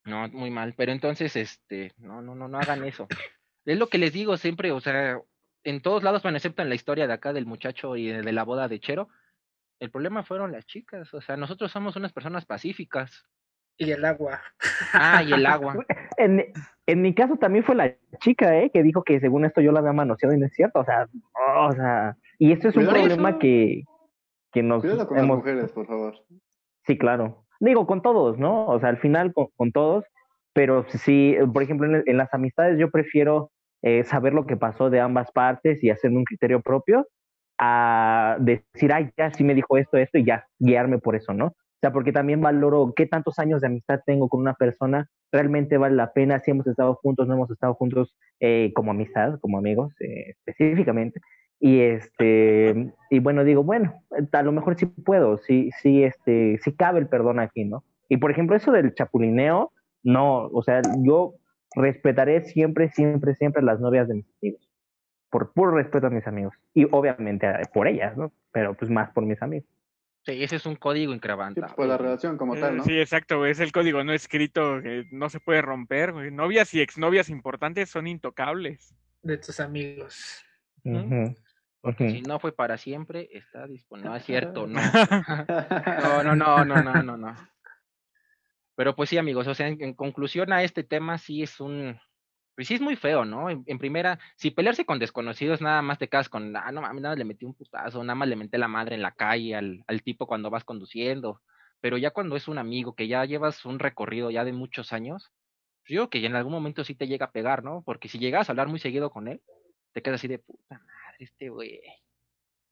No, 0.04 0.28
muy 0.28 0.50
mal, 0.52 0.74
pero 0.76 0.92
entonces, 0.92 1.34
este, 1.34 1.92
no, 1.96 2.22
no, 2.22 2.36
no, 2.36 2.46
no 2.46 2.60
hagan 2.60 2.84
eso. 2.84 3.08
Es 3.64 3.76
lo 3.76 3.88
que 3.88 3.98
les 3.98 4.12
digo 4.12 4.36
siempre, 4.36 4.70
o 4.70 4.78
sea, 4.78 5.20
en 5.64 5.82
todos 5.82 6.04
lados, 6.04 6.22
bueno, 6.22 6.36
excepto 6.36 6.62
en 6.62 6.68
la 6.68 6.76
historia 6.76 7.08
de 7.08 7.12
acá 7.12 7.32
del 7.32 7.44
muchacho 7.44 7.96
y 7.96 8.06
de 8.06 8.32
la 8.32 8.44
boda 8.44 8.68
de 8.68 8.78
Chero, 8.78 9.08
el 9.80 9.90
problema 9.90 10.22
fueron 10.22 10.52
las 10.52 10.64
chicas, 10.64 11.12
o 11.12 11.20
sea, 11.20 11.36
nosotros 11.36 11.72
somos 11.72 11.96
unas 11.96 12.12
personas 12.12 12.46
pacíficas. 12.46 13.26
Y 13.78 13.90
el 13.90 14.04
agua. 14.04 14.40
Ah, 14.92 15.24
y 15.24 15.32
el 15.32 15.44
agua. 15.44 15.74
En, 16.18 16.52
en 16.86 17.02
mi 17.02 17.14
caso 17.14 17.36
también 17.36 17.64
fue 17.64 17.76
la 17.76 17.96
chica, 18.20 18.58
¿eh? 18.58 18.70
Que 18.72 18.82
dijo 18.82 19.04
que 19.04 19.20
según 19.20 19.44
esto 19.44 19.60
yo 19.60 19.70
la 19.70 19.78
había 19.78 19.92
manoseado 19.92 20.34
y 20.34 20.38
no 20.38 20.46
es 20.46 20.52
cierto. 20.52 20.80
O 20.80 20.84
sea, 20.84 21.08
o 21.60 21.72
sea, 21.72 22.16
y 22.38 22.52
esto 22.52 22.68
es 22.68 22.76
un 22.76 22.86
problema 22.86 23.38
que, 23.38 23.84
que 24.52 24.62
nos 24.62 24.80
Cuidado 24.80 25.06
con 25.06 25.16
las 25.16 25.24
hemos... 25.24 25.36
mujeres, 25.38 25.72
por 25.72 25.86
favor. 25.86 26.14
Sí, 26.86 26.96
claro. 26.96 27.44
Digo, 27.60 27.86
con 27.86 28.02
todos, 28.02 28.38
¿no? 28.38 28.66
O 28.66 28.78
sea, 28.78 28.88
al 28.88 28.98
final 28.98 29.32
con, 29.32 29.48
con 29.56 29.72
todos, 29.72 30.04
pero 30.52 30.84
sí, 30.88 31.36
por 31.52 31.62
ejemplo, 31.62 31.86
en, 31.86 32.02
en 32.06 32.16
las 32.16 32.32
amistades 32.32 32.78
yo 32.78 32.90
prefiero 32.90 33.50
eh, 33.82 34.04
saber 34.04 34.32
lo 34.32 34.46
que 34.46 34.56
pasó 34.56 34.90
de 34.90 35.00
ambas 35.00 35.30
partes 35.32 35.82
y 35.84 35.90
hacerme 35.90 36.18
un 36.18 36.24
criterio 36.24 36.60
propio 36.60 37.06
a 37.58 38.36
decir, 38.40 38.92
ay, 38.92 39.10
ya 39.16 39.32
sí 39.32 39.44
me 39.44 39.54
dijo 39.54 39.76
esto, 39.76 39.96
esto 39.96 40.18
y 40.18 40.24
ya, 40.24 40.46
guiarme 40.58 40.98
por 40.98 41.16
eso, 41.16 41.32
¿no? 41.34 41.46
O 41.46 41.80
sea, 41.80 41.92
porque 41.92 42.12
también 42.12 42.40
valoro 42.40 42.92
qué 42.96 43.06
tantos 43.06 43.38
años 43.38 43.60
de 43.60 43.68
amistad 43.68 44.00
tengo 44.04 44.28
con 44.28 44.40
una 44.40 44.54
persona, 44.54 45.08
realmente 45.30 45.78
vale 45.78 45.94
la 45.94 46.12
pena 46.12 46.40
si 46.40 46.50
hemos 46.50 46.66
estado 46.66 46.96
juntos, 46.96 47.28
no 47.28 47.34
hemos 47.34 47.50
estado 47.50 47.74
juntos 47.74 48.16
eh, 48.40 48.72
como 48.74 48.90
amistad, 48.90 49.38
como 49.40 49.58
amigos 49.58 49.92
eh, 50.00 50.34
específicamente. 50.44 51.20
Y 51.60 51.80
este, 51.80 52.92
y 53.10 53.18
bueno, 53.18 53.42
digo, 53.44 53.64
bueno, 53.64 54.02
a 54.32 54.42
lo 54.42 54.52
mejor 54.52 54.76
sí 54.76 54.86
puedo, 54.86 55.38
sí, 55.38 55.70
sí, 55.82 56.04
este, 56.04 56.58
sí 56.62 56.72
cabe 56.72 57.00
el 57.00 57.08
perdón 57.08 57.40
aquí, 57.40 57.64
¿no? 57.64 57.84
Y 58.08 58.18
por 58.18 58.30
ejemplo, 58.30 58.56
eso 58.56 58.70
del 58.72 58.94
chapulineo, 58.94 59.72
no, 60.02 60.46
o 60.46 60.62
sea, 60.62 60.82
yo 60.98 61.34
respetaré 61.74 62.44
siempre, 62.44 62.90
siempre, 62.90 63.34
siempre 63.34 63.62
las 63.62 63.80
novias 63.80 64.08
de 64.08 64.14
mis 64.14 64.26
amigos. 64.40 64.68
Por 65.30 65.52
puro 65.52 65.72
respeto 65.72 66.06
a 66.06 66.10
mis 66.10 66.26
amigos. 66.26 66.54
Y 66.74 66.86
obviamente 66.90 67.46
eh, 67.46 67.62
por 67.74 67.86
ellas, 67.86 68.16
¿no? 68.16 68.32
Pero 68.52 68.74
pues 68.74 68.90
más 68.90 69.10
por 69.10 69.26
mis 69.26 69.42
amigos. 69.42 69.68
Sí, 70.24 70.42
ese 70.42 70.56
es 70.56 70.66
un 70.66 70.76
código 70.76 71.12
Sí, 71.12 71.16
increvantable. 71.16 71.66
pues, 71.68 71.76
por 71.76 71.86
la 71.86 71.98
relación 71.98 72.38
como 72.38 72.56
tal, 72.56 72.78
¿no? 72.78 72.84
Sí, 72.84 72.98
exacto. 72.98 73.44
Es 73.44 73.60
el 73.60 73.72
código 73.72 74.02
no 74.04 74.12
escrito 74.12 74.80
que 74.82 75.04
no 75.10 75.28
se 75.28 75.40
puede 75.40 75.60
romper, 75.60 76.12
güey. 76.12 76.30
Novias 76.30 76.72
y 76.74 76.80
exnovias 76.80 77.28
importantes 77.28 77.90
son 77.90 78.06
intocables. 78.06 78.94
De 79.22 79.36
tus 79.36 79.60
amigos. 79.60 80.42
Ujú, 80.84 81.34
Porque 81.88 82.10
si 82.10 82.20
no 82.20 82.38
fue 82.38 82.52
para 82.52 82.76
siempre, 82.76 83.30
está 83.32 83.66
disponible. 83.66 84.10
No 84.10 84.16
es 84.16 84.22
cierto, 84.22 84.66
no. 84.66 84.78
No, 84.78 86.22
no, 86.22 86.36
no, 86.36 86.62
no, 86.62 86.82
no, 86.82 87.02
no, 87.02 87.16
no. 87.16 87.34
Pero 88.76 88.94
pues 88.94 89.08
sí, 89.08 89.16
amigos, 89.16 89.46
o 89.46 89.54
sea, 89.54 89.68
en, 89.68 89.82
en 89.82 89.94
conclusión 89.94 90.52
a 90.52 90.62
este 90.62 90.84
tema 90.84 91.16
sí 91.16 91.42
es 91.42 91.60
un, 91.60 91.98
pues 92.54 92.68
sí 92.68 92.74
es 92.74 92.82
muy 92.82 92.94
feo, 92.94 93.24
¿no? 93.24 93.48
En, 93.48 93.64
en 93.64 93.78
primera, 93.78 94.18
si 94.36 94.50
pelearse 94.50 94.84
con 94.84 94.98
desconocidos 94.98 95.62
nada 95.62 95.80
más 95.80 95.96
te 95.96 96.08
quedas 96.08 96.28
con, 96.28 96.54
ah, 96.54 96.70
no 96.72 96.82
mames, 96.82 97.00
nada 97.00 97.12
más 97.14 97.18
le 97.18 97.24
metí 97.24 97.46
un 97.46 97.54
putazo, 97.54 98.04
nada 98.04 98.16
más 98.16 98.28
le 98.28 98.36
menté 98.36 98.58
la 98.58 98.68
madre 98.68 98.94
en 98.94 99.00
la 99.00 99.12
calle 99.12 99.56
al, 99.56 99.82
al 99.86 100.02
tipo 100.02 100.26
cuando 100.26 100.50
vas 100.50 100.64
conduciendo. 100.64 101.40
Pero 101.80 101.96
ya 101.96 102.10
cuando 102.10 102.36
es 102.36 102.48
un 102.48 102.58
amigo 102.58 102.94
que 102.94 103.08
ya 103.08 103.24
llevas 103.24 103.64
un 103.64 103.78
recorrido 103.78 104.30
ya 104.30 104.44
de 104.44 104.52
muchos 104.52 104.92
años, 104.92 105.32
pues 105.80 105.94
yo 105.94 106.10
creo 106.10 106.10
que 106.10 106.26
en 106.26 106.36
algún 106.36 106.52
momento 106.52 106.84
sí 106.84 106.94
te 106.94 107.06
llega 107.06 107.24
a 107.24 107.32
pegar, 107.32 107.64
¿no? 107.64 107.82
Porque 107.82 108.10
si 108.10 108.18
llegas 108.18 108.50
a 108.50 108.52
hablar 108.52 108.68
muy 108.68 108.78
seguido 108.78 109.08
con 109.08 109.26
él, 109.28 109.40
te 109.94 110.02
quedas 110.02 110.20
así 110.20 110.28
de 110.28 110.38
puta 110.38 110.74
madre, 110.74 111.07
este 111.18 111.48
güey. 111.48 111.80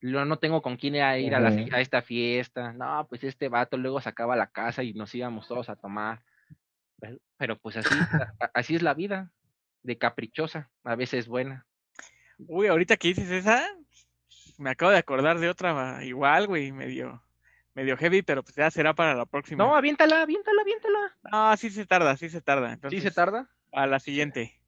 Luego 0.01 0.25
no 0.27 0.39
tengo 0.39 0.63
con 0.63 0.77
quién 0.77 0.95
ir 0.95 1.03
a, 1.03 1.19
ir 1.19 1.35
a, 1.35 1.81
esta 1.81 2.03
fiesta. 2.03 2.73
No, 2.73 3.07
pues 3.09 3.25
este 3.25 3.49
vato 3.49 3.77
luego 3.77 4.01
sacaba 4.01 4.37
la 4.37 4.49
casa 4.49 4.83
y 4.83 4.93
nos 4.93 5.15
íbamos 5.15 5.49
todos 5.49 5.69
a 5.69 5.77
tomar. 5.77 6.23
Pero, 7.01 7.19
pero 7.37 7.59
pues 7.59 7.77
así, 7.77 7.95
así 8.55 8.77
es 8.77 8.83
la 8.83 8.95
vida, 8.95 9.33
de 9.83 9.99
caprichosa, 9.99 10.71
a 10.85 10.95
veces 10.97 11.29
buena. 11.29 11.67
Uy, 12.39 12.67
ahorita 12.67 12.97
que 12.97 13.09
dices 13.09 13.31
esa, 13.31 13.67
me 14.59 14.71
acabo 14.71 14.91
de 14.91 14.99
acordar 14.99 15.39
de 15.39 15.49
otra 15.49 16.05
igual, 16.05 16.47
güey, 16.47 16.73
medio, 16.73 17.23
medio 17.75 17.97
heavy, 17.97 18.23
pero 18.23 18.43
pues 18.43 18.57
ya 18.57 18.71
será 18.71 18.95
para 18.95 19.15
la 19.15 19.27
próxima. 19.27 19.65
No, 19.65 19.75
aviéntala, 19.75 20.23
aviéntala, 20.23 20.63
aviéntala. 20.63 21.17
No, 21.31 21.57
sí 21.57 21.71
se 21.71 21.87
tarda, 21.87 22.17
sí 22.17 22.29
se 22.29 22.41
tarda. 22.41 22.79
¿Sí 22.91 23.01
se 23.01 23.11
tarda? 23.11 23.49
A 23.73 23.87
la 23.87 24.01
siguiente. 24.01 24.61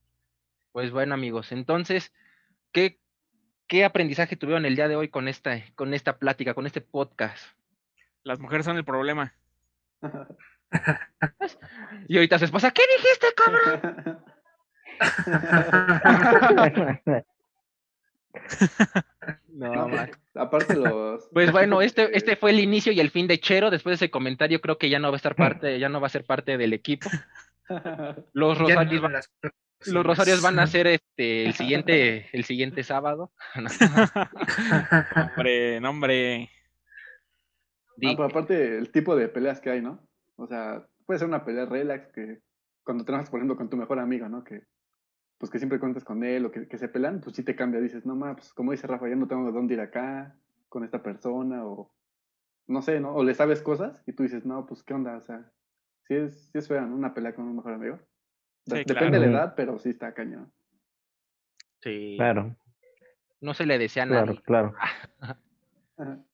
Pues 0.73 0.91
bueno, 0.91 1.15
amigos, 1.15 1.53
entonces, 1.53 2.13
¿qué, 2.73 2.99
qué 3.69 3.85
aprendizaje 3.85 4.35
tuvieron 4.37 4.67
el 4.67 4.75
día 4.75 4.89
de 4.89 4.97
hoy 4.97 5.09
con 5.09 5.29
esta, 5.29 5.63
con 5.77 5.95
esta 5.95 6.19
plática, 6.19 6.55
con 6.55 6.67
este 6.67 6.81
podcast? 6.81 7.39
Las 8.25 8.41
mujeres 8.41 8.67
son 8.67 8.77
el 8.77 8.85
problema. 8.85 9.33
Y 12.09 12.17
ahorita 12.17 12.39
su 12.39 12.45
esposa, 12.45 12.71
¿qué 12.73 12.83
dijiste, 12.99 13.27
cabrón? 13.35 14.21
No, 19.49 19.89
man. 19.89 20.11
aparte 20.35 20.77
los... 20.77 21.29
Pues 21.33 21.51
bueno, 21.51 21.83
este, 21.83 22.17
este 22.17 22.37
fue 22.37 22.51
el 22.51 22.61
inicio 22.61 22.93
y 22.93 23.01
el 23.01 23.11
fin 23.11 23.27
de 23.27 23.41
Chero. 23.41 23.71
Después 23.71 23.99
de 23.99 24.07
ese 24.07 24.11
comentario, 24.11 24.61
creo 24.61 24.79
que 24.79 24.89
ya 24.89 25.01
no 25.01 25.09
va 25.09 25.15
a 25.15 25.17
estar 25.17 25.35
parte, 25.35 25.79
ya 25.81 25.89
no 25.89 26.01
va 26.01 26.07
a 26.07 26.11
ser 26.11 26.25
parte 26.25 26.57
del 26.57 26.73
equipo. 26.73 27.11
Los 28.33 28.59
Ya 28.69 28.85
no 28.85 29.03
van- 29.03 29.13
las 29.13 29.31
los 29.87 30.05
Rosarios 30.05 30.43
van 30.43 30.59
a 30.59 30.67
ser 30.67 30.87
este 30.87 31.47
el 31.47 31.55
siguiente, 31.55 32.27
el 32.33 32.45
siguiente 32.45 32.83
sábado. 32.83 33.33
Hombre, 35.37 35.81
no, 35.81 35.91
hombre. 35.91 36.51
No, 37.97 38.11
pero 38.15 38.25
aparte 38.25 38.79
el 38.79 38.91
tipo 38.93 39.17
de 39.17 39.29
peleas 39.29 39.61
que 39.61 39.71
hay, 39.71 39.83
¿no? 39.83 40.07
O 40.37 40.47
sea, 40.47 40.87
puede 41.05 41.19
ser 41.19 41.29
una 41.29 41.45
pelea 41.45 41.67
relax 41.67 42.13
que 42.13 42.39
cuando 42.85 43.05
trabajas, 43.05 43.31
por 43.31 43.41
ejemplo, 43.41 43.57
con 43.57 43.69
tu 43.69 43.77
mejor 43.77 43.99
amigo, 43.99 44.29
¿no? 44.29 44.45
Que 44.45 44.63
pues 45.39 45.51
que 45.51 45.59
siempre 45.59 45.79
cuentas 45.79 46.05
con 46.05 46.25
él 46.25 46.47
o 46.47 46.51
que, 46.51 46.67
que 46.67 46.79
se 46.79 46.89
pelean, 46.89 47.21
pues 47.21 47.37
sí 47.37 47.45
te 47.45 47.55
cambia. 47.55 47.81
Dices, 47.81 48.05
no, 48.05 48.17
ma, 48.17 48.35
pues 48.35 48.53
como 48.53 48.73
dice 48.73 48.87
Rafa, 48.87 49.09
ya 49.09 49.15
no 49.15 49.29
tengo 49.29 49.51
dónde 49.53 49.75
ir 49.75 49.81
acá 49.81 50.37
con 50.69 50.85
esta 50.85 51.03
persona 51.03 51.65
o 51.65 51.93
no 52.67 52.83
sé, 52.83 53.01
¿no? 53.01 53.15
O 53.15 53.25
le 53.25 53.35
sabes 53.35 53.63
cosas 53.63 54.03
y 54.07 54.13
tú 54.13 54.25
dices, 54.25 54.45
no, 54.45 54.67
pues 54.67 54.83
qué 54.83 54.95
onda, 54.95 55.17
o 55.17 55.21
sea, 55.23 55.51
sí 56.07 56.15
es, 56.15 56.51
sí 56.53 56.59
es 56.59 56.69
fea, 56.69 56.83
¿no? 56.83 56.95
Una 56.95 57.15
pelea 57.15 57.35
con 57.35 57.47
un 57.47 57.57
mejor 57.57 57.73
amigo. 57.73 57.99
Sí, 58.69 58.85
Depende 58.87 59.19
de 59.19 59.27
la 59.27 59.33
edad, 59.33 59.55
pero 59.57 59.79
sí 59.79 59.91
está 59.91 60.13
cañón. 60.13 60.53
Sí, 61.81 62.15
Claro, 62.17 62.55
no 63.41 63.55
se 63.55 63.67
le 63.67 63.79
desea 63.79 64.03
a 64.03 64.07
claro, 64.07 64.27
nadie, 64.27 64.43
claro. 64.43 64.75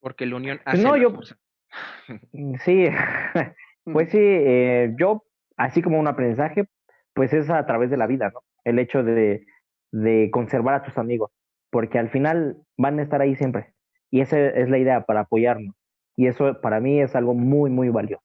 Porque 0.00 0.26
la 0.26 0.36
unión 0.36 0.58
Pues 0.64 0.74
hace 0.74 0.82
no, 0.82 0.96
la 0.96 1.02
yo- 1.02 1.10
fuerza. 1.12 1.36
Sí, 2.64 2.86
pues 3.84 4.10
sí, 4.10 4.18
eh, 4.20 4.94
yo, 4.98 5.24
así 5.56 5.82
como 5.82 5.98
un 5.98 6.08
aprendizaje, 6.08 6.68
pues 7.14 7.32
es 7.32 7.50
a 7.50 7.66
través 7.66 7.90
de 7.90 7.96
la 7.96 8.06
vida, 8.06 8.30
¿no? 8.32 8.40
El 8.64 8.78
hecho 8.78 9.02
de, 9.02 9.46
de 9.92 10.30
conservar 10.32 10.74
a 10.76 10.82
tus 10.82 10.96
amigos, 10.98 11.30
porque 11.70 11.98
al 11.98 12.10
final 12.10 12.56
van 12.76 12.98
a 12.98 13.02
estar 13.02 13.20
ahí 13.20 13.36
siempre. 13.36 13.74
Y 14.10 14.20
esa 14.22 14.38
es 14.38 14.68
la 14.70 14.78
idea, 14.78 15.04
para 15.04 15.20
apoyarnos. 15.20 15.74
Y 16.16 16.26
eso 16.26 16.60
para 16.62 16.80
mí 16.80 17.00
es 17.00 17.14
algo 17.14 17.34
muy, 17.34 17.70
muy 17.70 17.90
valioso. 17.90 18.24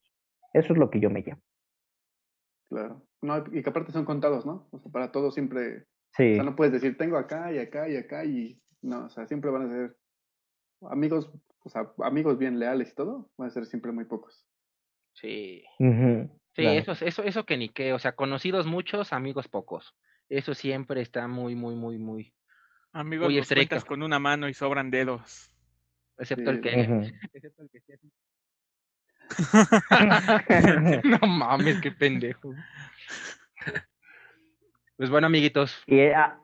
Eso 0.53 0.71
es 0.73 0.79
lo 0.79 0.89
que 0.89 0.99
yo 1.01 1.09
me 1.09 1.21
llamo. 1.21 1.41
Claro. 2.69 3.01
No, 3.23 3.43
y 3.51 3.63
que 3.63 3.69
aparte 3.69 3.91
son 3.91 4.05
contados, 4.05 4.45
¿no? 4.45 4.67
O 4.71 4.79
sea, 4.79 4.91
para 4.91 5.11
todos 5.11 5.33
siempre 5.33 5.85
O 6.33 6.35
sea, 6.35 6.43
no 6.43 6.55
puedes 6.55 6.73
decir, 6.73 6.97
tengo 6.97 7.17
acá 7.17 7.51
y 7.51 7.57
acá 7.57 7.89
y 7.89 7.95
acá 7.95 8.23
y 8.25 8.61
no, 8.81 9.05
o 9.05 9.09
sea, 9.09 9.25
siempre 9.25 9.49
van 9.49 9.63
a 9.63 9.69
ser 9.69 9.97
amigos, 10.91 11.31
o 11.63 11.69
sea, 11.69 11.91
amigos 12.03 12.37
bien 12.37 12.59
leales 12.59 12.91
y 12.91 12.95
todo, 12.95 13.31
van 13.37 13.47
a 13.47 13.51
ser 13.51 13.65
siempre 13.65 13.91
muy 13.91 14.05
pocos. 14.05 14.45
Sí, 15.13 15.63
sí, 16.53 16.63
claro. 16.63 16.79
eso, 16.79 16.91
es- 16.91 17.01
eso, 17.01 17.23
eso 17.23 17.45
que 17.45 17.57
ni 17.57 17.69
qué, 17.69 17.93
o 17.93 17.99
sea, 17.99 18.13
conocidos 18.15 18.67
muchos, 18.67 19.13
amigos 19.13 19.47
pocos. 19.47 19.95
Eso 20.29 20.53
siempre 20.53 21.01
está 21.01 21.27
muy, 21.27 21.55
muy, 21.55 21.75
muy, 21.75 21.97
muy, 21.97 22.33
Amigos, 22.95 23.29
Muy 23.29 23.35
los 23.37 23.85
con 23.85 24.03
una 24.03 24.19
mano 24.19 24.47
y 24.47 24.53
sobran 24.53 24.91
dedos. 24.91 25.51
excepto 26.17 26.51
el 26.51 26.61
que, 26.61 26.69
excepto 27.33 27.63
el 27.63 27.69
que 27.69 27.77
esté 27.79 27.93
así. 27.95 28.11
No 31.03 31.27
mames, 31.27 31.81
qué 31.81 31.91
pendejo. 31.91 32.53
Pues 34.97 35.09
bueno, 35.09 35.27
amiguitos, 35.27 35.83
y, 35.87 36.01
ah, 36.01 36.39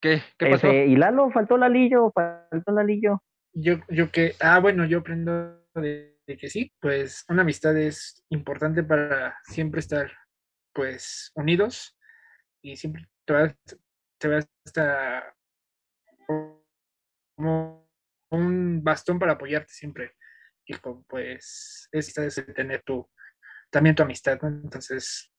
¿qué, 0.00 0.22
qué 0.36 0.50
pasó? 0.50 0.66
ese, 0.66 0.86
y 0.86 0.96
Lalo, 0.96 1.30
faltó 1.30 1.56
Lalillo, 1.56 2.12
faltó 2.12 2.72
Lalillo. 2.72 3.22
Yo, 3.54 3.76
yo 3.88 4.10
que, 4.10 4.34
ah, 4.40 4.58
bueno, 4.58 4.84
yo 4.84 4.98
aprendo 4.98 5.64
de, 5.74 6.18
de 6.26 6.36
que 6.36 6.50
sí, 6.50 6.72
pues 6.80 7.24
una 7.28 7.42
amistad 7.42 7.76
es 7.76 8.24
importante 8.30 8.82
para 8.82 9.36
siempre 9.44 9.80
estar, 9.80 10.10
pues, 10.72 11.30
unidos 11.34 11.96
y 12.62 12.76
siempre 12.76 13.06
te 13.24 13.32
va, 13.32 13.54
te 14.18 14.28
va 14.28 14.36
a 14.36 14.48
estar 14.64 15.34
como 17.36 17.88
un 18.30 18.82
bastón 18.82 19.18
para 19.18 19.32
apoyarte 19.32 19.72
siempre. 19.72 20.12
Y 20.64 20.74
pues, 21.08 21.88
es, 21.90 22.18
es 22.18 22.46
tener 22.54 22.82
tu, 22.82 23.08
también 23.70 23.94
tu 23.94 24.02
amistad, 24.02 24.40
¿no? 24.42 24.48
Entonces, 24.48 25.32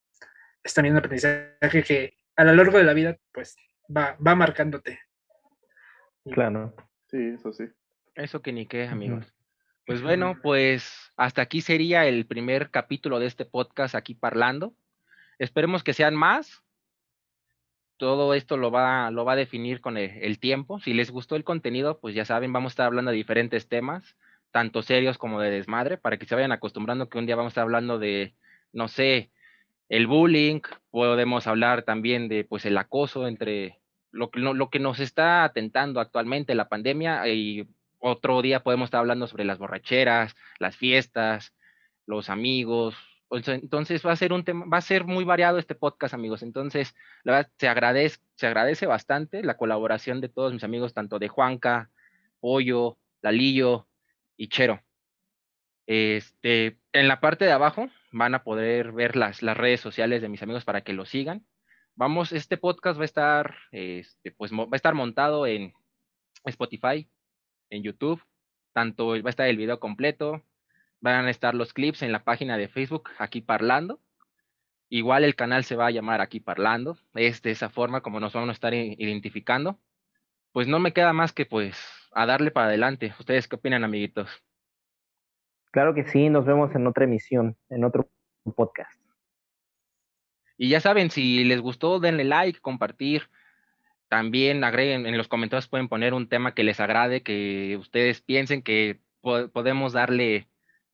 es 0.62 0.74
también 0.74 0.94
un 0.94 0.98
aprendizaje 0.98 1.82
que 1.82 2.16
a 2.36 2.44
lo 2.44 2.54
largo 2.54 2.78
de 2.78 2.84
la 2.84 2.92
vida, 2.94 3.16
pues, 3.32 3.56
va, 3.94 4.16
va 4.24 4.34
marcándote. 4.34 5.00
Claro. 6.32 6.74
Sí, 7.08 7.34
eso 7.34 7.52
sí. 7.52 7.64
Eso 8.14 8.42
que 8.42 8.52
ni 8.52 8.66
qué, 8.66 8.86
amigos. 8.86 9.34
Pues 9.86 10.00
bueno, 10.00 10.38
pues 10.42 11.12
hasta 11.16 11.42
aquí 11.42 11.60
sería 11.60 12.06
el 12.06 12.26
primer 12.26 12.70
capítulo 12.70 13.18
de 13.18 13.26
este 13.26 13.44
podcast 13.44 13.94
aquí 13.94 14.14
parlando. 14.14 14.74
Esperemos 15.38 15.82
que 15.84 15.92
sean 15.92 16.14
más. 16.14 16.62
Todo 17.98 18.32
esto 18.34 18.56
lo 18.56 18.70
va, 18.70 19.10
lo 19.10 19.24
va 19.24 19.34
a 19.34 19.36
definir 19.36 19.80
con 19.80 19.98
el, 19.98 20.10
el 20.22 20.38
tiempo. 20.38 20.80
Si 20.80 20.94
les 20.94 21.10
gustó 21.10 21.36
el 21.36 21.44
contenido, 21.44 22.00
pues 22.00 22.14
ya 22.14 22.24
saben, 22.24 22.52
vamos 22.52 22.70
a 22.70 22.74
estar 22.74 22.86
hablando 22.86 23.10
de 23.10 23.18
diferentes 23.18 23.68
temas, 23.68 24.16
tanto 24.54 24.82
serios 24.82 25.18
como 25.18 25.40
de 25.40 25.50
desmadre, 25.50 25.98
para 25.98 26.16
que 26.16 26.26
se 26.26 26.36
vayan 26.36 26.52
acostumbrando 26.52 27.08
que 27.08 27.18
un 27.18 27.26
día 27.26 27.34
vamos 27.34 27.50
a 27.50 27.54
estar 27.54 27.62
hablando 27.62 27.98
de, 27.98 28.36
no 28.72 28.86
sé, 28.86 29.32
el 29.88 30.06
bullying, 30.06 30.60
podemos 30.92 31.48
hablar 31.48 31.82
también 31.82 32.28
de 32.28 32.44
pues 32.44 32.64
el 32.64 32.78
acoso 32.78 33.26
entre 33.26 33.80
lo, 34.12 34.30
que- 34.30 34.38
lo, 34.38 34.54
lo 34.54 34.70
que 34.70 34.78
nos 34.78 35.00
está 35.00 35.42
atentando 35.42 35.98
actualmente 35.98 36.54
la 36.54 36.68
pandemia 36.68 37.26
y 37.26 37.66
otro 37.98 38.42
día 38.42 38.62
podemos 38.62 38.86
estar 38.86 39.00
hablando 39.00 39.26
sobre 39.26 39.44
las 39.44 39.58
borracheras, 39.58 40.36
las 40.60 40.76
fiestas, 40.76 41.52
los 42.06 42.30
amigos. 42.30 42.94
Entonces 43.32 44.06
va 44.06 44.12
a 44.12 44.16
ser 44.16 44.32
un 44.32 44.44
tema, 44.44 44.66
va 44.72 44.76
a 44.76 44.82
ser 44.82 45.02
muy 45.04 45.24
variado 45.24 45.58
este 45.58 45.74
podcast, 45.74 46.14
amigos. 46.14 46.44
Entonces, 46.44 46.94
la 47.24 47.32
verdad, 47.32 47.50
se 47.58 47.66
agradece, 47.66 48.18
se 48.36 48.46
agradece 48.46 48.86
bastante 48.86 49.42
la 49.42 49.56
colaboración 49.56 50.20
de 50.20 50.28
todos 50.28 50.52
mis 50.52 50.62
amigos, 50.62 50.94
tanto 50.94 51.18
de 51.18 51.26
Juanca, 51.26 51.90
Pollo, 52.38 52.98
Lalillo 53.20 53.88
y 54.36 54.48
Chero. 54.48 54.82
Este, 55.86 56.78
en 56.92 57.08
la 57.08 57.20
parte 57.20 57.44
de 57.44 57.52
abajo 57.52 57.90
van 58.12 58.34
a 58.34 58.42
poder 58.42 58.92
ver 58.92 59.16
las, 59.16 59.42
las 59.42 59.56
redes 59.56 59.80
sociales 59.80 60.22
de 60.22 60.28
mis 60.28 60.42
amigos 60.42 60.64
para 60.64 60.82
que 60.82 60.92
lo 60.92 61.04
sigan. 61.04 61.46
Vamos, 61.94 62.32
este 62.32 62.56
podcast 62.56 62.98
va 62.98 63.02
a 63.02 63.06
estar, 63.06 63.56
este, 63.70 64.32
pues 64.32 64.52
va 64.52 64.66
a 64.72 64.76
estar 64.76 64.94
montado 64.94 65.46
en 65.46 65.74
Spotify, 66.44 67.08
en 67.70 67.82
YouTube, 67.82 68.22
tanto 68.72 69.08
va 69.08 69.16
a 69.24 69.30
estar 69.30 69.48
el 69.48 69.56
video 69.56 69.78
completo, 69.78 70.42
van 71.00 71.26
a 71.26 71.30
estar 71.30 71.54
los 71.54 71.72
clips 71.72 72.02
en 72.02 72.12
la 72.12 72.24
página 72.24 72.56
de 72.56 72.68
Facebook, 72.68 73.10
aquí 73.18 73.40
parlando. 73.40 74.00
Igual 74.88 75.24
el 75.24 75.34
canal 75.34 75.64
se 75.64 75.76
va 75.76 75.86
a 75.86 75.90
llamar 75.90 76.20
aquí 76.20 76.40
parlando, 76.40 76.98
es 77.14 77.42
de 77.42 77.50
esa 77.50 77.70
forma 77.70 78.00
como 78.00 78.20
nos 78.20 78.32
vamos 78.32 78.48
a 78.50 78.52
estar 78.52 78.74
identificando. 78.74 79.78
Pues 80.52 80.68
no 80.68 80.78
me 80.78 80.92
queda 80.92 81.12
más 81.12 81.32
que 81.32 81.46
pues 81.46 81.76
a 82.14 82.26
darle 82.26 82.50
para 82.50 82.66
adelante. 82.66 83.14
¿Ustedes 83.18 83.48
qué 83.48 83.56
opinan, 83.56 83.84
amiguitos? 83.84 84.28
Claro 85.70 85.94
que 85.94 86.04
sí, 86.04 86.28
nos 86.30 86.44
vemos 86.46 86.74
en 86.74 86.86
otra 86.86 87.04
emisión, 87.04 87.56
en 87.68 87.84
otro 87.84 88.08
podcast. 88.54 89.00
Y 90.56 90.68
ya 90.68 90.80
saben, 90.80 91.10
si 91.10 91.42
les 91.44 91.60
gustó, 91.60 91.98
denle 91.98 92.24
like, 92.24 92.60
compartir. 92.60 93.28
También 94.08 94.62
agreguen 94.62 95.06
en 95.06 95.18
los 95.18 95.26
comentarios, 95.26 95.66
pueden 95.66 95.88
poner 95.88 96.14
un 96.14 96.28
tema 96.28 96.54
que 96.54 96.62
les 96.62 96.78
agrade, 96.78 97.22
que 97.22 97.76
ustedes 97.80 98.20
piensen 98.22 98.62
que 98.62 99.00
po- 99.20 99.48
podemos 99.48 99.92
darle 99.92 100.46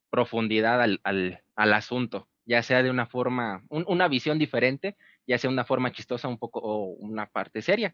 profundidad 0.09 0.81
al, 0.81 0.99
al, 1.03 1.43
al 1.55 1.73
asunto, 1.73 2.27
ya 2.45 2.63
sea 2.63 2.81
de 2.81 2.89
una 2.89 3.05
forma, 3.05 3.63
un- 3.69 3.85
una 3.87 4.07
visión 4.07 4.39
diferente, 4.39 4.95
ya 5.27 5.37
sea 5.37 5.49
una 5.51 5.65
forma 5.65 5.91
chistosa 5.91 6.27
un 6.27 6.39
poco 6.39 6.59
o 6.63 6.85
una 6.85 7.27
parte 7.27 7.61
seria. 7.61 7.93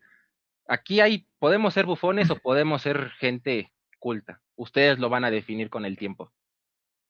Aquí 0.67 0.99
hay, 0.99 1.27
podemos 1.39 1.73
ser 1.73 1.85
bufones 1.85 2.29
o 2.29 2.35
podemos 2.35 2.81
ser 2.81 3.09
gente 3.19 3.71
culta. 3.99 4.41
Ustedes 4.55 4.99
lo 4.99 5.09
van 5.09 5.23
a 5.23 5.31
definir 5.31 5.69
con 5.69 5.85
el 5.85 5.97
tiempo. 5.97 6.33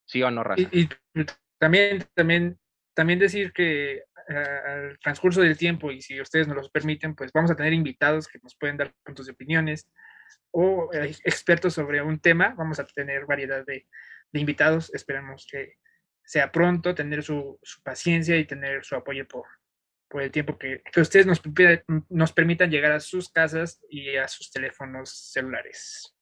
¿Sí 0.05 0.21
o 0.23 0.31
no, 0.31 0.43
Raza? 0.43 0.61
Y, 0.71 0.83
y 0.83 1.25
también, 1.57 2.05
también, 2.13 2.59
también 2.93 3.19
decir 3.19 3.51
que 3.51 4.03
ah, 4.29 4.59
al 4.65 4.99
transcurso 4.99 5.41
del 5.41 5.57
tiempo, 5.57 5.91
y 5.91 6.01
si 6.01 6.21
ustedes 6.21 6.47
nos 6.47 6.57
lo 6.57 6.69
permiten, 6.69 7.15
pues 7.15 7.31
vamos 7.33 7.51
a 7.51 7.55
tener 7.55 7.73
invitados 7.73 8.27
que 8.27 8.39
nos 8.43 8.55
pueden 8.55 8.77
dar 8.77 8.93
puntos 9.03 9.25
de 9.25 9.33
opiniones 9.33 9.89
o 10.51 10.89
eh, 10.93 11.15
expertos 11.23 11.73
sobre 11.73 12.01
un 12.01 12.19
tema. 12.19 12.53
Vamos 12.57 12.79
a 12.79 12.85
tener 12.85 13.25
variedad 13.25 13.65
de, 13.65 13.87
de 14.31 14.39
invitados. 14.39 14.93
Esperamos 14.93 15.47
que 15.49 15.75
sea 16.23 16.51
pronto, 16.51 16.93
tener 16.93 17.23
su, 17.23 17.57
su 17.63 17.81
paciencia 17.81 18.37
y 18.37 18.45
tener 18.45 18.83
su 18.83 18.95
apoyo 18.95 19.27
por, 19.27 19.45
por 20.09 20.21
el 20.21 20.31
tiempo 20.31 20.57
que, 20.57 20.81
que 20.91 21.01
ustedes 21.01 21.25
nos, 21.25 21.41
nos 22.09 22.31
permitan 22.31 22.71
llegar 22.71 22.91
a 22.91 22.99
sus 22.99 23.29
casas 23.29 23.81
y 23.89 24.15
a 24.15 24.27
sus 24.27 24.51
teléfonos 24.51 25.31
celulares. 25.31 26.15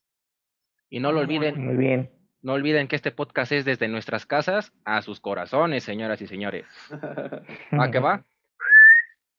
Y 0.90 1.00
no 1.00 1.12
lo 1.12 1.22
olviden, 1.22 1.64
Muy 1.64 1.76
bien. 1.76 2.12
No 2.42 2.54
olviden 2.54 2.88
que 2.88 2.96
este 2.96 3.12
podcast 3.12 3.52
es 3.52 3.66
desde 3.66 3.88
nuestras 3.88 4.28
casas 4.28 4.72
a 4.86 5.02
sus 5.02 5.20
corazones, 5.20 5.84
señoras 5.84 6.22
y 6.22 6.28
señores. 6.28 6.68
¿A 7.72 7.90
qué 7.90 7.98
va? 7.98 8.24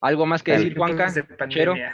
¿Algo 0.01 0.26
más 0.26 0.42
que 0.42 0.51
Dale. 0.51 0.64
decir, 0.64 0.76
Juanca? 0.76 1.12
De. 1.12 1.92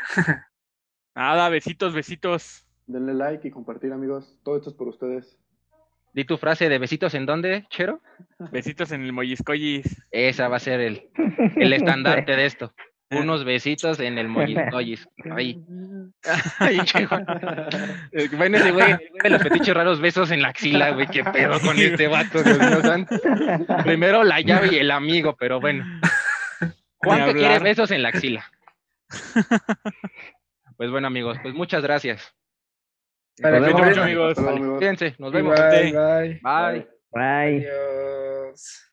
Nada, 1.14 1.48
besitos, 1.50 1.92
besitos. 1.92 2.66
Denle 2.86 3.12
like 3.12 3.46
y 3.46 3.50
compartir, 3.50 3.92
amigos. 3.92 4.38
Todo 4.42 4.56
esto 4.56 4.70
es 4.70 4.76
por 4.76 4.88
ustedes. 4.88 5.38
Di 6.12 6.24
tu 6.24 6.36
frase 6.36 6.68
de 6.68 6.78
besitos 6.78 7.14
en 7.14 7.24
dónde, 7.26 7.64
Chero. 7.70 8.00
Besitos 8.50 8.92
en 8.92 9.02
el 9.04 9.12
molliscollis. 9.12 10.04
Esa 10.10 10.48
va 10.48 10.56
a 10.56 10.60
ser 10.60 10.80
el, 10.80 11.08
el 11.56 11.72
estandarte 11.72 12.36
de 12.36 12.44
esto. 12.44 12.74
Unos 13.10 13.44
besitos 13.44 14.00
en 14.00 14.16
el 14.18 14.28
molliscollis. 14.28 15.06
Ahí. 15.30 15.62
Ay. 16.58 16.80
Eh, 18.12 18.28
Bueno, 18.36 18.58
ese 18.58 18.70
güey, 18.72 18.96
de 19.22 19.30
los 19.30 19.42
fetiches 19.42 19.74
raros, 19.74 20.00
besos 20.00 20.30
en 20.30 20.42
la 20.42 20.48
axila, 20.48 20.90
güey. 20.92 21.06
Qué 21.06 21.24
pedo 21.24 21.58
con 21.60 21.78
este 21.78 22.08
vato, 22.08 22.42
Dios 22.42 22.58
mío 22.58 22.80
santo. 22.82 23.16
Primero 23.84 24.22
la 24.24 24.40
llave 24.40 24.68
y 24.72 24.78
el 24.78 24.90
amigo, 24.90 25.34
pero 25.38 25.60
bueno. 25.60 25.84
Juan 26.98 27.24
que 27.26 27.34
quiere 27.34 27.58
besos 27.58 27.90
en 27.90 28.02
la 28.02 28.08
axila. 28.10 28.50
Pues 30.76 30.90
bueno, 30.90 31.06
amigos, 31.06 31.38
pues 31.42 31.54
muchas 31.54 31.82
gracias. 31.82 32.34
Vale, 33.40 33.60
Nos 33.60 33.66
Cuídense 33.66 33.72
vemos. 33.72 33.88
mucho, 33.88 34.02
amigos. 34.02 34.38
Cuídense, 34.78 35.14
nos 35.18 35.32
vemos. 35.32 35.54
Bye, 35.58 35.92
bye. 35.92 36.40
Bye. 36.42 36.86
Bye. 37.12 37.66
Adiós. 37.68 38.91